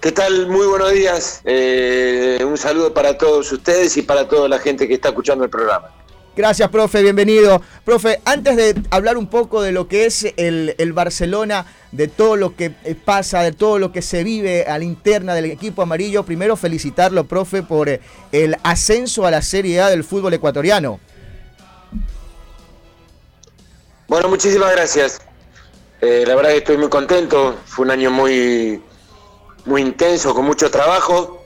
¿Qué 0.00 0.12
tal? 0.12 0.48
Muy 0.48 0.66
buenos 0.66 0.92
días. 0.92 1.40
Eh, 1.44 2.44
un 2.46 2.58
saludo 2.58 2.92
para 2.92 3.16
todos 3.16 3.50
ustedes 3.50 3.96
y 3.96 4.02
para 4.02 4.28
toda 4.28 4.50
la 4.50 4.58
gente 4.58 4.86
que 4.86 4.92
está 4.92 5.08
escuchando 5.08 5.44
el 5.44 5.50
programa. 5.50 6.03
Gracias, 6.36 6.68
profe, 6.68 7.00
bienvenido. 7.00 7.62
Profe, 7.84 8.20
antes 8.24 8.56
de 8.56 8.74
hablar 8.90 9.16
un 9.16 9.28
poco 9.28 9.62
de 9.62 9.70
lo 9.70 9.86
que 9.86 10.06
es 10.06 10.26
el, 10.36 10.92
Barcelona, 10.92 11.64
de 11.92 12.08
todo 12.08 12.34
lo 12.34 12.56
que 12.56 12.72
eh, 12.82 12.96
pasa, 12.96 13.42
de 13.42 13.52
todo 13.52 13.78
lo 13.78 13.92
que 13.92 14.02
se 14.02 14.24
vive 14.24 14.64
a 14.64 14.76
la 14.78 14.84
interna 14.84 15.34
del 15.34 15.44
equipo 15.44 15.82
amarillo, 15.82 16.24
primero 16.24 16.56
felicitarlo, 16.56 17.22
profe, 17.24 17.62
por 17.62 17.88
eh, 17.88 18.00
el 18.32 18.56
ascenso 18.64 19.24
a 19.24 19.30
la 19.30 19.42
Serie 19.42 19.80
A 19.80 19.90
del 19.90 20.02
fútbol 20.02 20.34
ecuatoriano. 20.34 20.98
Bueno, 24.08 24.28
muchísimas 24.28 24.72
gracias. 24.72 25.20
la 26.00 26.34
verdad 26.34 26.50
que 26.50 26.58
estoy 26.58 26.78
muy 26.78 26.88
contento. 26.88 27.54
Fue 27.64 27.84
un 27.84 27.92
año 27.92 28.10
muy, 28.10 28.82
muy 29.66 29.82
intenso, 29.82 30.34
con 30.34 30.44
mucho 30.44 30.68
trabajo. 30.68 31.43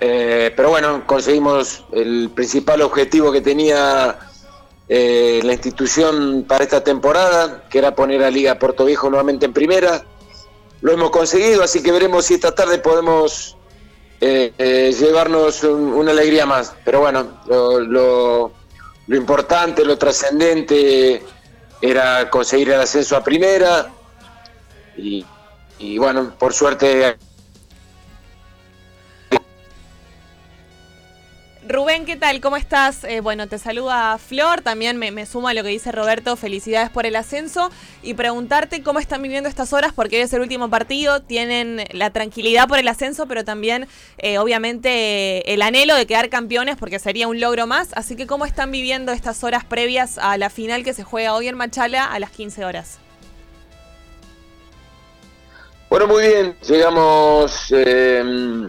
Eh, 0.00 0.52
pero 0.54 0.70
bueno, 0.70 1.06
conseguimos 1.06 1.84
el 1.92 2.30
principal 2.34 2.82
objetivo 2.82 3.32
que 3.32 3.40
tenía 3.40 4.18
eh, 4.88 5.40
la 5.42 5.52
institución 5.54 6.44
para 6.46 6.64
esta 6.64 6.84
temporada, 6.84 7.64
que 7.70 7.78
era 7.78 7.94
poner 7.94 8.22
a 8.22 8.30
Liga 8.30 8.58
Puerto 8.58 8.84
Viejo 8.84 9.08
nuevamente 9.08 9.46
en 9.46 9.52
primera. 9.52 10.04
Lo 10.82 10.92
hemos 10.92 11.10
conseguido, 11.10 11.62
así 11.62 11.82
que 11.82 11.92
veremos 11.92 12.26
si 12.26 12.34
esta 12.34 12.54
tarde 12.54 12.78
podemos 12.78 13.56
eh, 14.20 14.94
llevarnos 14.98 15.64
una 15.64 16.10
alegría 16.10 16.44
más. 16.44 16.74
Pero 16.84 17.00
bueno, 17.00 17.40
lo, 17.48 18.52
importante, 19.08 19.84
lo 19.84 19.96
trascendente 19.96 21.22
era 21.80 22.28
conseguir 22.28 22.70
el 22.70 22.80
ascenso 22.80 23.16
a 23.16 23.24
primera 23.24 23.90
y 24.98 25.98
bueno, 25.98 26.34
por 26.38 26.54
suerte 26.54 27.16
Rubén, 31.68 32.04
¿qué 32.04 32.14
tal? 32.14 32.40
¿Cómo 32.40 32.56
estás? 32.56 33.02
Eh, 33.02 33.20
bueno, 33.20 33.48
te 33.48 33.58
saluda 33.58 34.18
Flor, 34.18 34.60
también 34.60 34.98
me, 34.98 35.10
me 35.10 35.26
sumo 35.26 35.48
a 35.48 35.54
lo 35.54 35.64
que 35.64 35.70
dice 35.70 35.90
Roberto, 35.90 36.36
felicidades 36.36 36.90
por 36.90 37.06
el 37.06 37.16
ascenso 37.16 37.72
y 38.04 38.14
preguntarte 38.14 38.84
cómo 38.84 39.00
están 39.00 39.20
viviendo 39.20 39.48
estas 39.48 39.72
horas 39.72 39.92
porque 39.92 40.16
hoy 40.16 40.22
es 40.22 40.32
el 40.32 40.42
último 40.42 40.70
partido, 40.70 41.22
tienen 41.22 41.84
la 41.90 42.10
tranquilidad 42.10 42.68
por 42.68 42.78
el 42.78 42.86
ascenso, 42.86 43.26
pero 43.26 43.44
también 43.44 43.88
eh, 44.18 44.38
obviamente 44.38 45.52
el 45.52 45.60
anhelo 45.60 45.96
de 45.96 46.06
quedar 46.06 46.28
campeones 46.28 46.76
porque 46.76 47.00
sería 47.00 47.26
un 47.26 47.40
logro 47.40 47.66
más, 47.66 47.88
así 47.94 48.14
que 48.14 48.28
¿cómo 48.28 48.46
están 48.46 48.70
viviendo 48.70 49.10
estas 49.10 49.42
horas 49.42 49.64
previas 49.64 50.18
a 50.18 50.38
la 50.38 50.50
final 50.50 50.84
que 50.84 50.94
se 50.94 51.02
juega 51.02 51.34
hoy 51.34 51.48
en 51.48 51.56
Machala 51.56 52.04
a 52.04 52.20
las 52.20 52.30
15 52.30 52.64
horas? 52.64 52.98
Bueno, 55.90 56.06
muy 56.06 56.28
bien, 56.28 56.56
llegamos... 56.68 57.72
Eh, 57.72 58.68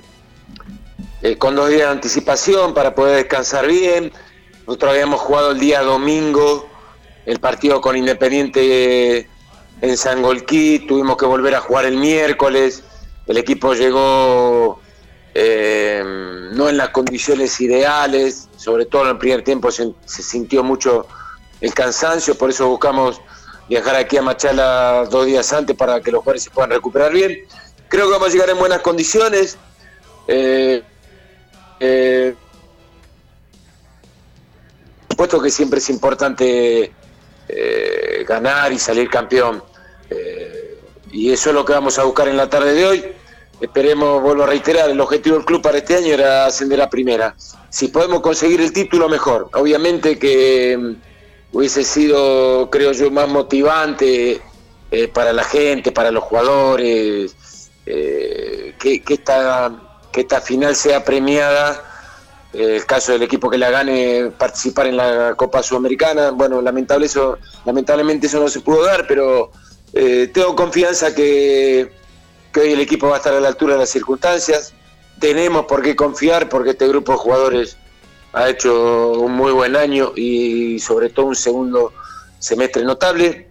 eh, 1.22 1.38
con 1.38 1.55
dos 1.55 1.70
días 1.70 1.82
de 1.82 1.93
anticipación 1.93 2.74
para 2.74 2.95
poder 2.95 3.18
descansar 3.18 3.68
bien. 3.68 4.11
Nosotros 4.65 4.91
habíamos 4.91 5.22
jugado 5.22 5.51
el 5.51 5.59
día 5.59 5.82
domingo 5.82 6.68
el 7.28 7.39
partido 7.41 7.82
con 7.82 7.97
Independiente 7.97 9.28
en 9.82 9.97
Sangolquí, 9.97 10.80
tuvimos 10.88 11.18
que 11.18 11.26
volver 11.26 11.55
a 11.55 11.59
jugar 11.59 11.86
el 11.86 11.97
miércoles, 11.97 12.84
el 13.28 13.38
equipo 13.38 13.74
llegó 13.74 14.80
eh, 15.34 16.01
no 16.53 16.70
en 16.70 16.78
las 16.78 16.89
condiciones 16.89 17.59
ideales, 17.59 18.47
sobre 18.55 18.86
todo 18.86 19.03
en 19.03 19.09
el 19.09 19.18
primer 19.18 19.43
tiempo 19.43 19.70
se, 19.72 19.93
sintió 20.05 20.63
mucho 20.63 21.05
el 21.59 21.74
cansancio, 21.74 22.36
por 22.36 22.49
eso 22.49 22.70
buscamos 22.70 23.22
viajar 23.68 23.97
aquí 23.97 24.15
a 24.15 24.22
Machala 24.22 25.05
dos 25.11 25.26
días 25.26 25.51
antes 25.51 25.76
para 25.76 25.99
que 25.99 26.11
los 26.11 26.22
jugadores 26.22 26.43
se 26.43 26.49
puedan 26.49 26.72
recuperar 26.72 27.11
bien. 27.11 27.39
Creo 27.89 28.05
que 28.05 28.13
vamos 28.13 28.30
a 28.30 28.32
llegar 28.32 28.49
en 28.49 28.57
buenas 28.57 28.80
condiciones. 28.80 29.57
Eh, 30.30 30.82
eh, 31.80 32.36
supuesto 35.17 35.41
que 35.41 35.49
siempre 35.49 35.80
es 35.80 35.89
importante 35.89 36.91
eh, 37.49 38.25
ganar 38.28 38.71
y 38.71 38.78
salir 38.78 39.09
campeón. 39.09 39.63
Eh, 40.11 40.80
y 41.11 41.32
eso 41.32 41.49
es 41.49 41.55
lo 41.55 41.65
que 41.65 41.73
vamos 41.73 41.97
a 41.97 42.03
buscar 42.03 42.28
en 42.28 42.38
la 42.38 42.47
tarde 42.47 42.75
de 42.75 42.86
hoy. 42.86 43.05
Esperemos, 43.59 44.21
vuelvo 44.21 44.43
a 44.43 44.45
reiterar, 44.45 44.91
el 44.91 45.01
objetivo 45.01 45.38
del 45.38 45.45
club 45.45 45.63
para 45.63 45.80
este 45.80 45.95
año 45.95 46.13
era 46.13 46.45
ascender 46.45 46.80
a 46.84 46.88
primera. 46.88 47.36
Si 47.71 47.88
podemos 47.88 48.21
conseguir 48.21 48.61
el 48.61 48.71
título, 48.71 49.09
mejor. 49.09 49.49
Obviamente 49.53 50.19
que 50.19 50.78
mm, 50.78 51.57
hubiese 51.57 51.84
sido, 51.84 52.69
creo 52.69 52.91
yo, 52.91 53.09
más 53.09 53.28
motivante 53.28 54.39
eh, 54.91 55.07
para 55.07 55.34
la 55.34 55.45
gente, 55.45 55.91
para 55.91 56.11
los 56.11 56.23
jugadores, 56.25 57.36
que, 57.86 59.01
que 59.03 59.13
que 60.18 60.22
esta 60.22 60.41
final 60.41 60.76
sea 60.76 61.05
premiada, 61.05 61.80
eh, 62.51 62.78
el 62.78 62.86
caso 62.88 63.11
del 63.11 63.22
equipo 63.22 63.51
que 63.51 63.57
la 63.59 63.70
gane 63.70 64.32
participar 64.36 64.88
en 64.88 64.97
la 64.97 65.36
Copa 65.36 65.61
Sudamericana, 65.61 66.32
bueno, 66.32 66.59
lamentable 66.59 67.05
eso, 67.05 67.38
lamentablemente 67.65 68.26
eso 68.26 68.39
no 68.39 68.49
se 68.49 68.61
pudo 68.61 68.84
dar, 68.84 69.05
pero 69.07 69.51
eh, 69.93 70.32
tengo 70.34 70.55
confianza 70.55 71.13
que, 71.13 71.91
que 72.51 72.59
hoy 72.59 72.72
el 72.72 72.80
equipo 72.80 73.09
va 73.09 73.13
a 73.13 73.18
estar 73.18 73.32
a 73.36 73.39
la 73.39 73.49
altura 73.49 73.74
de 73.74 73.82
las 73.82 73.91
circunstancias, 73.91 74.74
tenemos 75.20 75.68
por 75.68 75.84
qué 75.84 75.95
confiar 75.95 76.49
porque 76.49 76.72
este 76.72 76.88
grupo 76.88 77.11
de 77.11 77.18
jugadores 77.20 77.78
ha 78.34 78.49
hecho 78.49 79.11
un 79.20 79.34
muy 79.34 79.51
buen 79.51 79.76
año 79.76 80.13
y 80.15 80.80
sobre 80.80 81.09
todo 81.09 81.28
un 81.28 81.36
segundo 81.36 81.93
semestre 82.39 82.84
notable. 82.84 83.49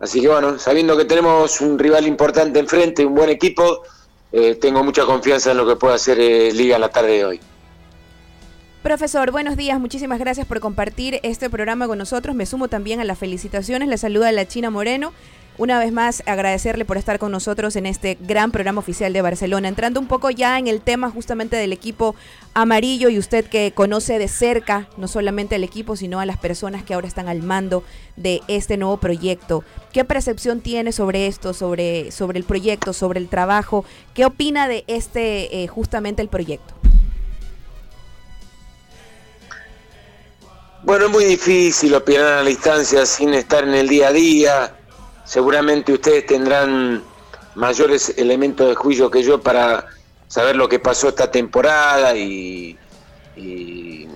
Así 0.00 0.20
que 0.20 0.28
bueno, 0.28 0.58
sabiendo 0.58 0.98
que 0.98 1.06
tenemos 1.06 1.62
un 1.62 1.78
rival 1.78 2.06
importante 2.06 2.58
enfrente, 2.58 3.06
un 3.06 3.14
buen 3.14 3.30
equipo, 3.30 3.84
eh, 4.36 4.56
tengo 4.56 4.82
mucha 4.82 5.04
confianza 5.04 5.52
en 5.52 5.58
lo 5.58 5.64
que 5.64 5.76
pueda 5.76 5.94
hacer 5.94 6.18
eh, 6.18 6.52
Liga 6.52 6.74
en 6.74 6.80
la 6.80 6.88
tarde 6.88 7.18
de 7.18 7.24
hoy. 7.24 7.40
Profesor, 8.82 9.30
buenos 9.30 9.56
días, 9.56 9.78
muchísimas 9.78 10.18
gracias 10.18 10.44
por 10.44 10.58
compartir 10.58 11.20
este 11.22 11.48
programa 11.48 11.86
con 11.86 11.98
nosotros. 11.98 12.34
Me 12.34 12.44
sumo 12.44 12.66
también 12.66 12.98
a 12.98 13.04
las 13.04 13.16
felicitaciones, 13.16 13.88
le 13.88 13.96
saluda 13.96 14.32
la 14.32 14.48
China 14.48 14.70
Moreno. 14.70 15.12
Una 15.56 15.78
vez 15.78 15.92
más, 15.92 16.24
agradecerle 16.26 16.84
por 16.84 16.96
estar 16.96 17.20
con 17.20 17.30
nosotros 17.30 17.76
en 17.76 17.86
este 17.86 18.18
gran 18.20 18.50
programa 18.50 18.80
oficial 18.80 19.12
de 19.12 19.22
Barcelona. 19.22 19.68
Entrando 19.68 20.00
un 20.00 20.08
poco 20.08 20.30
ya 20.30 20.58
en 20.58 20.66
el 20.66 20.80
tema 20.80 21.10
justamente 21.10 21.54
del 21.54 21.72
equipo 21.72 22.16
amarillo 22.54 23.08
y 23.08 23.20
usted 23.20 23.44
que 23.44 23.70
conoce 23.72 24.18
de 24.18 24.26
cerca 24.26 24.88
no 24.96 25.06
solamente 25.06 25.54
al 25.54 25.62
equipo, 25.62 25.94
sino 25.94 26.18
a 26.18 26.26
las 26.26 26.38
personas 26.38 26.82
que 26.82 26.92
ahora 26.92 27.06
están 27.06 27.28
al 27.28 27.42
mando 27.42 27.84
de 28.16 28.40
este 28.48 28.76
nuevo 28.76 28.96
proyecto. 28.96 29.62
¿Qué 29.92 30.04
percepción 30.04 30.60
tiene 30.60 30.90
sobre 30.90 31.28
esto, 31.28 31.54
sobre, 31.54 32.10
sobre 32.10 32.40
el 32.40 32.44
proyecto, 32.44 32.92
sobre 32.92 33.20
el 33.20 33.28
trabajo? 33.28 33.84
¿Qué 34.12 34.24
opina 34.24 34.66
de 34.66 34.82
este, 34.88 35.62
eh, 35.62 35.68
justamente 35.68 36.20
el 36.20 36.28
proyecto? 36.28 36.74
Bueno, 40.82 41.06
es 41.06 41.12
muy 41.12 41.24
difícil 41.24 41.94
opinar 41.94 42.24
a 42.24 42.42
la 42.42 42.48
distancia 42.48 43.06
sin 43.06 43.32
estar 43.34 43.62
en 43.62 43.74
el 43.74 43.88
día 43.88 44.08
a 44.08 44.12
día 44.12 44.76
seguramente 45.24 45.92
ustedes 45.92 46.26
tendrán 46.26 47.02
mayores 47.54 48.14
elementos 48.16 48.68
de 48.68 48.74
juicio 48.74 49.10
que 49.10 49.22
yo 49.22 49.40
para 49.40 49.86
saber 50.28 50.56
lo 50.56 50.68
que 50.68 50.78
pasó 50.78 51.08
esta 51.08 51.30
temporada 51.30 52.16
y, 52.16 52.76
y, 53.36 54.08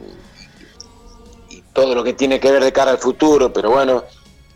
todo 1.72 1.94
lo 1.94 2.02
que 2.02 2.12
tiene 2.12 2.40
que 2.40 2.50
ver 2.50 2.64
de 2.64 2.72
cara 2.72 2.90
al 2.90 2.98
futuro, 2.98 3.52
pero 3.52 3.70
bueno, 3.70 4.02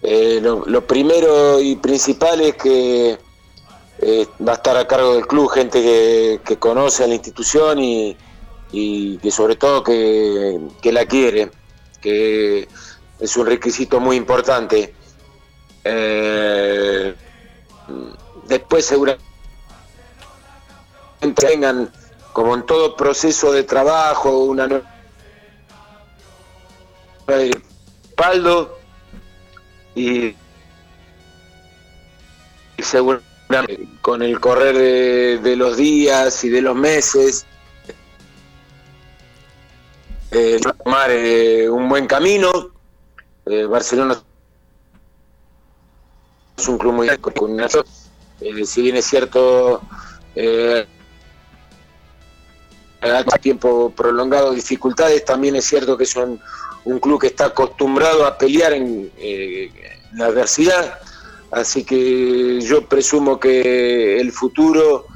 eh, 0.03 0.41
lo, 0.43 0.87
primero 0.89 1.61
y 1.61 1.77
principal 1.77 2.41
es 2.41 2.57
que 2.57 3.17
eh, 4.01 4.27
va 4.45 4.53
a 4.53 4.55
estar 4.57 4.77
a 4.77 4.89
cargo 4.89 5.15
del 5.15 5.29
club 5.29 5.49
gente 5.49 6.41
que, 6.45 6.57
conoce 6.57 7.05
a 7.05 7.07
la 7.07 7.15
institución 7.15 7.79
y, 7.79 8.17
y 8.73 9.19
que 9.19 9.31
sobre 9.31 9.55
todo 9.55 9.85
que 9.85 10.59
la 10.93 11.07
quiere, 11.07 11.51
que 12.01 12.67
es 13.21 13.37
un 13.37 13.47
requisito 13.47 14.01
muy 14.01 14.17
importante. 14.17 14.93
Eh, 15.85 17.15
después 18.45 18.85
seguramente 18.87 19.25
tengan, 21.35 21.91
como 22.33 22.55
en 22.55 22.65
todo 22.67 22.97
proceso 22.97 23.53
de 23.53 23.65
trabajo, 23.65 24.45
una 24.45 24.67
nueva 24.67 24.89
respaldo 27.27 28.79
y, 29.95 30.35
seguramente 32.79 33.89
con 34.01 34.23
el 34.23 34.41
correr 34.41 34.77
de, 34.77 35.39
de, 35.39 35.57
los 35.57 35.77
días 35.77 36.43
y 36.45 36.49
de 36.49 36.63
los 36.63 36.75
meses 36.75 37.47
eh, 40.33 40.59
tomar 40.83 41.11
eh, 41.11 41.69
un 41.69 41.89
buen 41.89 42.07
camino. 42.07 42.51
Eh, 43.45 43.65
Barcelona 43.65 44.23
es 46.57 46.69
un 46.69 46.79
club 46.79 46.93
muy 46.93 47.09
con 47.19 47.61
eh, 47.61 48.65
si 48.65 48.83
bien 48.83 48.97
es 48.97 49.07
cierto 49.07 49.81
eh, 50.35 50.87
a 53.01 53.39
tiempo 53.39 53.91
prolongado 53.91 54.53
dificultades 54.53 55.25
también 55.25 55.57
es 55.57 55.65
cierto 55.65 55.97
que 55.97 56.05
es 56.05 56.15
un, 56.17 56.41
un 56.85 56.99
club 56.99 57.21
que 57.21 57.29
está 57.29 57.47
acostumbrado 57.47 58.27
a 58.27 58.39
pelear 58.39 58.73
en, 58.73 59.11
eh, 59.19 59.71
en, 60.13 60.19
la 60.19 60.27
adversidad 60.27 60.99
así 61.51 61.85
que 61.85 62.61
yo 62.61 62.87
presumo 62.87 63.39
que 63.39 64.21
el 64.21 64.33
futuro 64.33 65.07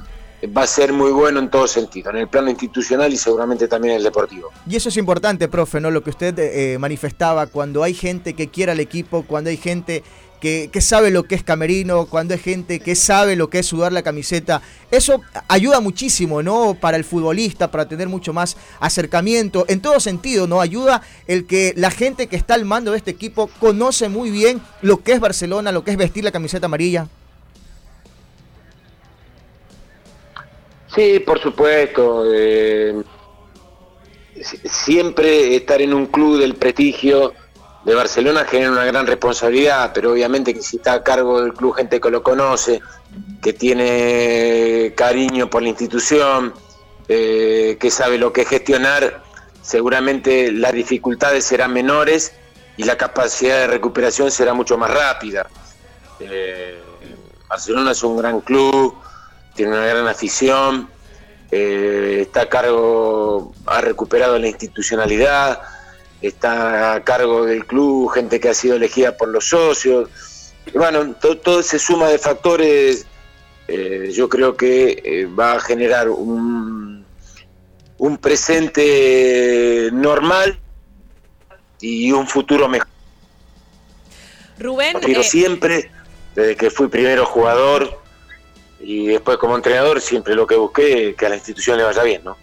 va 0.57 0.63
a 0.63 0.67
ser 0.67 0.93
muy 0.93 1.11
bueno 1.13 1.41
en 1.41 1.51
todo 1.51 1.67
sentido, 1.67 2.11
en 2.11 2.19
el 2.19 2.29
plano 2.29 2.51
institucional 2.51 3.13
y 3.13 3.17
seguramente 3.17 3.69
también 3.69 3.93
en 3.93 3.99
el 3.99 4.05
deportivo. 4.05 4.51
Y 4.69 4.77
eso 4.77 4.89
es 4.89 4.97
importante, 4.97 5.49
profe, 5.49 5.81
¿no? 5.81 5.91
Lo 5.91 6.03
que 6.03 6.11
usted 6.11 6.39
eh, 6.39 6.79
manifestaba, 6.79 7.47
cuando 7.47 7.83
hay 7.83 7.95
gente 7.95 8.35
que 8.35 8.49
quiera 8.49 8.73
al 8.73 8.81
equipo, 8.81 9.25
cuando 9.27 9.51
hay 9.51 9.57
gente 9.57 10.03
que, 10.41 10.71
que, 10.73 10.81
sabe 10.81 11.11
lo 11.11 11.25
que 11.25 11.35
es 11.35 11.43
camerino, 11.43 12.07
cuando 12.07 12.35
hay 12.35 12.41
gente 12.41 12.81
que 12.81 12.95
sabe 12.95 13.37
lo 13.37 13.51
que 13.51 13.61
es 13.61 13.67
sudar 13.67 13.93
la 13.93 14.03
camiseta. 14.03 14.63
Eso 14.91 15.23
ayuda 15.49 15.81
muchísimo, 15.81 16.43
¿no? 16.43 16.77
Para 16.81 16.97
el 16.97 17.05
futbolista, 17.05 17.71
para 17.71 17.89
tener 17.89 18.09
mucho 18.09 18.33
más 18.33 18.57
acercamiento, 18.81 19.65
en 19.69 19.81
todo 19.81 20.01
sentido, 20.01 20.47
¿no? 20.47 20.61
Ayuda 20.61 21.03
el 21.27 21.47
que 21.47 21.73
la 21.77 21.91
gente 21.91 22.27
que 22.27 22.37
está 22.37 22.55
al 22.55 22.65
mando 22.65 22.93
de 22.93 22.99
este 22.99 23.11
equipo 23.11 23.49
conoce 23.59 24.09
muy 24.09 24.31
bien 24.31 24.61
lo 24.83 25.03
que 25.03 25.13
es 25.13 25.21
Barcelona, 25.21 25.73
lo 25.73 25.85
que 25.85 25.91
es 25.91 25.97
vestir 25.97 26.25
la 26.25 26.33
camiseta 26.33 26.67
amarilla. 26.67 27.09
Sí, 30.95 31.21
por 31.21 31.39
supuesto. 31.41 32.25
Eh, 32.33 33.03
siempre 34.65 35.57
estar 35.57 35.81
en 35.81 35.93
un 35.93 36.07
club 36.07 36.39
del 36.39 36.55
prestigio 36.55 37.35
de 37.87 37.95
Barcelona 37.95 38.45
genera 38.45 38.73
una 38.73 38.85
gran 38.85 39.07
responsabilidad, 39.07 39.93
pero 39.95 40.11
obviamente 40.11 40.53
que 40.53 40.61
si 40.61 40.79
está 40.79 40.95
a 40.95 41.05
cargo 41.05 41.41
del 41.41 41.55
club 41.55 41.73
gente 41.77 42.01
que 42.01 42.11
lo 42.11 42.21
conoce, 42.21 42.83
que 43.41 43.53
tiene 43.53 44.93
cariño 44.97 45.49
por 45.49 45.63
la 45.63 45.69
institución, 45.69 46.53
eh, 47.07 47.77
que 47.79 47.91
sabe 47.93 48.19
lo 48.19 48.33
que 48.33 48.41
es 48.41 48.49
gestionar, 48.49 49.23
seguramente 49.63 50.51
las 50.51 50.73
dificultades 50.73 51.45
serán 51.45 51.73
menores 51.73 52.33
y 52.77 52.83
la 52.83 52.97
capacidad 52.97 53.61
de 53.61 53.67
recuperación 53.69 54.33
será 54.33 54.53
mucho 54.53 54.77
más 54.77 54.93
rápida. 54.93 55.47
Eh, 56.19 56.83
Barcelona 57.49 57.93
es 57.93 58.03
un 58.03 58.17
gran 58.17 58.41
club, 58.41 58.97
tiene 59.55 59.71
una 59.71 59.87
gran 59.87 60.09
afición, 60.09 60.91
eh, 61.53 62.19
está 62.23 62.41
a 62.43 62.49
cargo, 62.49 63.55
ha 63.65 63.81
recuperado 63.81 64.37
la 64.41 64.49
institucionalidad, 64.49 65.61
está 66.23 66.95
a 66.95 67.05
cargo 67.05 67.45
del 67.45 67.67
club, 67.67 68.11
gente 68.11 68.41
que 68.41 68.49
ha 68.49 68.55
sido 68.55 68.77
elegida 68.77 69.17
por 69.17 69.29
los 69.29 69.49
socios. 69.49 70.09
Bueno, 70.75 71.15
todo, 71.15 71.61
ese 71.61 71.79
suma 71.79 72.09
de 72.09 72.19
factores 72.19 73.07
eh, 73.69 74.11
yo 74.13 74.29
creo 74.29 74.57
que 74.57 75.03
eh, 75.05 75.27
va 75.27 75.55
a 75.55 75.61
generar 75.61 76.09
un, 76.09 77.05
un 77.99 78.19
presente 78.19 79.91
normal 79.93 80.59
y 81.81 82.13
un 82.13 82.27
futuro 82.27 82.69
mejor. 82.69 82.89
Rubén. 84.59 84.97
Pero 85.03 85.23
siempre, 85.23 85.91
desde 86.35 86.57
que 86.57 86.71
fui 86.71 86.89
primero 86.89 87.27
jugador, 87.27 88.01
y 88.81 89.07
después 89.07 89.37
como 89.39 89.57
entrenador 89.57 90.01
siempre 90.01 90.35
lo 90.35 90.47
que 90.47 90.57
busqué 90.57 91.15
que 91.15 91.27
a 91.27 91.29
la 91.29 91.37
institución 91.37 91.77
le 91.77 91.85
vaya 91.85 92.03
bien, 92.03 92.23
¿no? 92.25 92.37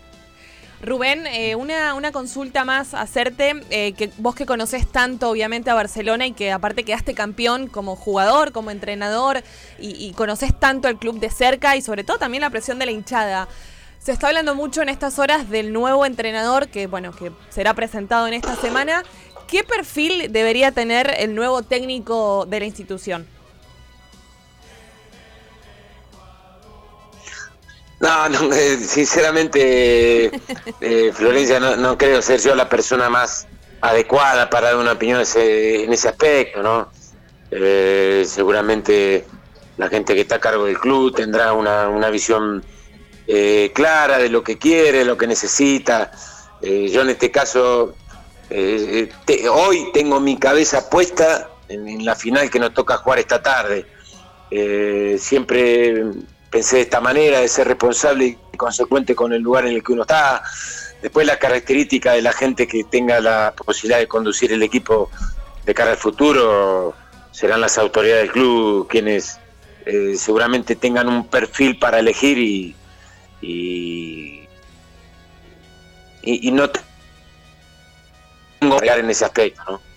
Rubén, 0.83 1.25
eh, 1.27 1.55
una, 1.55 1.93
una, 1.93 2.11
consulta 2.11 2.65
más 2.65 2.93
hacerte, 2.93 3.55
eh, 3.69 3.93
que 3.93 4.11
vos 4.17 4.35
que 4.35 4.45
conoces 4.45 4.85
tanto 4.85 5.29
obviamente 5.29 5.69
a 5.69 5.75
Barcelona 5.75 6.27
y 6.27 6.33
que 6.33 6.51
aparte 6.51 6.83
quedaste 6.83 7.13
campeón 7.13 7.67
como 7.67 7.95
jugador, 7.95 8.51
como 8.51 8.69
entrenador 8.69 9.43
y, 9.79 9.91
y 10.05 10.11
conoces 10.11 10.57
tanto 10.59 10.89
el 10.89 10.97
club 10.97 11.19
de 11.19 11.29
cerca 11.29 11.77
y 11.77 11.81
sobre 11.81 12.03
todo 12.03 12.17
también 12.17 12.41
la 12.41 12.49
presión 12.49 12.79
de 12.79 12.85
la 12.85 12.91
hinchada. 12.91 13.47
Se 13.99 14.11
está 14.11 14.27
hablando 14.27 14.55
mucho 14.55 14.81
en 14.81 14.89
estas 14.89 15.19
horas 15.19 15.49
del 15.49 15.71
nuevo 15.71 16.05
entrenador 16.05 16.67
que, 16.67 16.87
bueno, 16.87 17.13
que 17.13 17.31
será 17.49 17.73
presentado 17.73 18.27
en 18.27 18.33
esta 18.33 18.57
semana. 18.57 19.03
¿Qué 19.47 19.63
perfil 19.63 20.33
debería 20.33 20.73
tener 20.73 21.15
el 21.17 21.33
nuevo 21.33 21.61
técnico 21.61 22.45
de 22.45 22.59
la 22.59 22.65
institución? 22.65 23.25
No, 28.03 28.27
no 28.27 28.53
eh, 28.53 28.75
sinceramente, 28.79 30.25
eh, 30.81 31.11
Florencia, 31.13 31.57
no, 31.61 31.97
creo 31.97 32.21
ser 32.21 32.41
yo 32.41 32.53
la 32.53 32.67
persona 32.67 33.09
más 33.09 33.47
adecuada 33.79 34.49
para 34.49 34.71
dar 34.71 34.77
una 34.77 34.91
opinión 34.91 35.23
en 35.35 35.93
ese 35.93 36.09
aspecto, 36.09 36.61
¿no? 36.61 36.91
Eh, 37.49 38.25
seguramente 38.27 39.25
la 39.77 39.87
gente 39.87 40.15
que 40.15 40.21
está 40.21 40.35
a 40.35 40.39
cargo 40.41 40.65
del 40.65 40.77
club 40.79 41.15
tendrá 41.15 41.53
una, 41.53 42.09
visión 42.09 42.65
clara 43.73 44.17
de 44.17 44.27
lo 44.27 44.43
que 44.43 44.57
quiere, 44.57 45.05
lo 45.05 45.17
que 45.17 45.25
necesita. 45.25 46.11
yo 46.61 47.01
en 47.03 47.09
este 47.09 47.31
caso, 47.31 47.95
hoy 49.49 49.91
tengo 49.93 50.19
mi 50.19 50.37
cabeza 50.37 50.89
puesta 50.89 51.51
en, 51.69 51.87
en, 51.87 52.03
la 52.03 52.15
final 52.15 52.49
que 52.49 52.59
nos 52.59 52.73
toca 52.73 52.97
jugar 52.97 53.19
esta 53.19 53.41
tarde. 53.41 53.85
siempre 55.17 56.03
pensé 56.53 56.75
de 56.75 56.81
esta 56.83 57.01
manera, 57.01 57.39
de 57.39 57.47
ser 57.47 57.67
responsable 57.67 58.37
y 58.53 58.57
consecuente 58.57 59.15
con 59.15 59.33
el 59.33 59.41
lugar 59.41 59.65
en 59.65 59.73
el 59.73 59.83
que 59.83 59.91
uno 59.91 60.03
está. 60.03 60.43
Después 61.01 61.25
la 61.25 61.39
característica 61.39 62.13
de 62.13 62.21
la 62.21 62.31
gente 62.31 62.67
que 62.67 62.83
tenga 62.83 63.19
la 63.19 63.53
posibilidad 63.55 63.97
de 63.97 64.07
conducir 64.07 64.51
el 64.53 64.61
equipo 64.61 65.09
de 65.65 65.73
cara 65.73 65.91
al 65.91 65.97
futuro 65.97 66.93
serán 67.31 67.59
las 67.59 67.79
autoridades 67.79 68.25
del 68.25 68.31
club 68.31 68.87
quienes 68.87 69.39
eh, 69.87 70.13
seguramente 70.15 70.75
tengan 70.75 71.07
un 71.09 71.27
perfil 71.27 71.79
para 71.79 71.97
elegir 71.97 72.37
y, 72.37 72.75
y, 73.41 74.47
y, 76.21 76.51
no 76.51 76.69
tengo 78.59 78.79
que 78.79 78.89
en 78.89 79.09
ese 79.09 79.25
aspecto, 79.25 79.61
¿no? 79.67 79.92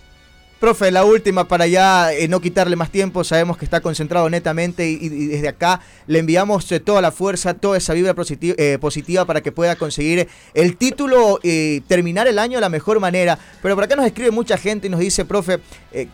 Profe, 0.67 0.91
la 0.91 1.05
última 1.05 1.47
para 1.47 1.69
ya 1.69 2.13
eh, 2.13 2.27
no 2.27 2.41
quitarle 2.41 2.75
más 2.75 2.91
tiempo, 2.91 3.23
sabemos 3.23 3.57
que 3.57 3.65
está 3.65 3.81
concentrado 3.81 4.29
netamente 4.29 4.85
y, 4.91 5.09
desde 5.29 5.47
acá 5.47 5.81
le 6.09 6.19
enviamos 6.19 6.73
eh, 6.73 6.81
toda 6.81 7.01
la 7.01 7.13
fuerza, 7.13 7.55
toda 7.55 7.79
esa 7.79 7.95
vibra 7.95 8.17
eh, 8.41 8.79
positiva, 8.81 9.25
para 9.27 9.43
que 9.43 9.53
pueda 9.53 9.77
conseguir 9.77 10.27
el 10.55 10.77
título 10.77 11.39
y 11.41 11.83
terminar 11.83 12.27
el 12.27 12.41
año 12.41 12.57
de 12.57 12.63
la 12.63 12.69
mejor 12.69 12.99
manera. 12.99 13.39
Pero 13.63 13.77
por 13.77 13.85
acá 13.85 13.95
nos 13.95 14.07
escribe 14.07 14.33
mucha 14.33 14.59
gente 14.59 14.89
y 14.89 14.91
nos 14.91 14.99
dice, 14.99 15.25
profe, 15.25 15.61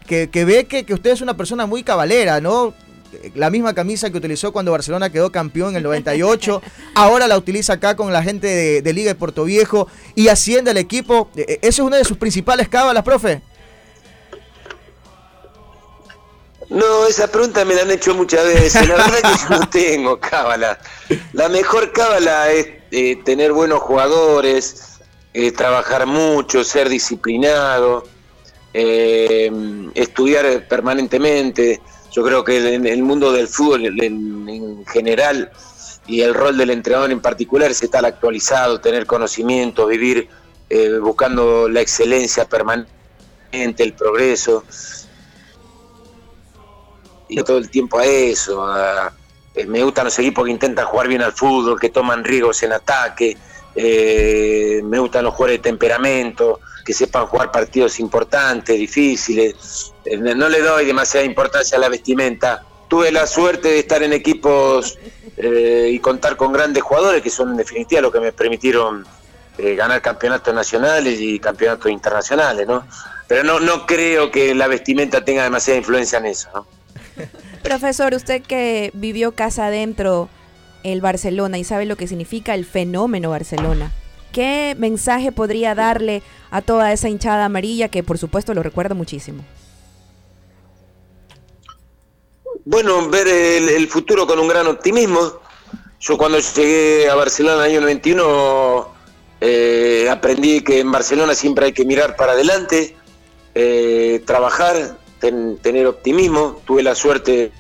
que, 0.07 0.45
ve 0.45 0.67
que, 0.67 0.85
que 0.85 0.93
usted 0.93 1.13
es 1.13 1.23
una 1.23 1.35
persona 1.35 1.65
muy 1.65 1.83
cabalera, 1.83 2.43
¿no? 2.43 2.75
la 3.35 3.49
misma 3.49 3.73
camisa 3.73 4.11
que 4.11 4.19
utilizó 4.19 4.53
cuando 4.53 4.73
Barcelona 4.73 5.09
quedó 5.09 5.33
campeón 5.33 5.71
en 5.71 5.77
el 5.77 5.83
98, 5.85 6.61
ahora 6.95 7.27
la 7.27 7.39
utiliza 7.39 7.73
acá 7.73 7.97
con 7.97 8.13
la 8.13 8.23
gente 8.23 8.49
de, 8.49 8.83
de 8.83 8.93
Liga 8.93 9.13
de 9.13 9.15
Puerto 9.15 9.45
Viejo 9.45 9.89
y 10.15 10.29
asciende 10.29 10.73
al 10.73 10.77
equipo. 10.77 11.31
¿Eso 11.37 11.57
es 11.63 11.79
una 11.79 11.97
de 11.97 12.05
sus 12.05 12.19
principales 12.19 12.69
cábalas, 12.69 13.03
profe? 13.03 13.41
No, 16.73 17.07
esa 17.07 17.27
pregunta 17.27 17.67
me 17.67 17.75
la 17.75 17.83
han 17.83 17.91
hecho 17.91 18.15
muchas 18.15 18.45
veces. 18.45 18.89
La 18.89 18.97
verdad 18.97 19.19
que 19.21 19.43
yo 19.43 19.61
no 19.61 19.69
tengo 19.71 20.19
cábala. 20.19 20.79
La 21.35 21.51
mejor 21.51 21.93
cábala 21.93 22.51
es 22.51 22.67
eh, 22.91 23.17
tener 23.25 23.53
buenos 23.53 23.81
jugadores, 23.81 25.01
eh, 25.35 25.53
trabajar 25.53 26.07
mucho, 26.07 26.65
ser 26.65 26.89
disciplinado, 26.89 28.05
eh, 28.73 29.53
estudiar 29.95 30.67
permanentemente. 30.67 31.83
Yo 32.11 32.23
creo 32.25 32.43
que 32.43 32.75
en 32.75 32.87
el 32.87 33.03
mundo 33.03 33.33
del 33.33 33.49
fútbol 33.49 34.01
en, 34.03 34.85
general 34.87 35.53
y 36.07 36.23
el 36.23 36.33
rol 36.33 36.57
del 36.57 36.71
entrenador 36.71 37.11
en 37.11 37.21
particular 37.21 37.71
es 37.71 37.83
estar 37.83 38.05
actualizado, 38.07 38.81
tener 38.81 39.07
conocimiento, 39.07 39.87
vivir 39.87 40.29
buscando 41.03 41.69
la 41.69 41.83
excelencia 41.83 42.47
permanente, 42.47 42.89
el 43.53 43.93
progreso 43.93 44.65
todo 47.45 47.59
el 47.59 47.71
tiempo 47.71 47.99
a 47.99 48.05
eso. 48.05 48.65
Eh, 49.55 49.67
me 49.67 49.83
gustan 49.83 50.07
los 50.07 50.19
equipos 50.19 50.45
que 50.45 50.51
intentan 50.51 50.87
jugar 50.87 51.09
bien 51.09 51.23
al 51.23 51.33
fútbol, 51.33 51.79
que 51.79 51.91
toman 51.91 52.25
riesgos 52.25 52.63
en 52.63 52.73
ataque. 52.73 53.37
Eh, 53.75 54.81
me 54.85 54.99
gustan 54.99 55.25
los 55.25 55.35
jugadores 55.35 55.59
de 55.59 55.71
temperamento, 55.71 56.61
que 56.85 56.93
sepan 56.93 57.27
jugar 57.27 57.51
partidos 57.51 58.01
importantes, 58.01 58.79
difíciles. 58.79 59.93
Eh, 60.05 60.17
no 60.17 60.49
le 60.49 60.61
doy 60.61 60.87
demasiada 60.87 61.27
importancia 61.27 61.77
a 61.77 61.81
la 61.81 61.89
vestimenta. 61.89 62.65
Tuve 62.89 63.11
la 63.11 63.27
suerte 63.27 63.69
de 63.69 63.79
estar 63.79 64.03
en 64.03 64.13
equipos 64.13 64.99
y 65.35 65.99
contar 66.01 66.37
con 66.37 66.53
grandes 66.53 66.83
jugadores 66.83 67.23
que 67.23 67.31
son 67.31 67.53
en 67.53 67.57
definitiva 67.57 68.03
lo 68.03 68.13
que 68.13 68.21
me 68.21 68.33
permitieron 68.33 69.07
ganar 69.57 70.03
campeonatos 70.03 70.55
nacionales 70.55 71.19
y 71.19 71.41
campeonatos 71.41 71.91
internacionales, 71.91 72.67
¿no? 72.67 72.87
Pero 73.27 73.43
no, 73.43 73.59
no 73.59 73.87
creo 73.87 74.31
que 74.31 74.55
la 74.55 74.67
vestimenta 74.67 75.25
tenga 75.25 75.43
demasiada 75.43 75.79
influencia 75.79 76.19
en 76.19 76.27
eso, 76.27 76.51
¿no? 76.55 76.67
Profesor, 77.63 78.15
usted 78.15 78.43
que 78.43 78.91
vivió 78.95 79.33
casa 79.33 79.67
adentro 79.67 80.29
el 80.83 81.01
Barcelona 81.01 81.59
y 81.59 81.65
sabe 81.65 81.87
lo 81.87 81.97
que 81.97 82.09
significa 82.09 82.55
el 82.55 82.65
fenómeno 82.65 83.31
Barcelona. 83.31 83.93
¿Qué 84.33 84.75
mensaje 84.79 85.31
podría 85.31 85.75
darle 85.75 86.23
a 86.51 86.63
toda 86.63 86.93
esa 86.93 87.09
hinchada 87.09 87.45
amarilla 87.45 87.89
que 87.89 88.03
por 88.03 88.19
supuesto 88.19 88.55
lo 88.55 88.63
recuerda 88.63 88.95
muchísimo? 88.95 89.45
Bueno, 92.65 93.09
ver 93.09 93.29
el, 93.29 93.89
futuro 93.89 94.27
con 94.27 94.39
un 94.39 94.49
gran 94.49 94.67
optimismo. 94.67 95.41
Yo 96.01 96.17
cuando 96.17 96.39
llegué 96.39 97.09
a 97.09 97.15
Barcelona 97.15 97.55
en 97.55 97.61
el 97.61 97.71
año 97.73 97.81
91 97.83 98.89
eh, 99.41 100.09
aprendí 100.09 100.63
que 100.63 100.81
en 100.81 100.93
Barcelona 100.93 101.35
siempre 101.35 101.67
hay 101.67 101.73
que 101.73 101.85
mirar 101.85 102.15
para 102.15 102.33
adelante, 102.33 102.97
eh, 103.55 104.23
trabajar, 104.25 104.97
tener 105.23 105.87
optimismo. 105.87 106.61
Tuve 106.67 106.83
la 106.83 106.95
suerte 106.95 107.53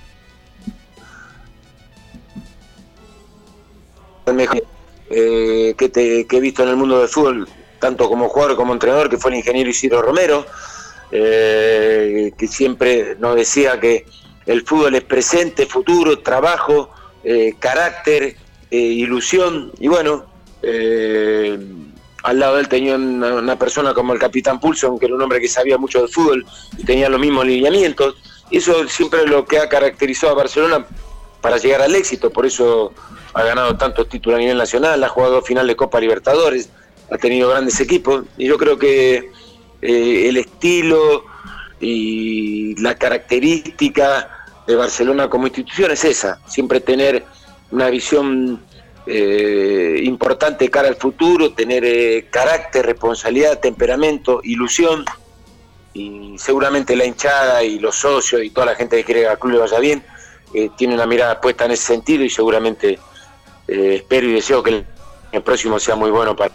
eh, 5.11 5.75
que, 5.77 5.89
te, 5.89 6.27
he 6.31 6.41
visto 6.41 6.63
en 6.63 6.71
el 6.71 6.77
mundo 6.77 7.01
del 7.01 7.09
fútbol, 7.09 7.49
tanto 7.79 8.09
como 8.09 8.29
jugador 8.29 8.57
como 8.57 8.73
entrenador, 8.73 9.11
que 9.11 9.19
fue 9.19 9.31
el 9.33 9.39
ingeniero 9.39 9.69
Isidro 9.69 10.01
Romero, 10.01 10.47
eh, 11.11 12.33
que 12.39 12.49
siempre 12.49 13.17
nos 13.19 13.37
decía 13.37 13.79
que 13.79 14.07
el 14.47 14.63
fútbol 14.63 14.95
es 14.95 15.05
presente, 15.05 15.67
futuro, 15.67 16.21
trabajo, 16.21 16.91
eh, 17.25 17.55
carácter, 17.59 18.37
ilusión, 18.71 19.71
y 19.79 19.89
bueno, 19.89 20.25
al 22.23 22.39
lado 22.39 22.55
de 22.55 22.63
él 22.63 22.69
tenía 22.69 22.95
una, 22.97 23.59
persona 23.59 23.95
como 23.95 24.13
el 24.13 24.19
capitán 24.19 24.61
Pulson, 24.61 24.99
que 24.99 25.07
era 25.07 25.15
un 25.15 25.23
hombre 25.23 25.41
que 25.41 25.49
sabía 25.49 25.77
mucho 25.79 26.03
de 26.03 26.09
fútbol 26.09 26.47
y 26.79 26.85
tenía 26.85 27.09
los 27.09 27.21
mismos 27.21 27.47
lineamientos. 27.47 28.17
Eso 28.51 28.87
siempre 28.89 29.21
es 29.23 29.31
lo 29.31 29.45
que 29.45 29.59
ha 29.59 29.69
caracterizado 29.69 30.33
a 30.33 30.37
Barcelona 30.37 30.87
para 31.41 31.57
llegar 31.57 31.83
al 31.83 31.95
éxito, 31.95 32.31
por 32.31 32.47
eso 32.47 32.93
ha 33.35 33.43
ganado 33.43 33.77
tantos 33.77 34.09
títulos 34.09 34.37
a 34.37 34.41
nivel 34.41 34.59
nacional, 34.59 35.03
ha 35.03 35.09
jugado 35.09 35.43
final 35.43 35.67
de 35.67 35.75
Copa 35.75 36.01
Libertadores, 36.01 36.71
ha 37.11 37.19
tenido 37.19 37.51
grandes 37.51 37.81
equipos. 37.81 38.25
Y 38.39 38.47
yo 38.47 38.59
creo 38.59 38.79
que 38.79 39.31
eh, 39.81 40.29
el 40.29 40.37
estilo 40.37 41.25
y 41.81 42.81
la 42.81 42.95
característica 42.95 44.47
de 44.67 44.77
Barcelona 44.77 45.29
como 45.29 45.49
institución 45.49 45.91
es 45.91 46.05
esa, 46.05 46.39
siempre 46.47 46.81
tener 46.81 47.25
una 47.73 47.91
visión 47.91 48.63
eh, 49.07 50.01
importante 50.05 50.71
cara 50.71 50.89
al 50.89 50.97
futuro, 50.97 51.53
tener 51.53 51.85
eh, 51.85 52.29
carácter, 52.31 52.87
responsabilidad, 52.87 53.59
temperamento, 53.59 54.41
ilusión 54.45 55.05
y 55.95 56.37
seguramente 56.39 56.97
la 56.97 57.05
hinchada 57.05 57.63
y 57.63 57.79
los 57.79 57.97
socios 57.97 58.43
y 58.43 58.51
toda 58.51 58.67
la 58.67 58.75
gente 58.75 58.97
que 58.97 59.05
quiere 59.05 59.21
que 59.23 59.29
al 59.29 59.39
club 59.39 59.55
le 59.55 59.59
vaya 59.59 59.79
bien 59.79 60.03
eh, 60.55 60.71
tiene 60.77 60.95
una 60.95 61.07
mirada 61.07 61.41
puesta 61.41 61.65
en 61.65 61.73
ese 61.73 61.85
sentido 61.85 62.25
y 62.25 62.31
seguramente 62.31 62.99
eh, 63.69 63.95
espero 63.97 64.27
y 64.29 64.33
deseo 64.33 64.63
que 64.63 64.71
el, 64.71 64.87
el 65.33 65.43
próximo 65.43 65.79
sea 65.79 65.97
muy 65.97 66.11
bueno 66.11 66.37
para 66.37 66.53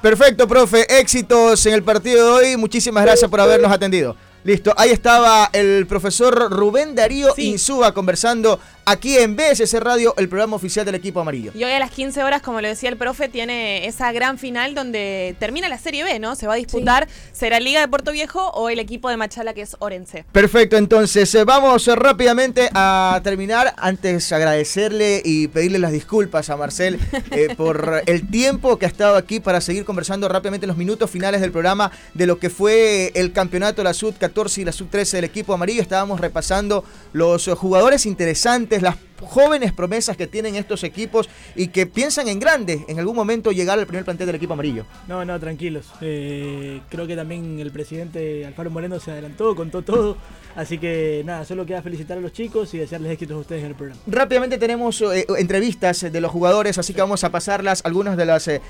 Perfecto, 0.00 0.46
profe. 0.46 1.00
Éxitos 1.00 1.66
en 1.66 1.74
el 1.74 1.82
partido 1.82 2.24
de 2.24 2.46
hoy. 2.46 2.56
Muchísimas 2.56 3.02
gracias 3.02 3.28
por 3.28 3.40
habernos 3.40 3.72
atendido. 3.72 4.14
Listo, 4.44 4.72
ahí 4.76 4.90
estaba 4.90 5.50
el 5.52 5.86
profesor 5.88 6.52
Rubén 6.52 6.94
Darío 6.94 7.34
Sí. 7.34 7.50
Insúa 7.50 7.92
conversando 7.92 8.60
aquí 8.88 9.18
en 9.18 9.36
BSC 9.36 9.80
Radio, 9.80 10.14
el 10.16 10.28
programa 10.28 10.56
oficial 10.56 10.86
del 10.86 10.94
equipo 10.94 11.20
amarillo. 11.20 11.52
Y 11.54 11.62
hoy 11.62 11.72
a 11.72 11.78
las 11.78 11.90
15 11.90 12.24
horas, 12.24 12.40
como 12.40 12.60
lo 12.62 12.68
decía 12.68 12.88
el 12.88 12.96
profe, 12.96 13.28
tiene 13.28 13.86
esa 13.86 14.12
gran 14.12 14.38
final 14.38 14.74
donde 14.74 15.36
termina 15.38 15.68
la 15.68 15.78
Serie 15.78 16.04
B, 16.04 16.18
¿no? 16.18 16.34
Se 16.36 16.46
va 16.46 16.54
a 16.54 16.56
disputar, 16.56 17.06
¿será 17.32 17.60
Liga 17.60 17.80
de 17.80 17.88
Puerto 17.88 18.12
Viejo 18.12 18.48
o 18.50 18.70
el 18.70 18.78
equipo 18.78 19.10
de 19.10 19.18
Machala 19.18 19.52
que 19.52 19.60
es 19.60 19.76
Orense? 19.78 20.24
Perfecto, 20.32 20.76
entonces 20.78 21.34
eh, 21.34 21.44
vamos 21.44 21.86
eh, 21.86 21.96
rápidamente 21.96 22.70
a 22.72 23.20
terminar. 23.22 23.74
Antes 23.76 24.32
agradecerle 24.32 25.20
y 25.22 25.48
pedirle 25.48 25.78
las 25.78 25.92
disculpas 25.92 26.48
a 26.48 26.56
Marcel 26.56 26.98
eh, 27.30 27.54
por 27.56 28.02
el 28.06 28.30
tiempo 28.30 28.78
que 28.78 28.86
ha 28.86 28.88
estado 28.88 29.16
aquí 29.16 29.38
para 29.38 29.60
seguir 29.60 29.84
conversando 29.84 30.28
rápidamente 30.28 30.64
en 30.64 30.68
los 30.68 30.78
minutos 30.78 31.10
finales 31.10 31.42
del 31.42 31.52
programa 31.52 31.92
de 32.14 32.26
lo 32.26 32.38
que 32.38 32.48
fue 32.48 33.12
el 33.14 33.32
campeonato 33.32 33.82
de 33.82 33.84
la 33.84 33.94
Sub 33.94 34.16
14 34.16 34.62
y 34.62 34.64
la 34.64 34.72
Sub 34.72 34.88
13 34.88 35.18
del 35.18 35.24
equipo 35.24 35.52
amarillo. 35.52 35.82
Estábamos 35.82 36.20
repasando 36.20 36.84
los 37.12 37.48
jugadores 37.48 38.06
interesantes, 38.06 38.77
las 38.82 38.96
jóvenes 39.20 39.72
promesas 39.72 40.16
que 40.16 40.26
tienen 40.26 40.54
estos 40.56 40.84
equipos 40.84 41.28
y 41.56 41.68
que 41.68 41.86
piensan 41.86 42.28
en 42.28 42.38
grande 42.40 42.84
en 42.88 42.98
algún 42.98 43.16
momento 43.16 43.50
llegar 43.52 43.78
al 43.78 43.86
primer 43.86 44.04
plantel 44.04 44.26
del 44.26 44.36
equipo 44.36 44.52
amarillo. 44.54 44.84
No, 45.06 45.24
no, 45.24 45.38
tranquilos. 45.40 45.86
Eh, 46.00 46.80
creo 46.88 47.06
que 47.06 47.16
también 47.16 47.58
el 47.60 47.70
presidente 47.70 48.44
Alfaro 48.46 48.70
Moreno 48.70 48.98
se 49.00 49.10
adelantó, 49.10 49.54
contó 49.54 49.82
todo. 49.82 50.16
Así 50.56 50.78
que 50.78 51.22
nada, 51.24 51.44
solo 51.44 51.64
queda 51.66 51.82
felicitar 51.82 52.18
a 52.18 52.20
los 52.20 52.32
chicos 52.32 52.74
y 52.74 52.78
desearles 52.78 53.12
éxitos 53.12 53.36
a 53.36 53.40
ustedes 53.40 53.62
en 53.62 53.68
el 53.68 53.74
programa. 53.76 54.00
Rápidamente 54.08 54.58
tenemos 54.58 55.00
eh, 55.02 55.24
entrevistas 55.38 56.00
de 56.10 56.20
los 56.20 56.30
jugadores, 56.32 56.78
así 56.78 56.92
que 56.94 57.00
vamos 57.00 57.22
a 57.22 57.30
pasarlas, 57.30 57.82
algunas 57.84 58.16
de 58.16 58.26
las 58.26 58.48
eh, 58.48 58.60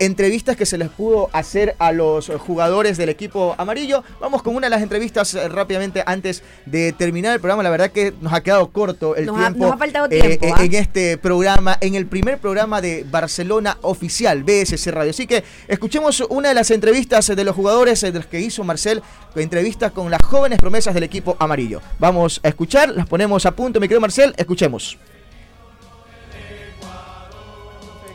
entrevistas 0.00 0.56
que 0.56 0.66
se 0.66 0.76
les 0.76 0.88
pudo 0.88 1.28
hacer 1.32 1.76
a 1.78 1.92
los 1.92 2.28
jugadores 2.38 2.96
del 2.96 3.10
equipo 3.10 3.54
amarillo. 3.58 4.02
Vamos 4.20 4.42
con 4.42 4.56
una 4.56 4.66
de 4.66 4.70
las 4.70 4.82
entrevistas 4.82 5.34
eh, 5.34 5.48
rápidamente 5.48 6.02
antes 6.04 6.42
de 6.64 6.92
terminar 6.92 7.34
el 7.34 7.40
programa. 7.40 7.62
La 7.62 7.70
verdad 7.70 7.90
que 7.92 8.12
nos 8.20 8.32
ha 8.32 8.42
quedado 8.42 8.68
corto 8.68 9.14
el 9.14 9.26
Nos 9.26 9.36
ha- 9.38 9.40
tiempo, 9.50 9.64
nos 9.66 9.72
ha 9.74 9.78
faltado 9.96 10.06
eh, 10.06 10.20
tiempo, 10.20 10.46
eh, 10.46 10.52
¿ah? 10.54 10.64
en 10.64 10.74
este 10.74 11.18
programa, 11.18 11.78
en 11.80 11.94
el 11.94 12.06
primer 12.06 12.38
programa 12.38 12.80
de 12.80 13.04
Barcelona 13.04 13.78
oficial, 13.82 14.44
BSC 14.44 14.90
Radio. 14.90 15.10
Así 15.10 15.26
que 15.26 15.44
escuchemos 15.68 16.20
una 16.28 16.50
de 16.50 16.54
las 16.54 16.70
entrevistas 16.70 17.26
de 17.26 17.44
los 17.44 17.54
jugadores 17.54 18.02
eh, 18.02 18.12
de 18.12 18.18
los 18.18 18.26
que 18.26 18.40
hizo 18.40 18.64
Marcel, 18.64 19.02
entrevistas 19.34 19.92
con 19.92 20.10
las 20.10 20.20
jóvenes 20.22 20.58
promesas 20.58 20.94
del 20.94 21.04
equipo 21.04 21.36
amarillo. 21.38 21.80
Vamos 21.98 22.40
a 22.42 22.48
escuchar, 22.48 22.90
las 22.90 23.06
ponemos 23.06 23.46
a 23.46 23.52
punto, 23.52 23.80
mi 23.80 23.86
querido 23.86 24.00
Marcel, 24.00 24.34
escuchemos. 24.36 24.98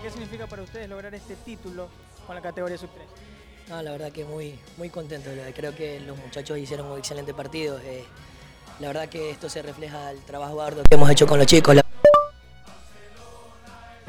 ¿Qué 0.01 0.09
significa 0.09 0.47
para 0.47 0.63
ustedes 0.63 0.89
lograr 0.89 1.13
este 1.13 1.35
título 1.35 1.87
con 2.25 2.35
la 2.35 2.41
categoría 2.41 2.77
sub-3? 2.77 3.69
No, 3.69 3.81
la 3.81 3.91
verdad 3.91 4.11
que 4.11 4.25
muy, 4.25 4.59
muy 4.77 4.89
contento. 4.89 5.29
Creo 5.55 5.73
que 5.75 5.99
los 6.01 6.17
muchachos 6.17 6.57
hicieron 6.57 6.87
un 6.87 6.97
excelente 6.97 7.33
partido. 7.33 7.79
eh, 7.79 8.03
la 8.81 8.87
verdad 8.87 9.09
que 9.09 9.29
esto 9.29 9.47
se 9.47 9.61
refleja 9.61 10.09
el 10.09 10.17
trabajo 10.21 10.59
arduo 10.59 10.83
que 10.89 10.95
hemos 10.95 11.09
hecho 11.11 11.27
con 11.27 11.37
los 11.37 11.45
chicos. 11.45 11.75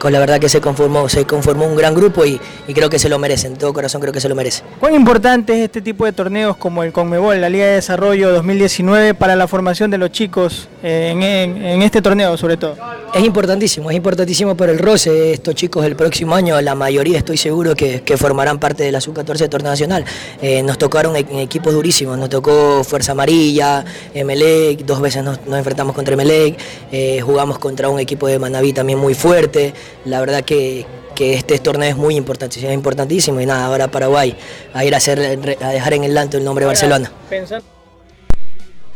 La, 0.03 0.09
con 0.09 0.13
la 0.13 0.19
verdad 0.19 0.41
que 0.41 0.49
se 0.49 0.61
conformó, 0.61 1.09
se 1.09 1.25
conformó 1.27 1.65
un 1.67 1.77
gran 1.77 1.95
grupo 1.95 2.25
y, 2.25 2.41
y 2.67 2.75
creo 2.75 2.91
que 2.91 2.99
se 2.99 3.09
lo 3.09 3.19
merecen. 3.21 3.53
En 3.53 3.59
todo 3.59 3.73
corazón 3.73 4.01
creo 4.01 4.13
que 4.13 4.21
se 4.21 4.29
lo 4.29 4.35
merecen. 4.35 4.65
¿Cuán 4.81 4.95
importante 4.95 5.53
es 5.55 5.61
este 5.65 5.81
tipo 5.81 6.05
de 6.05 6.13
torneos 6.13 6.57
como 6.57 6.83
el 6.83 6.93
Conmebol, 6.93 7.41
la 7.41 7.49
Liga 7.49 7.67
de 7.67 7.75
Desarrollo 7.75 8.33
2019 8.33 9.15
para 9.15 9.37
la 9.37 9.47
formación 9.47 9.91
de 9.91 9.99
los 9.99 10.11
chicos 10.11 10.69
eh, 10.83 11.11
en, 11.13 11.23
en- 11.23 11.65
en 11.65 11.83
este 11.83 12.03
torneo 12.03 12.37
sobre 12.37 12.57
todo? 12.57 12.77
Es 13.15 13.23
importantísimo, 13.25 13.91
es 13.91 13.97
importantísimo 13.97 14.57
por 14.57 14.71
el 14.71 14.79
roce. 14.79 15.33
Estos 15.35 15.55
chicos 15.55 15.85
el 15.85 15.95
próximo 15.97 16.35
año, 16.35 16.61
la 16.61 16.75
mayoría 16.75 17.19
estoy 17.19 17.37
seguro 17.37 17.75
que, 17.77 18.01
que 18.03 18.17
formarán 18.17 18.59
parte 18.59 18.83
de 18.83 18.91
la 18.91 19.01
sub-14 19.01 19.49
torneo 19.51 19.71
nacional. 19.71 20.05
Eh, 20.41 20.63
nos 20.63 20.79
tocaron 20.79 21.15
e- 21.17 21.27
equipos 21.43 21.73
durísimos, 21.75 22.19
nos 22.19 22.29
tocó 22.31 22.83
Fuerza 22.85 23.13
Amarilla, 23.13 23.85
Emelec, 24.15 24.81
dos 24.85 25.01
veces 25.01 25.23
nos, 25.23 25.47
nos 25.47 25.59
enfrentamos 25.59 25.95
contra 25.95 26.15
Emelec, 26.15 26.59
eh, 26.91 27.21
jugamos 27.21 27.59
contra 27.59 27.89
un 27.89 28.01
equipo 28.01 28.27
de 28.27 28.39
Manaví 28.39 28.73
también 28.73 28.99
muy 28.99 29.15
fuerte. 29.15 29.75
La 30.05 30.21
verdad 30.21 30.43
que, 30.43 30.87
que 31.15 31.35
este 31.35 31.59
torneo 31.59 31.89
es 31.89 31.97
muy 31.97 32.17
importante, 32.17 32.59
es 32.59 32.75
importantísimo 32.75 33.41
y 33.41 33.47
nada, 33.47 33.67
ahora 33.67 33.89
Paraguay 33.89 34.37
a 34.75 34.85
ir 34.85 34.95
a, 34.95 34.99
hacer, 34.99 35.19
a 35.61 35.69
dejar 35.69 35.95
en 35.95 36.05
el 36.05 36.17
alto 36.17 36.37
el 36.37 36.45
nombre 36.45 36.65
de 36.65 36.67
Barcelona. 36.67 37.11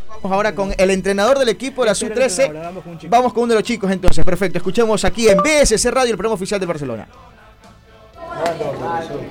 Vamos 0.08 0.32
ahora 0.32 0.54
con 0.54 0.74
el 0.76 0.90
entrenador 0.90 1.38
del 1.38 1.50
equipo 1.50 1.82
de 1.82 1.86
la 1.86 1.92
Espera 1.92 2.24
el 2.24 2.30
Sub-13. 2.30 2.44
entrenador, 2.46 2.82
vamos 3.08 3.32
con 3.32 3.34
con 3.34 3.42
uno 3.44 3.52
de 3.52 3.60
los 3.60 3.64
chicos 3.64 3.90
entonces, 3.90 4.24
perfecto. 4.24 4.58
Escuchemos 4.58 5.04
aquí 5.04 5.28
en 5.28 5.38
BSC 5.38 5.90
Radio, 5.90 6.10
el 6.10 6.16
programa 6.16 6.34
oficial 6.34 6.58
de 6.58 6.66
Barcelona. 6.66 7.06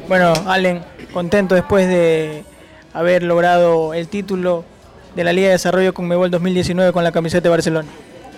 Bueno, 0.08 0.34
Allen, 0.46 0.84
contento 1.12 1.56
después 1.56 1.88
de 1.88 2.44
haber 2.94 3.24
logrado 3.24 3.94
el 3.94 4.08
título 4.08 4.64
de 5.16 5.24
la 5.24 5.34
Liga 5.34 5.48
de 5.48 5.54
Desarrollo 5.54 5.94
Conmebol 5.94 6.32
2019 6.32 6.92
con 6.92 7.04
la 7.04 7.12
camiseta 7.12 7.44
de 7.44 7.50
Barcelona. 7.50 7.90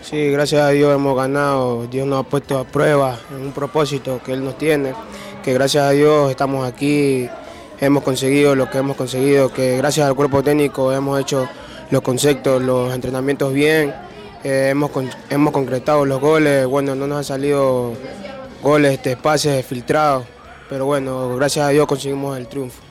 Sí, 0.10 0.32
gracias 0.32 0.62
a 0.62 0.70
Dios 0.70 0.96
hemos 0.96 1.18
ganado, 1.18 1.86
Dios 1.88 2.08
nos 2.08 2.22
ha 2.22 2.30
puesto 2.30 2.58
a 2.58 2.64
prueba 2.64 3.20
en 3.30 3.48
un 3.48 3.52
propósito 3.52 4.22
que 4.24 4.32
Él 4.32 4.42
nos 4.42 4.58
tiene, 4.58 4.94
que 5.44 5.54
gracias 5.54 5.84
a 5.84 5.90
Dios 5.90 6.32
estamos 6.32 6.66
aquí, 6.66 7.28
hemos 7.82 8.04
conseguido 8.04 8.56
lo 8.56 8.70
que 8.70 8.78
hemos 8.78 8.96
conseguido, 8.96 9.52
que 9.52 9.76
gracias 9.76 10.08
al 10.08 10.16
cuerpo 10.16 10.42
técnico 10.42 10.94
hemos 10.94 11.20
hecho 11.20 11.50
los 11.92 12.02
conceptos, 12.04 12.62
los 12.62 12.94
entrenamientos 12.94 13.52
bien, 13.52 13.94
eh, 14.46 14.70
hemos, 14.70 14.92
hemos 15.30 15.52
concretado 15.52 16.06
los 16.06 16.22
goles, 16.22 16.66
bueno, 16.68 16.96
no 16.96 17.06
nos 17.06 17.18
han 17.18 17.26
salido 17.26 17.92
goles, 18.64 18.94
este, 18.94 19.18
pases 19.18 19.66
filtrados, 19.66 20.24
pero 20.70 20.86
bueno, 20.86 21.36
gracias 21.36 21.68
a 21.68 21.70
Dios 21.72 21.86
conseguimos 21.86 22.38
el 22.38 22.48
triunfo. 22.48 22.87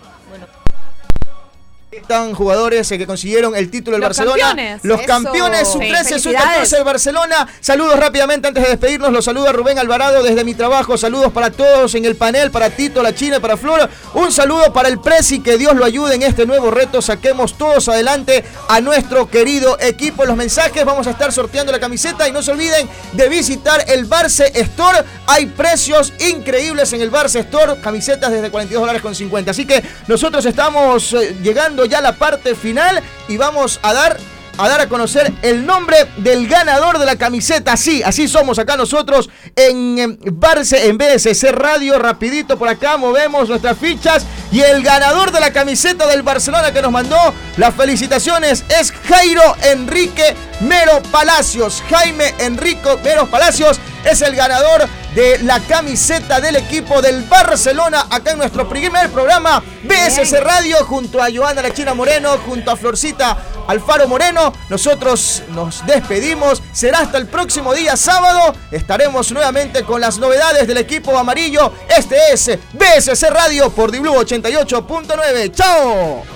Están 1.96 2.34
jugadores 2.34 2.90
eh, 2.92 2.98
que 2.98 3.06
consiguieron 3.06 3.56
el 3.56 3.70
título 3.70 3.96
del 3.96 4.02
Los 4.02 4.08
Barcelona. 4.10 4.42
campeones. 4.48 4.84
Los 4.84 4.98
Eso. 5.00 5.06
campeones 5.06 5.68
Sí, 5.72 5.78
13, 5.78 6.04
sub 6.04 6.08
felicidades. 6.32 6.48
14 6.48 6.76
del 6.76 6.84
Barcelona. 6.84 7.48
Saludos 7.60 7.98
rápidamente 7.98 8.48
antes 8.48 8.62
de 8.62 8.70
despedirnos. 8.70 9.12
Los 9.12 9.24
saluda 9.24 9.52
Rubén 9.52 9.78
Alvarado 9.78 10.22
desde 10.22 10.44
mi 10.44 10.54
trabajo. 10.54 10.98
Saludos 10.98 11.32
para 11.32 11.50
todos 11.50 11.94
en 11.94 12.04
el 12.04 12.16
panel, 12.16 12.50
para 12.50 12.70
Tito, 12.70 13.02
la 13.02 13.14
China, 13.14 13.40
para 13.40 13.56
Flor. 13.56 13.88
Un 14.14 14.30
saludo 14.30 14.72
para 14.72 14.88
el 14.88 15.00
Presi, 15.00 15.40
que 15.40 15.56
Dios 15.56 15.74
lo 15.74 15.84
ayude 15.84 16.14
en 16.16 16.22
este 16.22 16.44
nuevo 16.46 16.70
reto. 16.70 17.00
Saquemos 17.00 17.56
todos 17.56 17.88
adelante 17.88 18.44
a 18.68 18.80
nuestro 18.80 19.28
querido 19.30 19.78
equipo. 19.80 20.24
Los 20.26 20.36
mensajes, 20.36 20.84
vamos 20.84 21.06
a 21.06 21.10
estar 21.10 21.32
sorteando 21.32 21.72
la 21.72 21.80
camiseta 21.80 22.28
y 22.28 22.32
no 22.32 22.42
se 22.42 22.50
olviden 22.52 22.88
de 23.12 23.28
visitar 23.28 23.84
el 23.88 24.04
Barce 24.04 24.52
Store. 24.54 24.98
Hay 25.26 25.46
precios 25.46 26.12
increíbles 26.18 26.92
en 26.92 27.00
el 27.00 27.10
Barce 27.10 27.40
Store, 27.40 27.80
camisetas 27.80 28.30
desde 28.30 28.50
42 28.50 28.80
dólares 28.82 29.02
con 29.02 29.14
50. 29.14 29.50
Así 29.50 29.66
que 29.66 29.82
nosotros 30.06 30.44
estamos 30.44 31.12
eh, 31.14 31.36
llegando 31.42 31.85
ya 31.88 32.00
la 32.00 32.16
parte 32.16 32.54
final 32.54 33.02
y 33.28 33.36
vamos 33.36 33.80
a 33.82 33.92
dar 33.92 34.18
a 34.58 34.68
dar 34.68 34.80
a 34.80 34.88
conocer 34.88 35.32
el 35.42 35.66
nombre 35.66 35.96
del 36.18 36.48
ganador 36.48 36.98
de 36.98 37.06
la 37.06 37.16
camiseta. 37.16 37.72
Así, 37.72 38.02
así 38.02 38.28
somos 38.28 38.58
acá 38.58 38.76
nosotros 38.76 39.28
en 39.54 39.98
em, 39.98 40.18
Barce, 40.32 40.88
en 40.88 40.98
BSC 40.98 41.52
Radio. 41.52 41.98
Rapidito 41.98 42.58
por 42.58 42.68
acá 42.68 42.96
movemos 42.96 43.48
nuestras 43.48 43.76
fichas. 43.76 44.24
Y 44.52 44.60
el 44.60 44.82
ganador 44.82 45.32
de 45.32 45.40
la 45.40 45.52
camiseta 45.52 46.06
del 46.06 46.22
Barcelona 46.22 46.72
que 46.72 46.80
nos 46.80 46.92
mandó 46.92 47.16
las 47.56 47.74
felicitaciones 47.74 48.64
es 48.68 48.92
Jairo 48.92 49.42
Enrique 49.70 50.34
Mero 50.60 51.02
Palacios. 51.10 51.82
Jaime 51.88 52.34
Enrico 52.38 52.98
Mero 53.02 53.26
Palacios 53.26 53.78
es 54.04 54.22
el 54.22 54.34
ganador 54.36 54.86
de 55.14 55.38
la 55.38 55.60
camiseta 55.60 56.40
del 56.40 56.56
equipo 56.56 57.00
del 57.00 57.22
Barcelona 57.24 58.06
acá 58.10 58.32
en 58.32 58.38
nuestro 58.38 58.68
primer 58.68 59.10
programa 59.10 59.62
BSC 59.84 60.40
Radio 60.40 60.84
junto 60.84 61.22
a 61.22 61.28
Joana 61.34 61.62
La 61.62 61.72
China 61.72 61.94
Moreno, 61.94 62.36
junto 62.46 62.70
a 62.70 62.76
Florcita 62.76 63.36
Alfaro 63.66 64.06
Moreno. 64.06 64.52
Nosotros 64.68 65.42
nos 65.48 65.84
despedimos. 65.86 66.62
Será 66.72 67.00
hasta 67.00 67.18
el 67.18 67.26
próximo 67.26 67.74
día 67.74 67.96
sábado. 67.96 68.54
Estaremos 68.70 69.32
nuevamente 69.32 69.84
con 69.84 70.00
las 70.00 70.18
novedades 70.18 70.66
del 70.68 70.78
equipo 70.78 71.16
amarillo. 71.16 71.72
Este 71.88 72.16
es 72.32 72.50
BSC 72.74 73.30
Radio 73.30 73.70
por 73.70 73.90
Diblu 73.90 74.14
88.9. 74.14 75.52
¡Chao! 75.52 76.35